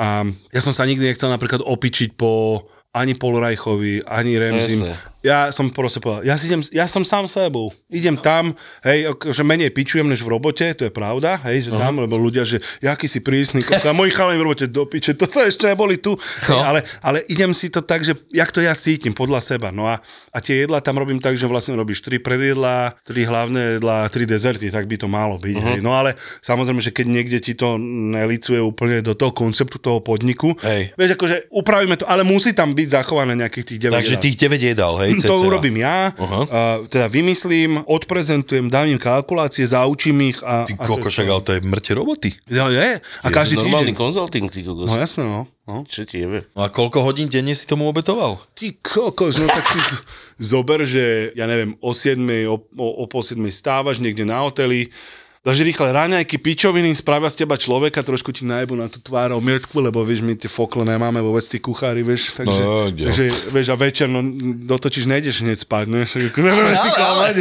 A 0.00 0.24
ja 0.48 0.60
som 0.64 0.72
sa 0.72 0.88
nikdy 0.88 1.12
nechcel 1.12 1.28
napríklad 1.28 1.60
opičiť 1.60 2.16
po 2.16 2.64
ani 2.96 3.14
Polrajchovi, 3.14 4.02
ani 4.08 4.40
Remzim. 4.40 4.82
Ja 5.20 5.52
som 5.52 5.68
proste 5.68 6.00
povedal, 6.00 6.24
ja, 6.24 6.34
si 6.34 6.48
idem, 6.48 6.64
ja 6.72 6.88
som 6.88 7.04
sám 7.04 7.28
sebou. 7.28 7.76
Idem 7.86 8.16
tam, 8.16 8.56
hej, 8.80 9.04
že 9.30 9.44
menej 9.44 9.68
pičujem 9.68 10.08
než 10.08 10.24
v 10.24 10.32
robote, 10.32 10.64
to 10.72 10.88
je 10.88 10.92
pravda, 10.92 11.36
hej, 11.44 11.68
že 11.68 11.76
tam, 11.76 12.00
lebo 12.00 12.16
ľudia, 12.16 12.40
že 12.40 12.56
jaký 12.80 13.04
si 13.04 13.20
prísny, 13.20 13.60
a 13.60 13.92
moji 13.92 14.10
chalani 14.10 14.40
v 14.40 14.44
robote 14.44 14.64
do 14.64 14.88
piče, 14.88 15.12
toto 15.12 15.44
ešte 15.44 15.68
neboli 15.68 16.00
tu, 16.00 16.16
No. 16.48 16.56
no. 16.56 16.64
ale, 16.64 16.80
ale 17.04 17.18
idem 17.28 17.52
si 17.52 17.68
to 17.68 17.84
tak, 17.84 18.00
že 18.00 18.16
jak 18.32 18.48
to 18.48 18.58
ja 18.58 18.72
cítim 18.72 19.12
podľa 19.12 19.38
seba. 19.38 19.68
No 19.68 19.84
a, 19.86 20.00
a 20.32 20.38
tie 20.40 20.64
jedlá 20.64 20.80
tam 20.80 20.96
robím 20.96 21.20
tak, 21.20 21.36
že 21.36 21.44
vlastne 21.44 21.76
robíš 21.76 22.00
tri 22.00 22.16
predjedlá, 22.16 22.96
tri 23.04 23.22
hlavné 23.22 23.76
jedlá, 23.76 24.08
tri 24.08 24.24
dezerty, 24.24 24.72
tak 24.72 24.88
by 24.88 24.96
to 24.96 25.06
malo 25.06 25.36
byť. 25.36 25.54
Uh-huh. 25.54 25.68
Hej. 25.68 25.78
No 25.84 25.92
ale 25.92 26.16
samozrejme, 26.40 26.80
že 26.80 26.90
keď 26.90 27.06
niekde 27.06 27.38
ti 27.38 27.52
to 27.52 27.76
nelicuje 27.78 28.56
úplne 28.58 29.04
do 29.04 29.12
toho 29.12 29.30
konceptu 29.30 29.76
toho 29.76 30.00
podniku, 30.00 30.56
Hej. 30.64 30.96
vieš, 30.96 31.14
akože 31.14 31.52
upravíme 31.52 31.94
to, 31.94 32.08
ale 32.08 32.24
musí 32.24 32.50
tam 32.50 32.72
byť 32.72 32.88
zachované 32.90 33.36
nejakých 33.36 33.66
tých 33.68 33.80
9 33.84 33.94
Takže 33.94 34.14
jedál. 34.16 34.24
tých 34.24 34.36
9 34.40 34.70
jedál, 34.74 34.94
hej, 34.98 35.09
To 35.18 35.34
cca. 35.34 35.46
urobím 35.50 35.76
ja, 35.80 36.14
uh, 36.14 36.46
teda 36.86 37.10
vymyslím, 37.10 37.82
odprezentujem, 37.88 38.70
dám 38.70 38.86
im 38.86 39.00
kalkulácie, 39.00 39.66
zaučím 39.66 40.30
ich 40.30 40.38
a... 40.46 40.70
Ty 40.70 40.78
a 40.78 40.84
koko, 40.86 41.10
však, 41.10 41.26
ale 41.26 41.42
to 41.42 41.50
je 41.56 41.60
mŕte 41.66 41.90
roboty. 41.96 42.30
Ja, 42.46 42.70
je. 42.70 43.02
A 43.02 43.26
Je 43.26 43.34
každý 43.34 43.58
to 43.58 43.66
normálny 43.66 43.90
týždeň. 43.90 43.98
konzulting, 43.98 44.46
ty 44.46 44.62
kokos. 44.62 44.86
No 44.86 44.94
jasné, 44.94 45.24
no. 45.26 45.40
no. 45.66 45.82
Čo 45.88 46.06
ti 46.06 46.22
jebe? 46.22 46.46
No 46.54 46.62
a 46.62 46.68
koľko 46.70 47.02
hodín 47.02 47.26
denne 47.26 47.56
si 47.56 47.66
tomu 47.66 47.90
obetoval? 47.90 48.38
Ty 48.54 48.78
kokos, 48.78 49.34
no 49.36 49.46
tak 49.46 49.64
si 49.66 49.78
z- 49.80 50.02
zober, 50.38 50.86
že 50.86 51.34
ja 51.34 51.50
neviem, 51.50 51.74
o 51.80 51.90
7, 51.90 52.20
o, 52.46 52.62
o, 52.76 52.86
o 53.00 53.04
pol 53.06 53.24
7 53.24 53.40
stávaš 53.48 53.98
niekde 53.98 54.22
na 54.22 54.44
hoteli, 54.44 54.92
dáš 55.40 55.64
rýchle 55.64 55.88
raňajky, 55.88 56.36
pičoviny, 56.36 56.92
spravia 56.92 57.32
z 57.32 57.44
teba 57.44 57.56
človeka, 57.56 58.04
trošku 58.04 58.28
ti 58.28 58.44
najebu 58.44 58.76
na 58.76 58.92
tú 58.92 59.00
tvár 59.00 59.32
omietku, 59.32 59.80
lebo 59.80 60.04
vieš, 60.04 60.20
my 60.20 60.36
tie 60.36 60.52
fokle 60.52 60.84
nemáme 60.84 61.16
vo 61.24 61.32
veci 61.32 61.56
kuchári, 61.56 62.04
vieš, 62.04 62.36
takže, 62.36 62.60
No, 62.60 62.92
takže 62.92 63.24
vieš, 63.48 63.66
a 63.72 63.76
večer, 63.80 64.04
no, 64.12 64.20
dotočíš, 64.68 65.08
nejdeš 65.08 65.40
hneď 65.40 65.64
spať, 65.64 65.84
no, 65.88 66.04
ako, 66.04 66.38
neviem 66.44 66.76
si 66.76 66.90
klamať, 66.92 67.34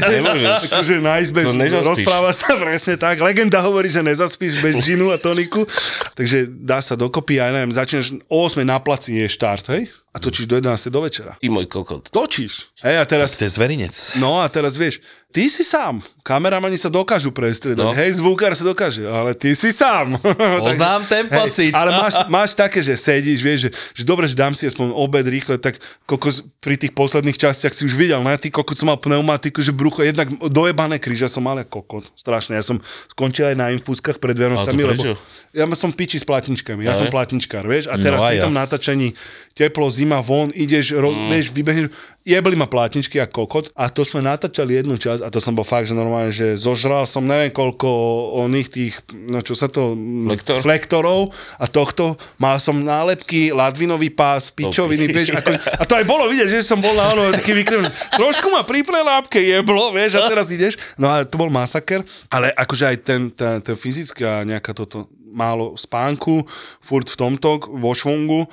akože 0.71 0.93
na 1.03 1.19
izbe, 1.19 1.43
rozpráva 1.83 2.31
sa 2.31 2.55
presne 2.55 2.95
tak, 2.95 3.19
legenda 3.19 3.59
hovorí, 3.59 3.91
že 3.91 3.99
nezaspíš 3.99 4.63
bez 4.63 4.79
džinu 4.79 5.12
a 5.12 5.19
toniku, 5.19 5.67
takže 6.15 6.47
dá 6.47 6.79
sa 6.79 6.95
dokopy, 6.95 7.43
ja 7.43 7.51
neviem, 7.51 7.75
začneš 7.75 8.15
o 8.31 8.47
8 8.47 8.63
na 8.63 8.79
placi 8.79 9.19
je 9.19 9.27
štart, 9.27 9.75
hej, 9.75 9.91
a 10.09 10.17
točíš 10.17 10.47
do 10.47 10.55
11 10.55 10.88
do 10.88 11.03
večera. 11.03 11.35
Ty 11.38 11.47
môj 11.53 11.69
kokot. 11.69 12.07
Točíš. 12.09 12.73
Hej, 12.81 12.97
a 12.97 13.05
teraz, 13.05 13.38
To 13.38 13.45
je 13.45 13.51
zverinec. 13.53 13.93
no 14.17 14.41
a 14.41 14.47
teraz 14.49 14.73
vieš, 14.79 15.03
ty 15.29 15.45
si 15.49 15.61
sám. 15.61 16.01
Kameramani 16.25 16.77
sa 16.77 16.89
dokážu 16.89 17.29
prestriedať. 17.29 17.85
No. 17.85 17.93
Hej, 17.93 18.17
zvukár 18.17 18.53
sa 18.57 18.65
dokáže, 18.65 19.05
ale 19.05 19.37
ty 19.37 19.53
si 19.53 19.69
sám. 19.69 20.17
Poznám 20.65 21.05
ten 21.05 21.29
pocit. 21.29 21.73
ale 21.73 21.93
máš, 21.93 22.15
máš 22.35 22.51
také, 22.57 22.81
že 22.81 22.97
sedíš, 22.97 23.39
vieš, 23.41 23.59
že, 23.67 24.01
že 24.01 24.03
dobre, 24.05 24.25
že 24.25 24.33
dám 24.33 24.57
si 24.57 24.65
aspoň 24.65 24.93
obed 24.93 25.25
rýchle, 25.25 25.61
tak 25.61 25.77
kokos, 26.09 26.45
pri 26.57 26.77
tých 26.77 26.93
posledných 26.97 27.37
častiach 27.37 27.73
si 27.73 27.85
už 27.85 27.93
videl, 27.93 28.21
ne? 28.25 28.33
Ty 28.37 28.49
kokot 28.49 28.77
som 28.77 28.89
mal 28.89 28.97
pneumatiku, 28.97 29.61
že 29.61 29.69
brucho, 29.69 30.01
jednak 30.01 30.29
dojebané 30.49 30.97
kríža 30.97 31.29
som 31.29 31.45
mal 31.45 31.61
ako 31.61 31.85
kokot. 31.85 32.05
Strašne. 32.17 32.57
Ja 32.57 32.65
som 32.65 32.81
skončil 33.13 33.53
aj 33.53 33.57
na 33.57 33.69
infúzkach 33.73 34.17
pred 34.17 34.33
Vianocami, 34.33 34.81
lebo 34.81 35.13
ja 35.53 35.65
som 35.77 35.93
piči 35.93 36.21
s 36.21 36.25
platničkami, 36.25 36.85
ja 36.85 36.93
Aj? 36.93 36.99
som 36.99 37.09
platničkár, 37.09 37.65
vieš, 37.65 37.89
a 37.89 37.97
teraz 37.97 38.21
No 38.21 38.27
pri 38.29 38.37
ja. 38.37 38.45
tom 38.45 38.53
natáčaní 38.53 39.17
teplo, 39.55 39.87
zima, 39.89 40.21
von, 40.21 40.53
ideš, 40.53 40.93
ro, 40.95 41.11
mm. 41.11 41.29
vieš, 41.31 41.47
vybehneš, 41.51 41.87
jebli 42.27 42.55
ma 42.60 42.67
plátničky 42.67 43.17
a 43.23 43.27
kokot 43.32 43.71
a 43.73 43.88
to 43.88 44.03
sme 44.03 44.19
natáčali 44.19 44.75
jednu 44.75 44.99
časť 44.99 45.23
a 45.23 45.32
to 45.32 45.39
som 45.39 45.55
bol 45.55 45.63
fakt, 45.63 45.88
že 45.88 45.95
normálne, 45.95 46.29
že 46.29 46.60
zožral 46.60 47.08
som 47.08 47.23
neviem 47.23 47.49
koľko 47.49 47.89
oných 48.43 48.67
tých, 48.67 48.93
no 49.12 49.39
čo 49.39 49.55
sa 49.55 49.71
to, 49.71 49.95
Flektor? 49.95 50.60
flektorov 50.60 51.32
a 51.55 51.65
tohto, 51.65 52.19
mal 52.36 52.60
som 52.60 52.75
nálepky, 52.84 53.55
ladvinový 53.55 54.12
pás, 54.12 54.51
pičoviny, 54.51 55.08
vieš, 55.10 55.34
ako, 55.39 55.49
a 55.55 55.84
to 55.88 55.93
aj 55.95 56.05
bolo 56.05 56.27
vidieť, 56.27 56.60
že 56.60 56.67
som 56.67 56.84
bol 56.84 56.93
na 56.93 57.08
ono 57.15 57.32
taký 57.32 57.55
vykrivený. 57.55 57.88
Trošku 58.19 58.51
ma 58.51 58.67
pri 58.67 58.84
prelápke 58.84 59.39
jeblo, 59.39 59.95
vieš, 59.95 60.19
a 60.19 60.27
teraz 60.27 60.51
ideš. 60.51 60.75
No 60.99 61.08
a 61.08 61.23
to 61.23 61.39
bol 61.39 61.47
masaker, 61.47 62.03
ale 62.27 62.51
akože 62.51 62.84
aj 62.84 62.97
ten, 63.01 63.21
ten, 63.32 63.63
ten 63.63 63.75
fyzická 63.79 64.43
nejaká 64.43 64.75
toto 64.75 65.08
málo 65.29 65.77
spánku, 65.77 66.43
furt 66.82 67.08
v 67.10 67.17
tomto, 67.17 67.62
vo 67.79 67.93
švungu, 67.93 68.49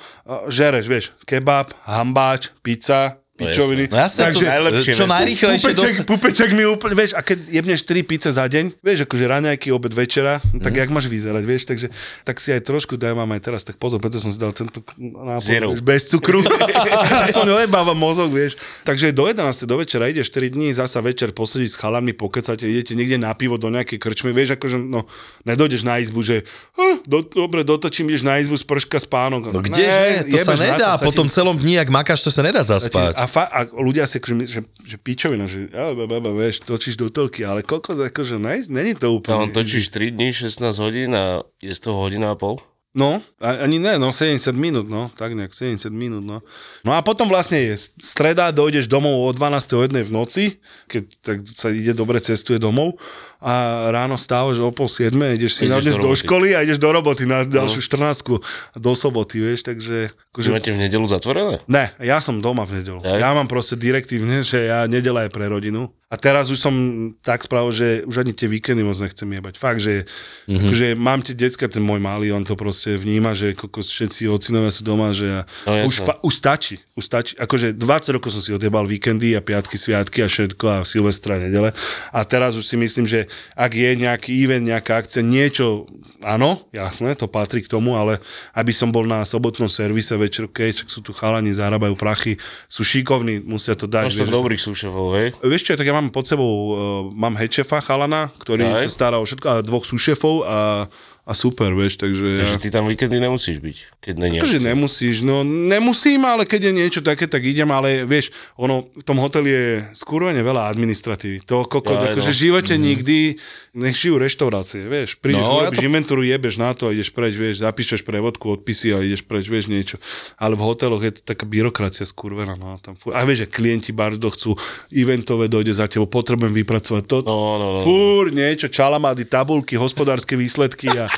žereš, 0.47 0.85
vieš, 0.85 1.05
kebab, 1.25 1.73
hambáč, 1.83 2.53
pizza, 2.61 3.17
pičoviny. 3.37 3.83
No 3.87 3.97
jasne, 4.01 4.33
to, 4.33 4.41
najlepšie 4.41 4.91
čo 4.97 5.05
najrýchlejšie 5.05 5.65
Pupeček, 5.69 5.93
dos- 5.93 6.07
pupeček 6.09 6.49
mi 6.57 6.63
úplne, 6.65 6.97
vieš, 6.97 7.13
a 7.13 7.21
keď 7.21 7.37
jebneš 7.45 7.85
3 7.85 8.01
pizze 8.01 8.29
za 8.33 8.49
deň, 8.49 8.81
vieš, 8.81 9.05
akože 9.05 9.23
raňajky, 9.29 9.69
obed, 9.69 9.93
večera, 9.93 10.41
tak 10.57 10.73
jak 10.73 10.89
máš 10.89 11.05
vyzerať, 11.05 11.43
vieš, 11.45 11.69
takže 11.69 11.87
tak 12.25 12.41
si 12.41 12.49
aj 12.49 12.65
trošku 12.65 12.97
mám 12.97 13.29
aj 13.37 13.41
teraz 13.45 13.61
tak 13.61 13.77
pozor, 13.77 14.01
preto 14.01 14.17
som 14.17 14.33
si 14.33 14.41
dal 14.41 14.51
tento 14.51 14.81
nápoj, 14.97 15.45
vieš, 15.45 15.85
bez 15.85 16.01
cukru, 16.09 16.41
aspoň 17.29 17.63
ojebávam 17.63 17.95
mozog, 17.95 18.33
vieš, 18.33 18.57
takže 18.81 19.13
do 19.13 19.29
11. 19.29 19.69
do 19.69 19.75
večera 19.77 20.09
ideš 20.09 20.33
4 20.33 20.49
dní, 20.49 20.73
zasa 20.73 20.99
večer 20.99 21.29
posedíš 21.31 21.75
s 21.75 21.77
chalami, 21.77 22.17
pokecate, 22.17 22.65
idete 22.65 22.97
niekde 22.97 23.21
na 23.21 23.37
pivo 23.37 23.61
do 23.61 23.69
nejakej 23.69 24.01
krčmy, 24.01 24.33
vieš, 24.33 24.57
akože, 24.57 24.81
no, 24.81 25.05
nedojdeš 25.45 25.85
na 25.85 26.01
izbu, 26.01 26.25
že 26.25 26.41
hm, 26.73 27.05
do, 27.05 27.21
dobre, 27.21 27.61
dotočím, 27.61 28.09
ideš 28.09 28.25
na 28.25 28.41
izbu, 28.41 28.57
sprška 28.57 28.97
spánok. 28.97 29.53
No 29.53 29.61
kdeže, 29.61 30.25
to 30.25 30.37
sa 30.41 30.55
nedá, 30.57 30.97
sa 30.97 31.03
ti- 31.03 31.05
po 31.05 31.11
tom 31.13 31.27
celom 31.29 31.53
dni, 31.53 31.77
ak 31.83 31.89
makáš, 31.93 32.25
to 32.25 32.31
sa 32.33 32.41
nedá 32.41 32.65
zaspať. 32.65 33.13
a, 33.13 33.26
fa- 33.27 33.51
a 33.51 33.67
ľudia 33.67 34.07
si 34.07 34.17
akože, 34.17 34.35
že, 34.47 34.61
že 34.81 34.97
pičovina, 34.97 35.45
že 35.45 35.67
ja, 35.69 35.93
ba, 35.93 36.07
ba, 36.07 36.17
ba, 36.23 36.31
vieš, 36.33 36.63
točíš 36.63 36.97
do 36.97 37.11
telky, 37.11 37.43
ale 37.43 37.61
kokos, 37.61 37.99
akože 37.99 38.39
ne, 38.39 38.57
není 38.67 38.95
to 38.95 39.11
úplne. 39.13 39.47
on 39.47 39.51
točíš 39.53 39.91
3 39.93 40.15
dní, 40.15 40.33
16 40.33 40.63
hodín 40.79 41.11
a 41.13 41.43
je 41.61 41.71
z 41.75 41.79
toho 41.83 41.99
hodina 42.01 42.33
a 42.33 42.39
pol? 42.39 42.57
No, 42.97 43.21
ani 43.37 43.77
ne, 43.77 44.01
no 44.01 44.09
70 44.09 44.57
minút, 44.57 44.89
no, 44.89 45.13
tak 45.13 45.37
nejak 45.37 45.53
70 45.53 45.93
minút, 45.93 46.25
no. 46.25 46.41
No 46.81 46.97
a 46.97 47.05
potom 47.05 47.29
vlastne 47.29 47.61
je 47.61 47.77
streda, 48.01 48.49
dojdeš 48.49 48.89
domov 48.89 49.21
o 49.21 49.29
12. 49.29 49.77
o 49.77 49.85
1 49.85 50.01
v 50.01 50.09
noci, 50.09 50.43
keď 50.89 51.03
tak 51.21 51.37
sa 51.45 51.69
ide 51.69 51.93
dobre, 51.93 52.17
cestuje 52.17 52.57
domov 52.57 52.97
a 53.37 53.85
ráno 53.93 54.17
stávaš 54.17 54.57
o 54.57 54.73
pol 54.73 54.89
7, 54.89 55.13
ideš 55.13 55.61
si 55.61 55.69
Ideš 55.69 56.01
do 56.01 56.09
do, 56.09 56.17
školy 56.17 56.57
a 56.57 56.65
ideš 56.65 56.81
do 56.81 56.89
roboty 56.89 57.29
na 57.29 57.45
ďalšiu 57.45 57.85
14 57.85 58.81
do 58.81 58.91
soboty, 58.97 59.45
vieš, 59.45 59.61
takže 59.69 60.09
Že 60.39 60.51
máte 60.51 60.69
v 60.69 60.79
nedelu 60.79 61.05
zatvorené? 61.05 61.57
Ne, 61.65 61.91
ja 61.99 62.17
som 62.17 62.37
doma 62.37 62.61
v 62.61 62.79
nedelu. 62.79 63.01
Hej. 63.01 63.17
Ja 63.17 63.31
mám 63.31 63.45
proste 63.45 63.73
direktívne, 63.73 64.39
že 64.39 64.65
ja 64.65 64.85
nedela 64.85 65.21
je 65.21 65.29
pre 65.29 65.45
rodinu. 65.45 65.89
A 66.07 66.15
teraz 66.15 66.47
už 66.47 66.55
som 66.57 66.71
tak 67.19 67.43
spravil, 67.43 67.67
že 67.69 67.87
už 68.01 68.23
ani 68.23 68.31
tie 68.31 68.47
víkendy 68.47 68.79
moc 68.79 68.95
nechcem 68.95 69.27
jebať. 69.27 69.55
Fakt, 69.55 69.77
že, 69.77 70.07
Mhm. 70.45 70.55
mm-hmm. 70.55 70.71
že 70.71 70.87
mám 70.95 71.19
tie 71.19 71.35
decka, 71.35 71.67
ten 71.67 71.81
môj 71.81 71.99
malý, 71.99 72.31
on 72.31 72.41
to 72.41 72.55
proste 72.55 72.95
vníma, 72.95 73.33
že 73.33 73.51
kokos, 73.51 73.87
všetci 73.87 74.23
ocinovia 74.25 74.69
sú 74.69 74.81
doma, 74.81 75.11
že 75.11 75.27
ja, 75.27 75.41
No, 75.65 75.83
už, 75.83 75.99
fa- 76.01 76.15
už 76.21 76.31
stačí. 76.33 76.79
Už 76.93 77.03
stačí. 77.03 77.35
Akože 77.35 77.75
20 77.75 77.83
rokov 78.13 78.31
som 78.31 78.39
si 78.39 78.49
odjebal 78.49 78.87
víkendy 78.87 79.35
a 79.35 79.43
piatky, 79.43 79.75
sviatky 79.75 80.23
a 80.23 80.31
všetko 80.31 80.65
a 80.65 80.77
Silvestra, 80.81 81.37
nedele. 81.37 81.75
A 82.09 82.23
teraz 82.23 82.55
už 82.55 82.63
si 82.63 82.75
myslím, 82.75 83.03
že 83.03 83.27
ak 83.53 83.71
je 83.71 83.89
nejaký 83.97 84.31
event, 84.37 84.63
nejaká 84.63 84.97
akcia, 84.97 85.19
niečo, 85.19 85.91
áno, 86.19 86.63
jasné, 86.71 87.13
to 87.13 87.27
patrí 87.27 87.59
k 87.59 87.69
tomu, 87.69 87.93
ale 87.93 88.23
aby 88.53 88.71
som 88.71 88.87
bol 88.87 89.03
na 89.03 89.21
sobotnom 89.21 89.67
servise 89.67 90.15
večer, 90.27 90.45
keď 90.51 90.85
sú 90.85 90.99
tu 90.99 91.15
chalani, 91.15 91.55
zarábajú 91.55 91.95
prachy, 91.95 92.35
sú 92.67 92.83
šikovní, 92.83 93.41
musia 93.41 93.73
to 93.73 93.87
dať. 93.87 94.11
Máš 94.11 94.19
vieš. 94.21 94.35
dobrých 94.35 94.61
súšefov, 94.61 95.05
hej? 95.15 95.27
Vieš 95.39 95.63
čo, 95.63 95.79
tak 95.79 95.87
ja 95.87 95.95
mám 95.95 96.11
pod 96.11 96.27
sebou, 96.27 96.51
uh, 96.51 96.71
mám 97.15 97.39
headchefa 97.39 97.79
chalana, 97.79 98.29
ktorý 98.43 98.67
Aj. 98.67 98.83
sa 98.85 98.89
stará 98.91 99.17
o 99.17 99.25
všetko, 99.25 99.45
a 99.47 99.53
dvoch 99.63 99.87
súšefov 99.87 100.35
a, 100.43 100.87
a 101.27 101.35
super, 101.35 101.75
vieš, 101.75 101.99
takže... 101.99 102.39
Takže 102.39 102.55
Ja... 102.55 102.61
ty 102.63 102.69
tam 102.71 102.87
víkendy 102.87 103.19
nemusíš 103.19 103.59
byť, 103.59 103.77
keď 103.99 104.13
není 104.15 104.39
akcia. 104.39 104.63
nemusíš, 104.63 105.27
no 105.27 105.43
nemusím, 105.43 106.23
ale 106.23 106.47
keď 106.47 106.71
je 106.71 106.73
niečo 106.73 107.01
také, 107.03 107.27
tak 107.27 107.43
idem, 107.43 107.67
ale 107.67 108.07
vieš, 108.07 108.31
ono, 108.55 108.87
v 108.95 109.03
tom 109.03 109.19
hoteli 109.19 109.51
je 109.51 109.65
skurvene 109.91 110.39
veľa 110.39 110.71
administratívy. 110.71 111.43
To 111.43 111.67
koko, 111.67 111.99
Aj, 111.99 112.15
akože 112.15 112.31
no. 112.31 112.39
živote 112.47 112.73
nikdy, 112.79 113.35
nech 113.75 113.99
žijú 113.99 114.15
reštaurácie, 114.17 114.87
vieš, 114.87 115.19
prídeš, 115.19 115.43
No, 115.43 115.59
no, 115.59 115.67
ja 115.67 115.75
to- 115.75 115.83
inventúru, 115.83 116.23
jebeš 116.23 116.55
na 116.55 116.71
to 116.71 116.87
a 116.87 116.95
ideš 116.95 117.11
preč, 117.11 117.35
vieš, 117.35 117.59
zapíšeš 117.59 118.07
prevodku, 118.07 118.47
odpisy 118.55 118.95
a 118.95 119.03
ideš 119.03 119.27
preč, 119.27 119.51
vieš, 119.51 119.67
niečo. 119.67 119.99
Ale 120.39 120.55
v 120.55 120.63
hoteloch 120.63 121.03
je 121.03 121.11
to 121.19 121.27
taká 121.27 121.43
byrokracia 121.43 122.07
skurvená, 122.07 122.55
no, 122.55 122.79
tam 122.79 122.95
fú... 122.95 123.11
A 123.11 123.27
vieš, 123.27 123.43
že 123.43 123.51
klienti 123.51 123.91
bardo 123.91 124.31
chcú 124.31 124.55
eventové, 124.87 125.51
dojde 125.51 125.75
za 125.75 125.91
tebou, 125.91 126.07
potrebujem 126.07 126.55
vypracovať 126.55 127.03
to. 127.03 127.17
No, 127.27 127.59
no, 127.59 127.67
no. 127.75 127.79
Fúr, 127.83 128.31
niečo, 128.31 128.71
čalamády, 128.71 129.27
tabulky, 129.27 129.75
hospodárske 129.75 130.39
výsledky 130.39 130.87
a... 130.95 131.11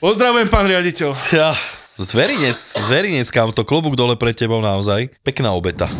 Pozdravujem, 0.00 0.48
pán 0.48 0.64
riaditeľ. 0.64 1.12
Ja, 1.36 1.52
zverinec, 2.00 2.56
zverinec, 2.56 3.28
kam 3.28 3.52
to 3.52 3.68
klobúk 3.68 3.94
dole 3.94 4.16
pre 4.16 4.32
tebou 4.32 4.64
naozaj. 4.64 5.12
Pekná 5.20 5.52
obeta. 5.52 5.92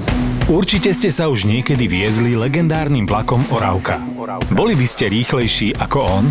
Určite 0.51 0.91
ste 0.91 1.15
sa 1.15 1.31
už 1.31 1.47
niekedy 1.47 1.87
viezli 1.87 2.35
legendárnym 2.35 3.07
vlakom 3.07 3.45
Oravka. 3.55 4.03
Boli 4.51 4.75
by 4.75 4.87
ste 4.89 5.07
rýchlejší 5.07 5.79
ako 5.79 5.99
on? 6.03 6.25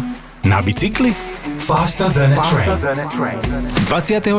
Na 0.44 0.60
bicykli? 0.60 1.16
Faster 1.60 2.12
than 2.12 2.36
a 2.36 2.44
train. 2.44 2.68
24. 3.88 4.36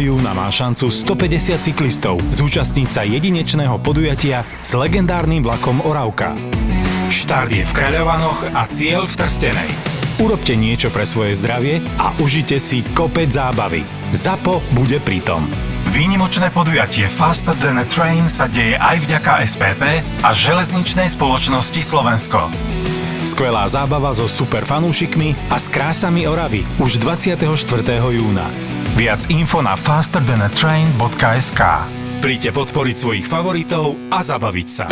júna 0.00 0.32
má 0.32 0.48
šancu 0.48 0.88
150 0.88 1.60
cyklistov 1.60 2.20
zúčastniť 2.32 2.88
sa 2.88 3.02
jedinečného 3.04 3.76
podujatia 3.80 4.44
s 4.64 4.72
legendárnym 4.72 5.44
vlakom 5.44 5.84
Oravka. 5.84 6.32
Štart 7.08 7.52
je 7.52 7.64
v 7.64 7.72
Kráľovanoch 7.72 8.52
a 8.52 8.64
cieľ 8.68 9.08
v 9.08 9.14
Trstenej. 9.16 9.97
Urobte 10.18 10.58
niečo 10.58 10.90
pre 10.90 11.06
svoje 11.06 11.30
zdravie 11.38 11.78
a 11.94 12.10
užite 12.18 12.58
si 12.58 12.82
kopec 12.90 13.30
zábavy. 13.30 13.86
ZAPO 14.10 14.58
bude 14.74 14.98
pritom. 14.98 15.46
Výnimočné 15.94 16.50
podujatie 16.50 17.06
Faster 17.06 17.54
than 17.62 17.78
a 17.78 17.86
Train 17.86 18.26
sa 18.26 18.50
deje 18.50 18.74
aj 18.74 18.98
vďaka 19.06 19.46
SPP 19.46 19.82
a 20.26 20.30
železničnej 20.34 21.06
spoločnosti 21.14 21.80
Slovensko. 21.80 22.50
Skvelá 23.22 23.70
zábava 23.70 24.10
so 24.10 24.26
super 24.26 24.66
fanúšikmi 24.66 25.54
a 25.54 25.56
s 25.58 25.70
krásami 25.70 26.26
Oravy 26.26 26.66
už 26.82 26.98
24. 26.98 27.38
júna. 28.10 28.46
Viac 28.98 29.30
info 29.30 29.62
na 29.62 29.78
fasterthanatrain.sk 29.78 31.62
Príďte 32.18 32.50
podporiť 32.50 32.96
svojich 32.98 33.26
favoritov 33.30 33.94
a 34.10 34.18
zabaviť 34.18 34.66
sa. 34.66 34.90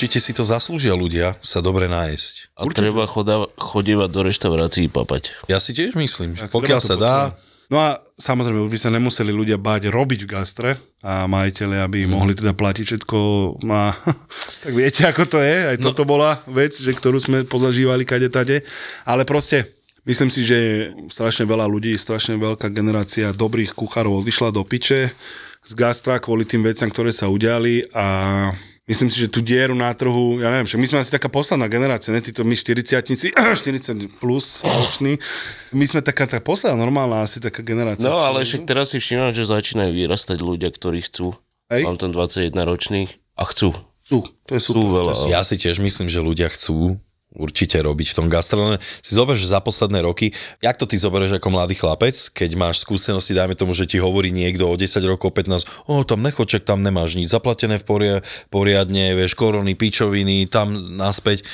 Určite 0.00 0.16
si 0.16 0.32
to 0.32 0.48
zaslúžia 0.48 0.96
ľudia 0.96 1.36
sa 1.44 1.60
dobre 1.60 1.84
nájsť. 1.84 2.56
A 2.56 2.64
treba 2.72 3.04
choda, 3.04 3.44
chodievať 3.60 4.08
do 4.08 4.24
reštaurácií 4.24 4.88
papať. 4.88 5.44
Ja 5.44 5.60
si 5.60 5.76
tiež 5.76 5.92
myslím, 5.92 6.40
Tak 6.40 6.56
pokiaľ 6.56 6.80
sa 6.80 6.96
dá, 6.96 7.36
No 7.68 7.76
a 7.76 8.00
samozrejme, 8.16 8.64
by 8.64 8.80
sa 8.80 8.88
nemuseli 8.88 9.28
ľudia 9.28 9.60
báť 9.60 9.92
robiť 9.92 10.24
v 10.24 10.30
gastre 10.32 10.70
a 11.04 11.28
majiteľe, 11.28 11.84
aby 11.84 12.08
mm. 12.08 12.08
mohli 12.08 12.32
teda 12.32 12.56
platiť 12.56 12.84
všetko. 12.88 13.18
A, 13.68 13.92
tak 14.64 14.72
viete, 14.72 15.04
ako 15.04 15.28
to 15.28 15.38
je. 15.44 15.68
Aj 15.68 15.76
toto 15.76 16.08
bola 16.08 16.40
vec, 16.48 16.72
že, 16.72 16.96
ktorú 16.96 17.20
sme 17.20 17.44
pozažívali 17.44 18.08
kade 18.08 18.32
tade. 18.32 18.64
Ale 19.04 19.28
proste, 19.28 19.68
myslím 20.08 20.32
si, 20.32 20.48
že 20.48 20.90
strašne 21.12 21.44
veľa 21.44 21.68
ľudí, 21.68 21.92
strašne 22.00 22.40
veľká 22.40 22.72
generácia 22.72 23.36
dobrých 23.36 23.76
kuchárov 23.76 24.24
odišla 24.24 24.48
do 24.48 24.64
piče 24.64 25.12
z 25.60 25.72
gastra 25.76 26.16
kvôli 26.24 26.48
tým 26.48 26.64
veciam, 26.64 26.88
ktoré 26.88 27.12
sa 27.12 27.28
udiali 27.28 27.84
a 27.92 28.48
Myslím 28.90 29.06
si, 29.06 29.22
že 29.22 29.30
tú 29.30 29.38
dieru 29.38 29.78
na 29.78 29.94
trhu, 29.94 30.42
ja 30.42 30.50
neviem, 30.50 30.66
však 30.66 30.82
my 30.82 30.88
sme 30.90 30.98
asi 30.98 31.14
taká 31.14 31.30
posledná 31.30 31.70
generácia, 31.70 32.10
ne, 32.10 32.18
títo 32.18 32.42
my 32.42 32.58
40 32.58 33.06
40 33.06 33.38
plus 34.20 34.66
roční, 34.66 35.22
my 35.70 35.84
sme 35.86 36.02
taká 36.02 36.26
tá 36.26 36.42
posledná 36.42 36.74
normálna 36.74 37.22
asi 37.22 37.38
taká 37.38 37.62
generácia. 37.62 38.10
No, 38.10 38.18
ale 38.18 38.42
však 38.42 38.66
teraz 38.66 38.90
si 38.90 38.98
všímam, 38.98 39.30
že 39.30 39.46
začínajú 39.46 39.94
vyrastať 39.94 40.42
ľudia, 40.42 40.74
ktorí 40.74 41.06
chcú. 41.06 41.38
Hej. 41.70 41.86
Mám 41.86 42.02
ten 42.02 42.10
21 42.10 42.50
ročný 42.66 43.06
a 43.38 43.46
chcú. 43.46 43.70
Sú, 44.02 44.26
to 44.42 44.58
je 44.58 44.60
super. 44.60 45.06
veľa. 45.06 45.30
ja 45.30 45.46
si 45.46 45.54
tiež 45.54 45.78
myslím, 45.78 46.10
že 46.10 46.18
ľudia 46.18 46.50
chcú 46.50 46.98
určite 47.34 47.78
robiť 47.78 48.10
v 48.10 48.16
tom 48.16 48.26
gastronóme. 48.26 48.82
Si 49.00 49.14
zober, 49.14 49.38
že 49.38 49.50
za 49.50 49.62
posledné 49.62 50.02
roky, 50.02 50.34
jak 50.58 50.74
to 50.74 50.86
ty 50.86 50.98
zoberieš 50.98 51.38
ako 51.38 51.48
mladý 51.54 51.78
chlapec, 51.78 52.14
keď 52.34 52.50
máš 52.58 52.82
skúsenosti, 52.82 53.38
dajme 53.38 53.54
tomu, 53.54 53.70
že 53.74 53.86
ti 53.86 54.02
hovorí 54.02 54.34
niekto 54.34 54.66
o 54.66 54.74
10 54.74 54.98
rokov, 55.06 55.30
15, 55.34 55.86
o 55.86 56.02
tam 56.02 56.20
nechoček, 56.26 56.66
tam 56.66 56.82
nemáš 56.82 57.14
nič 57.14 57.30
zaplatené 57.30 57.78
v 57.78 57.84
poria, 57.86 58.16
poriadne, 58.50 59.14
vieš, 59.14 59.38
korony, 59.38 59.78
pičoviny, 59.78 60.50
tam 60.50 60.74
naspäť. 60.98 61.46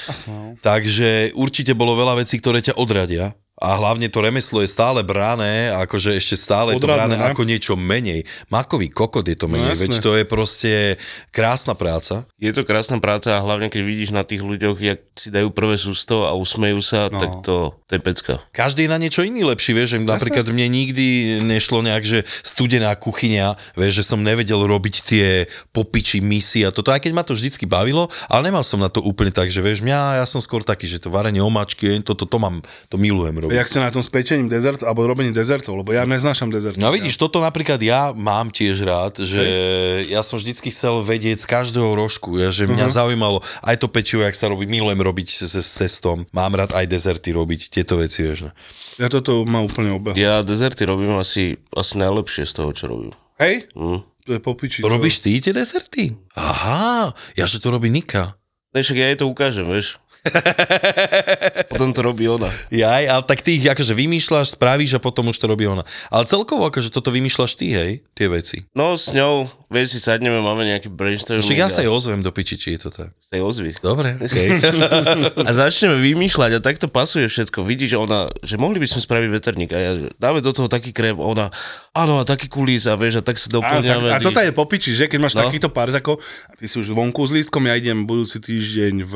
Takže 0.64 1.36
určite 1.36 1.76
bolo 1.76 1.92
veľa 1.96 2.24
vecí, 2.24 2.40
ktoré 2.40 2.64
ťa 2.64 2.80
odradia. 2.80 3.36
A 3.56 3.80
hlavne 3.80 4.12
to 4.12 4.20
remeslo 4.20 4.60
je 4.60 4.68
stále 4.68 5.00
brané, 5.00 5.72
akože 5.72 6.12
ešte 6.12 6.36
stále 6.36 6.76
je 6.76 6.84
to 6.84 6.92
Odradné, 6.92 7.16
brané 7.16 7.16
ne? 7.16 7.24
ako 7.32 7.42
niečo 7.48 7.72
menej. 7.72 8.28
Makový 8.52 8.92
kokot 8.92 9.24
je 9.24 9.32
to 9.32 9.48
menej, 9.48 9.72
No, 9.72 9.80
veď 9.80 9.92
to 10.04 10.12
je 10.12 10.24
proste 10.28 11.00
krásna 11.32 11.72
práca. 11.72 12.28
Je 12.36 12.52
to 12.52 12.68
krásna 12.68 13.00
práca 13.00 13.32
a 13.32 13.40
hlavne 13.40 13.72
keď 13.72 13.80
vidíš 13.80 14.12
na 14.12 14.28
tých 14.28 14.44
ľuďoch, 14.44 14.76
jak 14.76 15.00
si 15.16 15.32
dajú 15.32 15.56
prvé 15.56 15.80
sústo 15.80 16.28
a 16.28 16.36
usmejú 16.36 16.84
sa, 16.84 17.08
no. 17.08 17.16
tak 17.16 17.32
to, 17.40 17.72
to 17.88 17.92
je 17.96 18.00
pecka. 18.04 18.44
Každý 18.52 18.84
je 18.84 18.92
na 18.92 19.00
niečo 19.00 19.24
iný 19.24 19.48
lepší, 19.48 19.72
vieš, 19.72 19.96
že 19.96 20.04
napríklad 20.04 20.44
mne 20.52 20.68
nikdy 20.68 21.40
nešlo 21.40 21.80
nejak, 21.80 22.04
že 22.04 22.28
studená 22.44 22.92
kuchyňa, 22.92 23.56
vieš, 23.72 24.04
že 24.04 24.08
som 24.12 24.20
nevedel 24.20 24.60
robiť 24.68 24.94
tie 25.00 25.48
popiči, 25.72 26.20
misy 26.20 26.60
a 26.60 26.68
toto, 26.68 26.92
aj 26.92 27.00
keď 27.00 27.12
ma 27.16 27.24
to 27.24 27.32
vždycky 27.32 27.64
bavilo, 27.64 28.12
ale 28.28 28.52
nemal 28.52 28.60
som 28.60 28.84
na 28.84 28.92
to 28.92 29.00
úplne 29.00 29.32
tak, 29.32 29.48
že 29.48 29.64
vieš, 29.64 29.80
mňa, 29.80 30.20
ja 30.20 30.26
som 30.28 30.44
skôr 30.44 30.60
taký, 30.60 30.84
že 30.84 31.00
to 31.00 31.08
varenie 31.08 31.40
omáčky, 31.40 31.88
toto, 32.04 32.28
to 32.28 32.36
mám, 32.36 32.60
to 32.92 33.00
milujem 33.00 33.45
robiť. 33.46 33.58
Jak 33.62 33.68
sa 33.70 33.78
na 33.86 33.90
tom 33.94 34.02
s 34.02 34.10
pečením 34.10 34.50
dezert, 34.50 34.82
alebo 34.82 35.06
robením 35.06 35.32
dezertov, 35.32 35.78
lebo 35.78 35.94
ja 35.94 36.02
neznášam 36.04 36.50
dezert. 36.50 36.76
No 36.76 36.90
vidíš, 36.90 37.16
toto 37.16 37.38
napríklad 37.38 37.78
ja 37.80 38.10
mám 38.12 38.50
tiež 38.50 38.82
rád, 38.82 39.22
že 39.22 39.40
ja 40.10 40.20
som 40.26 40.36
vždycky 40.36 40.74
chcel 40.74 41.00
vedieť 41.00 41.42
z 41.42 41.46
každého 41.46 41.94
rožku, 41.94 42.36
ja, 42.36 42.50
že 42.50 42.66
mňa 42.66 42.90
zaujímalo 42.90 43.40
aj 43.62 43.76
to 43.78 43.86
pečivo, 43.86 44.26
jak 44.26 44.34
sa 44.34 44.50
robí, 44.50 44.66
milujem 44.66 44.98
robiť 44.98 45.46
s, 45.46 45.54
s 45.56 45.68
cestom, 45.78 46.26
mám 46.34 46.52
rád 46.58 46.74
aj 46.74 46.90
dezerty 46.90 47.30
robiť, 47.32 47.70
tieto 47.70 48.02
veci, 48.02 48.26
vieš. 48.26 48.48
no. 48.48 48.52
Ja 48.96 49.12
toto 49.12 49.44
má 49.44 49.60
úplne 49.60 49.92
obeh. 49.92 50.16
Ja 50.16 50.40
dezerty 50.40 50.88
robím 50.88 51.14
asi, 51.20 51.60
asi 51.70 51.94
najlepšie 52.00 52.48
z 52.48 52.52
toho, 52.56 52.70
čo 52.72 52.88
robím. 52.88 53.12
Hej? 53.36 53.68
Hm. 53.76 54.00
To 54.26 54.30
je 54.34 54.40
popiči. 54.42 54.80
Robíš 54.82 55.22
ty 55.22 55.38
tie 55.38 55.54
dezerty? 55.54 56.16
Aha, 56.34 57.14
ja 57.38 57.44
že 57.46 57.62
to 57.62 57.70
robí 57.70 57.86
Nika. 57.92 58.34
Ne, 58.74 58.82
však 58.82 58.98
ja 58.98 59.06
jej 59.08 59.18
to 59.22 59.30
ukážem, 59.30 59.64
vieš. 59.70 59.96
Potom 61.72 61.92
to 61.92 62.00
robí 62.00 62.24
ona. 62.24 62.48
Jaj, 62.68 63.04
ale 63.06 63.22
tak 63.22 63.42
ty 63.42 63.56
ich 63.56 63.66
akože 63.66 63.92
vymýšľaš, 63.92 64.56
spravíš 64.56 64.96
a 64.96 65.00
potom 65.00 65.28
už 65.28 65.36
to 65.36 65.46
robí 65.46 65.64
ona. 65.64 65.82
Ale 66.08 66.24
celkovo 66.24 66.66
akože 66.66 66.88
toto 66.88 67.10
vymýšľaš 67.10 67.52
ty, 67.54 67.66
hej, 67.70 67.90
tie 68.12 68.26
veci. 68.26 68.64
No 68.72 68.94
s 68.94 69.10
ňou, 69.10 69.44
vieš, 69.68 69.96
si 69.96 70.00
sadneme, 70.00 70.38
máme 70.38 70.64
nejaký 70.64 70.88
brainstorming. 70.88 71.44
Však 71.44 71.58
ja 71.58 71.68
sa 71.68 71.82
jej 71.82 71.90
a 71.90 71.92
ozvem 71.92 72.20
do 72.20 72.30
piči, 72.30 72.56
či 72.56 72.76
je 72.76 72.86
to 72.86 72.90
tak. 72.90 73.12
sa 73.20 73.32
jej 73.34 73.42
ozvi. 73.42 73.72
Dobre, 73.78 74.16
okay. 74.24 74.56
A 75.36 75.50
začneme 75.52 75.98
vymýšľať 75.98 76.50
a 76.56 76.64
takto 76.64 76.86
pasuje 76.86 77.26
všetko. 77.26 77.62
Vidíš, 77.62 77.92
že 77.92 77.98
ona, 77.98 78.18
že 78.40 78.56
mohli 78.56 78.78
by 78.78 78.86
sme 78.86 79.00
spraviť 79.02 79.28
veterník 79.30 79.70
a 79.72 79.78
ja, 79.78 79.92
že 79.94 80.06
dáme 80.16 80.40
do 80.40 80.50
toho 80.50 80.66
taký 80.66 80.90
krém, 80.90 81.16
ona, 81.16 81.52
áno, 81.92 82.20
a 82.20 82.24
taký 82.24 82.46
kulís 82.46 82.86
a 82.86 82.96
vieš, 82.96 83.20
a 83.20 83.24
tak 83.24 83.36
sa 83.36 83.48
tak, 83.48 83.58
doplňame. 83.58 84.08
a 84.12 84.18
toto 84.18 84.38
je 84.38 84.50
popiči, 84.50 84.90
že? 84.92 85.06
Keď 85.06 85.18
máš 85.18 85.34
No. 85.36 85.44
takýto 85.44 85.68
parťakov, 85.68 86.16
a 86.48 86.52
ty 86.54 86.64
si 86.64 86.78
už 86.78 86.88
vonku 86.88 87.20
s 87.20 87.34
lístkom, 87.34 87.68
ja 87.68 87.76
idem 87.76 88.08
budúci 88.08 88.40
týždeň 88.40 89.04
v 89.04 89.14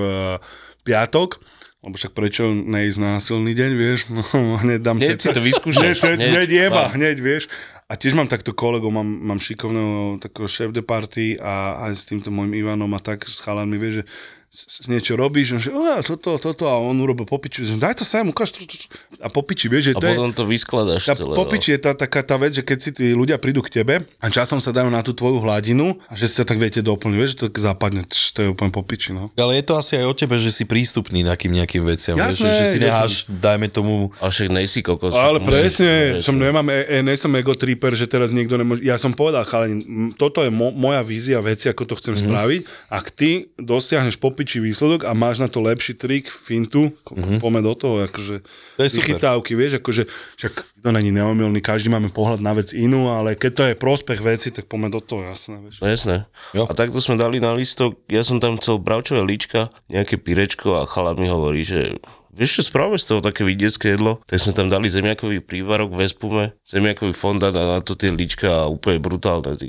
piatok, 0.83 1.41
lebo 1.81 1.95
však 1.97 2.13
prečo 2.13 2.53
neísť 2.53 2.99
na 3.01 3.17
silný 3.21 3.57
deň, 3.57 3.73
vieš? 3.77 4.01
No, 4.15 4.57
hneď 4.61 4.81
dám 4.85 4.99
Hneď 5.01 5.21
si 5.21 5.29
to 5.33 5.41
vyskúšaš. 5.41 5.97
Hneď, 6.05 6.19
hneď, 6.21 6.51
jeba, 6.51 6.89
no. 6.89 6.95
hneď, 6.97 7.17
vieš. 7.21 7.49
A 7.91 7.99
tiež 7.99 8.15
mám 8.15 8.31
takto 8.31 8.55
kolegov, 8.55 8.95
mám, 8.95 9.07
mám 9.07 9.43
šikovného 9.43 10.23
takého 10.23 10.47
šéf 10.47 10.71
de 10.71 10.79
party 10.79 11.35
a 11.43 11.91
aj 11.91 11.93
s 11.99 12.07
týmto 12.07 12.31
môjim 12.31 12.55
Ivanom 12.63 12.91
a 12.95 13.03
tak 13.03 13.27
s 13.27 13.43
chalanmi, 13.43 13.75
vieš, 13.83 13.95
že 14.03 14.05
s- 14.51 14.83
s- 14.83 14.87
niečo 14.87 15.15
robíš, 15.15 15.57
že 15.57 15.71
"Ó, 15.71 15.79
toto, 16.03 16.35
toto 16.37 16.67
a 16.67 16.75
on 16.75 16.99
urobil 16.99 17.23
popiči, 17.23 17.63
že 17.63 17.79
daj 17.79 17.95
to 17.95 18.05
sem, 18.05 18.27
ukáž 18.27 18.51
to, 18.51 18.67
to, 18.67 18.75
to. 18.77 18.87
a 19.19 19.31
popiči, 19.31 19.71
vieš, 19.71 19.91
že 19.91 19.95
A 19.95 20.01
to 20.03 20.07
je, 20.07 20.13
potom 20.13 20.33
to 20.35 20.45
vyskladaš 20.45 21.03
tá 21.05 21.15
celé. 21.15 21.31
no. 21.31 21.39
popiči 21.39 21.71
je 21.71 21.81
tá, 21.81 21.95
taká 21.95 22.21
tá 22.21 22.35
vec, 22.35 22.51
že 22.53 22.61
keď 22.61 22.79
si 22.79 22.91
tí 22.91 23.07
ľudia 23.11 23.39
prídu 23.39 23.63
k 23.63 23.71
tebe 23.73 23.95
a 24.03 24.27
časom 24.27 24.59
sa 24.59 24.71
dajú 24.71 24.87
na 24.87 25.01
tú 25.01 25.15
tvoju 25.15 25.39
hladinu 25.39 26.03
a 26.05 26.15
že 26.15 26.27
si 26.27 26.35
sa 26.35 26.45
tak 26.45 26.59
viete 26.59 26.81
doplniť, 26.81 27.15
vieš, 27.15 27.31
že 27.31 27.39
to 27.39 27.45
tak 27.47 27.63
západne, 27.63 28.03
tš, 28.05 28.23
to 28.33 28.39
je 28.43 28.49
úplne 28.51 28.69
popiči, 28.69 29.15
no. 29.15 29.31
Ale 29.33 29.55
je 29.55 29.65
to 29.65 29.75
asi 29.75 29.95
aj 29.97 30.05
o 30.05 30.15
tebe, 30.15 30.35
že 30.35 30.51
si 30.51 30.65
prístupný 30.65 31.23
takým 31.23 31.55
nejakým 31.55 31.87
veciam. 31.87 32.19
vieš, 32.19 32.43
Jasné, 32.43 32.51
že, 32.51 32.59
že 32.59 32.65
si 32.67 32.77
ja 32.77 32.85
necháš, 32.85 33.13
dajme 33.31 33.71
tomu, 33.71 34.11
A 34.19 34.29
však 34.29 34.51
nejsi 34.51 34.83
kokos. 34.83 35.15
Ale 35.15 35.39
presne, 35.39 36.19
musíš- 36.19 36.27
som, 36.27 36.35
nemám, 36.35 36.67
e, 36.67 36.91
e, 36.91 36.99
ne 37.01 37.15
som 37.15 37.31
ego 37.33 37.55
tripper, 37.55 37.95
že 37.95 38.05
teraz 38.05 38.35
niekto 38.35 38.59
nemôže... 38.59 38.83
Ja 38.83 38.99
som 38.99 39.15
povedal, 39.15 39.47
chalani, 39.47 39.79
toto 40.15 40.43
je 40.43 40.51
mo, 40.51 40.75
moja 40.75 41.01
vízia 41.01 41.39
veci, 41.39 41.71
ako 41.71 41.87
to 41.87 41.95
chcem 41.95 42.13
mm-hmm. 42.13 42.27
spraviť. 42.27 42.61
Ak 42.91 43.07
ty 43.11 43.31
dosiahneš 43.55 44.19
popičí 44.41 44.65
výsledok 44.65 45.05
a 45.05 45.13
máš 45.13 45.37
na 45.37 45.53
to 45.53 45.61
lepší 45.61 46.01
trik, 46.01 46.33
fintu, 46.33 46.97
mm-hmm. 47.05 47.45
poďme 47.45 47.61
do 47.61 47.77
toho, 47.77 48.01
akože 48.09 48.41
To 48.41 48.81
je 48.81 48.89
super. 48.89 48.97
vychytávky, 49.05 49.53
vieš, 49.53 49.85
akože 49.85 50.09
však 50.41 50.81
to 50.81 50.89
není 50.97 51.13
neomilný, 51.13 51.61
každý 51.61 51.93
máme 51.93 52.09
pohľad 52.09 52.41
na 52.41 52.57
vec 52.57 52.73
inú, 52.73 53.13
ale 53.13 53.37
keď 53.37 53.53
to 53.53 53.63
je 53.69 53.75
prospech 53.77 54.25
veci, 54.25 54.49
tak 54.49 54.65
poďme 54.65 54.97
do 54.97 55.05
toho, 55.05 55.29
jasné, 55.29 55.61
vieš. 55.61 55.85
No 55.85 55.93
jasné. 55.93 56.17
Jo. 56.57 56.65
A 56.65 56.73
takto 56.73 57.05
sme 57.05 57.21
dali 57.21 57.37
na 57.37 57.53
listok, 57.53 58.01
ja 58.09 58.25
som 58.25 58.41
tam 58.41 58.57
chcel 58.57 58.81
bravčové 58.81 59.21
líčka, 59.29 59.69
nejaké 59.93 60.17
pirečko 60.17 60.81
a 60.81 60.89
chalán 60.89 61.21
mi 61.21 61.29
hovorí, 61.29 61.61
že 61.61 62.01
vieš 62.31 62.61
čo, 62.61 62.63
správame 62.71 62.97
z 62.97 63.07
toho 63.11 63.21
také 63.21 63.43
vidiecké 63.43 63.95
jedlo? 63.95 64.23
Tak 64.25 64.39
sme 64.41 64.53
tam 64.55 64.71
dali 64.71 64.87
zemiakový 64.87 65.43
prívarok 65.43 65.93
v 65.93 66.07
Espume, 66.07 66.45
zemiakový 66.65 67.13
fondant 67.13 67.55
a 67.55 67.79
na 67.79 67.81
to 67.83 67.95
tie 67.95 68.11
líčka 68.11 68.65
a 68.65 68.71
úplne 68.71 69.03
brutálne. 69.03 69.55
Ty. 69.55 69.67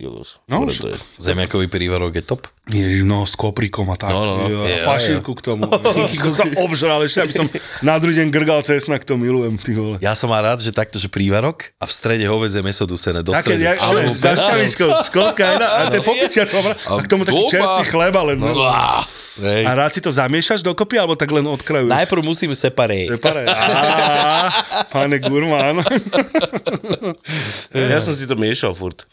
No, 0.48 0.66
to 0.70 0.94
je. 0.94 0.98
zemiakový 1.20 1.68
prívarok 1.68 2.18
je 2.18 2.24
top. 2.24 2.48
Ježiš, 2.72 3.04
no, 3.04 3.26
s 3.26 3.36
kopríkom 3.36 3.90
a 3.92 3.98
tak. 3.98 4.14
No, 4.14 4.22
no, 4.24 4.34
no. 4.38 4.46
Jo, 4.48 4.60
a 4.64 4.70
Je, 4.70 4.78
fašírku 4.86 5.34
k 5.34 5.42
tomu. 5.44 5.66
Som 6.14 6.32
sa 6.32 6.46
obžral, 6.62 7.02
ešte 7.04 7.20
aby 7.26 7.34
som 7.34 7.46
na 7.82 7.98
druhý 7.98 8.22
deň 8.22 8.28
grgal 8.30 8.62
cesnak, 8.62 9.02
to 9.04 9.18
milujem, 9.18 9.58
ty 9.58 9.74
vole. 9.76 9.98
Ja 10.00 10.14
som 10.14 10.30
mal 10.30 10.46
rád, 10.46 10.62
že 10.62 10.70
takto, 10.70 11.02
že 11.02 11.10
prívarok 11.10 11.74
a 11.82 11.90
v 11.90 11.92
strede 11.92 12.30
hovedzie 12.30 12.62
meso 12.62 12.86
dusené 12.86 13.26
do 13.26 13.34
Také, 13.34 13.58
stredu. 13.58 13.66
ja, 13.66 13.72
ale 13.82 14.06
s 14.08 14.22
zašťavičkou, 14.22 14.88
školská 15.10 15.44
jedna, 15.58 15.68
a 15.68 15.80
to 15.90 15.96
je 16.00 16.04
popičia 16.06 16.44
to, 16.46 16.62
a 16.62 17.02
k 17.02 17.08
tomu 17.10 17.26
taký 17.26 17.42
čerstvý 17.50 17.84
chleba 17.90 18.22
len. 18.30 18.38
No. 18.40 18.54
A 18.62 19.72
rád 19.74 19.92
si 19.98 20.00
to 20.00 20.14
zamiešaš 20.14 20.62
dokopy, 20.62 21.02
alebo 21.02 21.18
tak 21.18 21.34
len 21.34 21.44
odkrajuješ? 21.50 21.90
Najprv 21.90 22.22
musím 22.22 22.51
separé. 22.54 23.08
Prepare. 23.08 23.46
Á, 23.46 24.50
Pane 24.88 25.18
gurmán. 25.20 25.80
Ja 27.72 28.00
som 28.00 28.12
si 28.12 28.26
to 28.26 28.36
miešal 28.36 28.74
furt. 28.74 29.06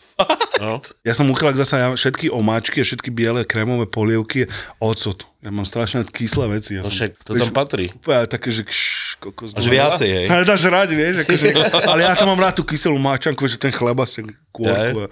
No. 0.58 0.82
Ja 1.02 1.14
som 1.14 1.26
uchylak 1.26 1.54
zasa 1.54 1.78
ja 1.78 1.88
všetky 1.88 2.28
omáčky 2.28 2.82
a 2.82 2.84
všetky 2.84 3.08
biele 3.08 3.42
krémové 3.42 3.86
polievky 3.86 4.50
ocot. 4.78 5.22
Ja 5.38 5.48
mám 5.48 5.62
strašne 5.62 6.02
kyslé 6.04 6.50
veci. 6.50 6.74
Ja 6.74 6.82
No 6.82 6.90
som- 6.90 6.98
však 6.98 7.10
to 7.22 7.30
tam 7.34 7.50
patrí. 7.50 7.94
Úplne 7.94 8.26
také, 8.26 8.50
že 8.50 8.66
kš, 8.66 8.82
kokos. 9.20 9.54
Až 9.54 9.64
viacej, 9.64 10.08
hej. 10.12 10.26
Sa 10.26 10.34
nedá 10.36 10.54
žrať, 10.54 10.88
vieš, 10.92 11.22
akože, 11.22 11.46
ale 11.86 12.00
ja 12.02 12.12
to 12.12 12.26
mám 12.26 12.36
rád 12.36 12.58
tú 12.58 12.66
kyselú 12.66 12.98
máčanku, 12.98 13.46
že 13.46 13.54
ten 13.54 13.70
chleba 13.70 14.02
sa 14.02 14.26
kôrku. 14.50 15.06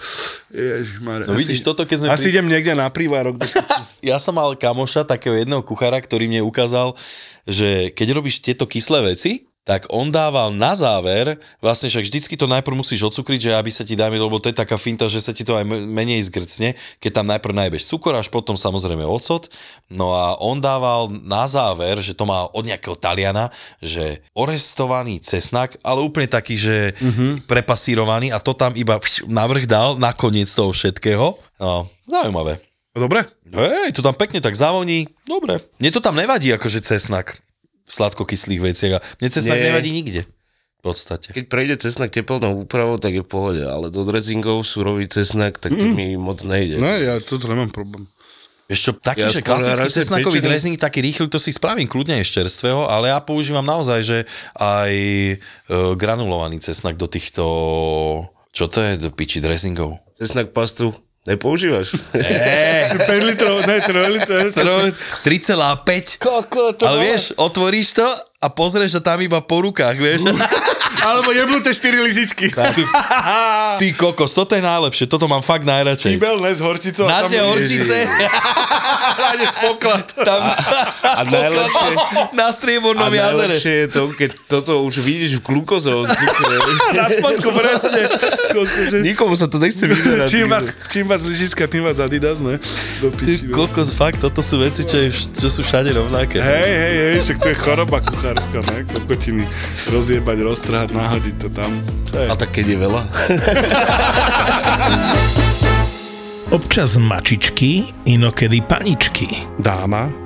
Ježišmarja. 0.51 1.31
No 1.31 1.39
vidíš, 1.39 1.62
toto 1.62 1.87
keď 1.87 1.97
sme 1.97 2.09
Asi 2.11 2.27
pri- 2.27 2.33
idem 2.35 2.47
niekde 2.49 2.74
na 2.74 2.91
prívárok. 2.91 3.39
do- 3.39 3.47
Ja 4.03 4.18
som 4.18 4.35
mal 4.35 4.51
kamoša, 4.53 5.07
takého 5.07 5.35
jedného 5.37 5.62
kuchára, 5.62 5.99
ktorý 5.99 6.27
mne 6.27 6.43
ukázal, 6.43 6.99
že 7.47 7.94
keď 7.94 8.18
robíš 8.18 8.42
tieto 8.42 8.66
kyslé 8.66 9.14
veci, 9.14 9.47
tak 9.66 9.90
on 9.90 10.14
dával 10.14 10.55
na 10.55 10.78
záver, 10.78 11.42
vlastne 11.59 11.90
však 11.90 12.07
vždycky 12.07 12.38
to 12.38 12.47
najprv 12.47 12.78
musíš 12.78 13.11
odsukriť, 13.11 13.51
že 13.51 13.59
aby 13.59 13.66
sa 13.74 13.82
ti 13.82 13.99
dáme, 13.99 14.14
lebo 14.14 14.38
to 14.38 14.47
je 14.47 14.55
taká 14.55 14.78
finta, 14.78 15.11
že 15.11 15.18
sa 15.18 15.34
ti 15.34 15.42
to 15.42 15.59
aj 15.59 15.66
menej 15.66 16.22
zgrcne, 16.30 16.78
keď 17.03 17.11
tam 17.11 17.26
najprv 17.26 17.66
najbeš 17.66 17.90
cukor, 17.90 18.14
až 18.14 18.30
potom 18.30 18.55
samozrejme 18.55 19.03
ocot. 19.03 19.51
No 19.90 20.14
a 20.14 20.38
on 20.38 20.62
dával 20.62 21.11
na 21.11 21.51
záver, 21.51 21.99
že 21.99 22.14
to 22.14 22.30
má 22.30 22.47
od 22.47 22.62
nejakého 22.62 22.94
Taliana, 22.94 23.51
že 23.82 24.22
orestovaný 24.38 25.18
cesnak, 25.18 25.74
ale 25.82 25.99
úplne 25.99 26.30
taký, 26.30 26.55
že 26.55 26.94
mm-hmm. 26.94 27.51
prepasírovaný 27.51 28.30
a 28.30 28.38
to 28.38 28.55
tam 28.55 28.70
iba 28.78 29.03
navrh 29.26 29.66
dal 29.66 29.99
na 29.99 30.14
koniec 30.14 30.47
toho 30.55 30.70
všetkého. 30.70 31.34
No, 31.59 31.90
zaujímavé. 32.07 32.62
Dobre? 32.97 33.28
Hej, 33.53 33.92
to 33.92 34.01
tam 34.01 34.16
pekne 34.16 34.40
tak 34.40 34.57
zavoní. 34.57 35.05
Dobre. 35.28 35.61
Mne 35.76 35.90
to 35.92 36.01
tam 36.01 36.16
nevadí 36.16 36.49
akože 36.49 36.80
cesnak 36.80 37.44
v 37.84 37.92
sladkokyslých 37.92 38.61
veciach. 38.64 39.05
Mne 39.20 39.28
cesnak 39.28 39.61
Nie. 39.61 39.66
nevadí 39.70 39.92
nikde. 39.92 40.24
V 40.80 40.94
podstate. 40.94 41.30
Keď 41.36 41.44
prejde 41.51 41.74
cesnak 41.76 42.09
teplnou 42.09 42.64
úpravou, 42.64 42.97
tak 42.97 43.12
je 43.12 43.22
v 43.22 43.28
pohode, 43.28 43.61
ale 43.61 43.92
do 43.92 44.01
dressingov 44.07 44.64
surový 44.64 45.05
cesnak, 45.11 45.61
tak 45.61 45.76
to 45.76 45.84
mi 45.84 46.16
moc 46.16 46.40
nejde. 46.40 46.78
No, 46.78 46.88
ja 46.88 47.18
toto 47.20 47.51
nemám 47.51 47.74
problém. 47.74 48.07
Vieš 48.66 48.80
čo, 48.82 48.92
taký, 48.99 49.22
Ja 49.22 49.30
že 49.30 49.47
klasický 49.47 49.90
cesnakový 49.94 50.42
pečený. 50.42 50.47
dressing, 50.51 50.74
taký 50.74 50.99
rýchly, 50.99 51.30
to 51.30 51.38
si 51.38 51.55
spravím 51.55 51.86
kľudne 51.86 52.18
aj 52.18 52.26
z 52.26 52.32
čerstvého, 52.42 52.90
ale 52.90 53.14
ja 53.14 53.22
používam 53.22 53.62
naozaj, 53.62 54.03
že 54.03 54.18
aj 54.59 54.90
e, 54.90 55.34
granulovaný 55.94 56.59
cesnak 56.59 56.99
do 56.99 57.07
týchto, 57.07 57.44
čo 58.51 58.66
to 58.66 58.82
je, 58.82 58.99
do 58.99 59.14
piči 59.14 59.38
dressingov. 59.38 60.03
Cesnak 60.18 60.51
pastu 60.51 60.90
nepoužívaš? 61.27 61.95
5 62.12 63.29
litrov, 63.29 63.66
ne, 63.66 63.81
3 63.81 64.09
litrov. 64.09 64.83
3,5. 65.24 66.18
Koko, 66.18 66.72
to 66.72 66.87
Ale 66.87 67.03
vieš, 67.03 67.35
otvoríš 67.37 67.93
to 67.99 68.07
a 68.37 68.47
pozrieš 68.53 68.99
to 68.99 69.01
tam 69.01 69.18
iba 69.24 69.41
po 69.41 69.64
rukách, 69.64 69.97
vieš. 69.97 70.28
Alebo 70.97 71.30
jebnuté 71.30 71.70
4 71.70 72.03
lyžičky. 72.03 72.47
Ty 73.80 73.87
kokos, 73.95 74.32
toto 74.32 74.57
je 74.57 74.64
najlepšie, 74.64 75.05
toto 75.07 75.28
mám 75.28 75.45
fakt 75.45 75.62
najradšej. 75.62 76.16
Kýbel, 76.18 76.41
ne, 76.41 76.51
s 76.51 76.61
horčicou. 76.64 77.05
Na 77.07 77.28
bol- 77.28 77.53
horčice. 77.53 78.09
Nájdeš 79.22 79.51
poklad. 79.61 80.07
Tam, 80.16 80.41
A 81.03 81.20
najlepšie, 81.26 81.89
na 82.32 82.49
striebornom 82.51 83.07
a 83.07 83.12
jazere. 83.12 83.55
najlepšie 83.55 83.74
je 83.87 83.89
to, 83.93 84.03
keď 84.14 84.30
toto 84.49 84.72
už 84.82 85.03
vidíš 85.05 85.39
v 85.39 85.45
cukre. 86.11 86.55
Na 86.95 87.07
spodku, 87.11 87.49
presne. 87.55 88.03
Nikomu 89.03 89.34
sa 89.37 89.47
to 89.51 89.59
nechce 89.59 89.84
vyberať. 89.84 90.28
Čím 90.30 90.47
viac, 90.49 90.66
čím 90.91 91.05
viac 91.07 91.22
lyžička, 91.22 91.62
tým 91.66 91.82
viac 91.87 91.99
Adidas, 92.01 92.41
ne? 92.41 92.57
Do 93.03 93.11
Ty 93.11 93.16
piči, 93.20 93.47
no. 93.51 93.55
kokos, 93.59 93.93
fakt, 93.95 94.22
toto 94.22 94.41
sú 94.41 94.59
veci, 94.62 94.87
čo, 94.87 94.97
je, 94.97 95.09
čo 95.12 95.49
sú 95.51 95.61
všade 95.66 95.93
rovnaké. 95.93 96.39
Hej, 96.41 96.72
hej, 96.72 96.95
hej, 96.97 97.16
však 97.26 97.37
to 97.43 97.49
je 97.53 97.57
choroba 97.59 97.99
kuchárska, 98.27 98.59
ne? 98.74 98.83
Kokotiny 98.85 99.47
rozjebať, 99.93 100.39
roztrhať, 100.43 100.89
nahodiť 100.91 101.37
to 101.39 101.49
tam. 101.55 101.70
To 102.11 102.18
je... 102.18 102.27
A 102.27 102.35
tak 102.35 102.51
keď 102.51 102.66
je 102.74 102.79
veľa. 102.83 103.03
Občas 106.57 106.99
mačičky, 106.99 107.87
inokedy 108.07 108.62
paničky. 108.66 109.27
dáma 109.62 110.26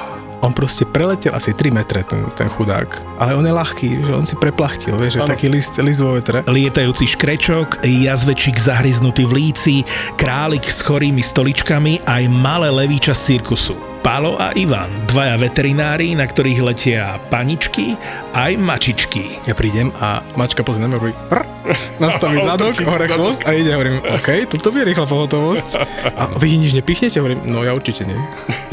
On 0.41 0.49
proste 0.49 0.89
preletel 0.89 1.33
asi 1.37 1.53
3 1.53 1.69
metre, 1.69 2.01
ten, 2.01 2.25
ten 2.33 2.49
chudák. 2.49 3.21
Ale 3.21 3.37
on 3.37 3.45
je 3.45 3.53
ľahký, 3.53 3.89
že 4.01 4.11
on 4.11 4.25
si 4.25 4.33
preplachtil, 4.33 4.97
vieš, 4.97 5.21
že 5.21 5.29
taký 5.29 5.47
list, 5.53 5.77
list 5.77 6.01
vo 6.01 6.17
vetre. 6.17 6.41
Lietajúci 6.49 7.05
škrečok, 7.13 7.85
jazvečík 7.85 8.57
zahryznutý 8.57 9.29
v 9.29 9.33
líci, 9.37 9.75
králik 10.17 10.65
s 10.65 10.81
chorými 10.81 11.21
stoličkami 11.21 12.09
aj 12.09 12.23
malé 12.29 12.73
levíča 12.73 13.13
z 13.13 13.37
cirkusu. 13.37 13.77
Palo 14.01 14.33
a 14.41 14.49
Ivan, 14.57 14.89
dvaja 15.05 15.37
veterinári, 15.37 16.17
na 16.17 16.25
ktorých 16.25 16.65
letia 16.65 17.21
paničky 17.29 17.93
aj 18.33 18.57
mačičky. 18.57 19.37
Ja 19.45 19.53
prídem 19.53 19.93
a 20.01 20.25
mačka 20.33 20.65
pozrie 20.65 20.81
na 20.81 20.97
mňa, 20.97 21.60
nastaví 21.99 22.41
zadok, 22.49 22.75
hore 22.85 23.07
chvost 23.07 23.41
a 23.45 23.51
ide, 23.53 23.73
hovorím, 23.73 24.01
OK, 24.01 24.29
toto 24.49 24.71
bude 24.71 24.85
rýchla 24.87 25.05
pohotovosť. 25.05 25.69
A 26.17 26.31
vy 26.39 26.57
nič 26.57 26.73
nepichnete? 26.73 27.19
Hovorím, 27.21 27.45
no 27.45 27.61
ja 27.61 27.75
určite 27.75 28.07
nie. 28.07 28.17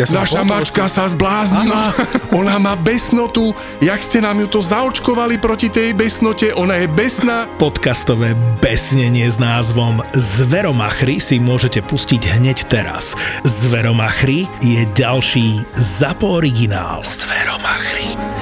Ja 0.00 0.06
som 0.06 0.22
Naša 0.22 0.42
mačka 0.46 0.84
sa 0.86 1.04
zbláznila, 1.10 1.92
ona 2.40 2.56
má 2.56 2.74
besnotu, 2.78 3.52
jak 3.82 4.00
ste 4.00 4.22
nám 4.22 4.38
ju 4.40 4.48
to 4.48 4.60
zaočkovali 4.62 5.36
proti 5.42 5.68
tej 5.68 5.92
besnote, 5.92 6.54
ona 6.54 6.80
je 6.80 6.86
besná. 6.88 7.50
Podcastové 7.58 8.32
besnenie 8.62 9.26
s 9.26 9.36
názvom 9.42 10.00
Zveromachry 10.14 11.18
si 11.18 11.42
môžete 11.42 11.82
pustiť 11.82 12.38
hneď 12.38 12.70
teraz. 12.70 13.18
Zveromachry 13.42 14.46
je 14.62 14.86
ďalší 14.94 15.66
ZAPO 15.74 16.38
originál. 16.38 17.02
Zveromachry. 17.02 18.37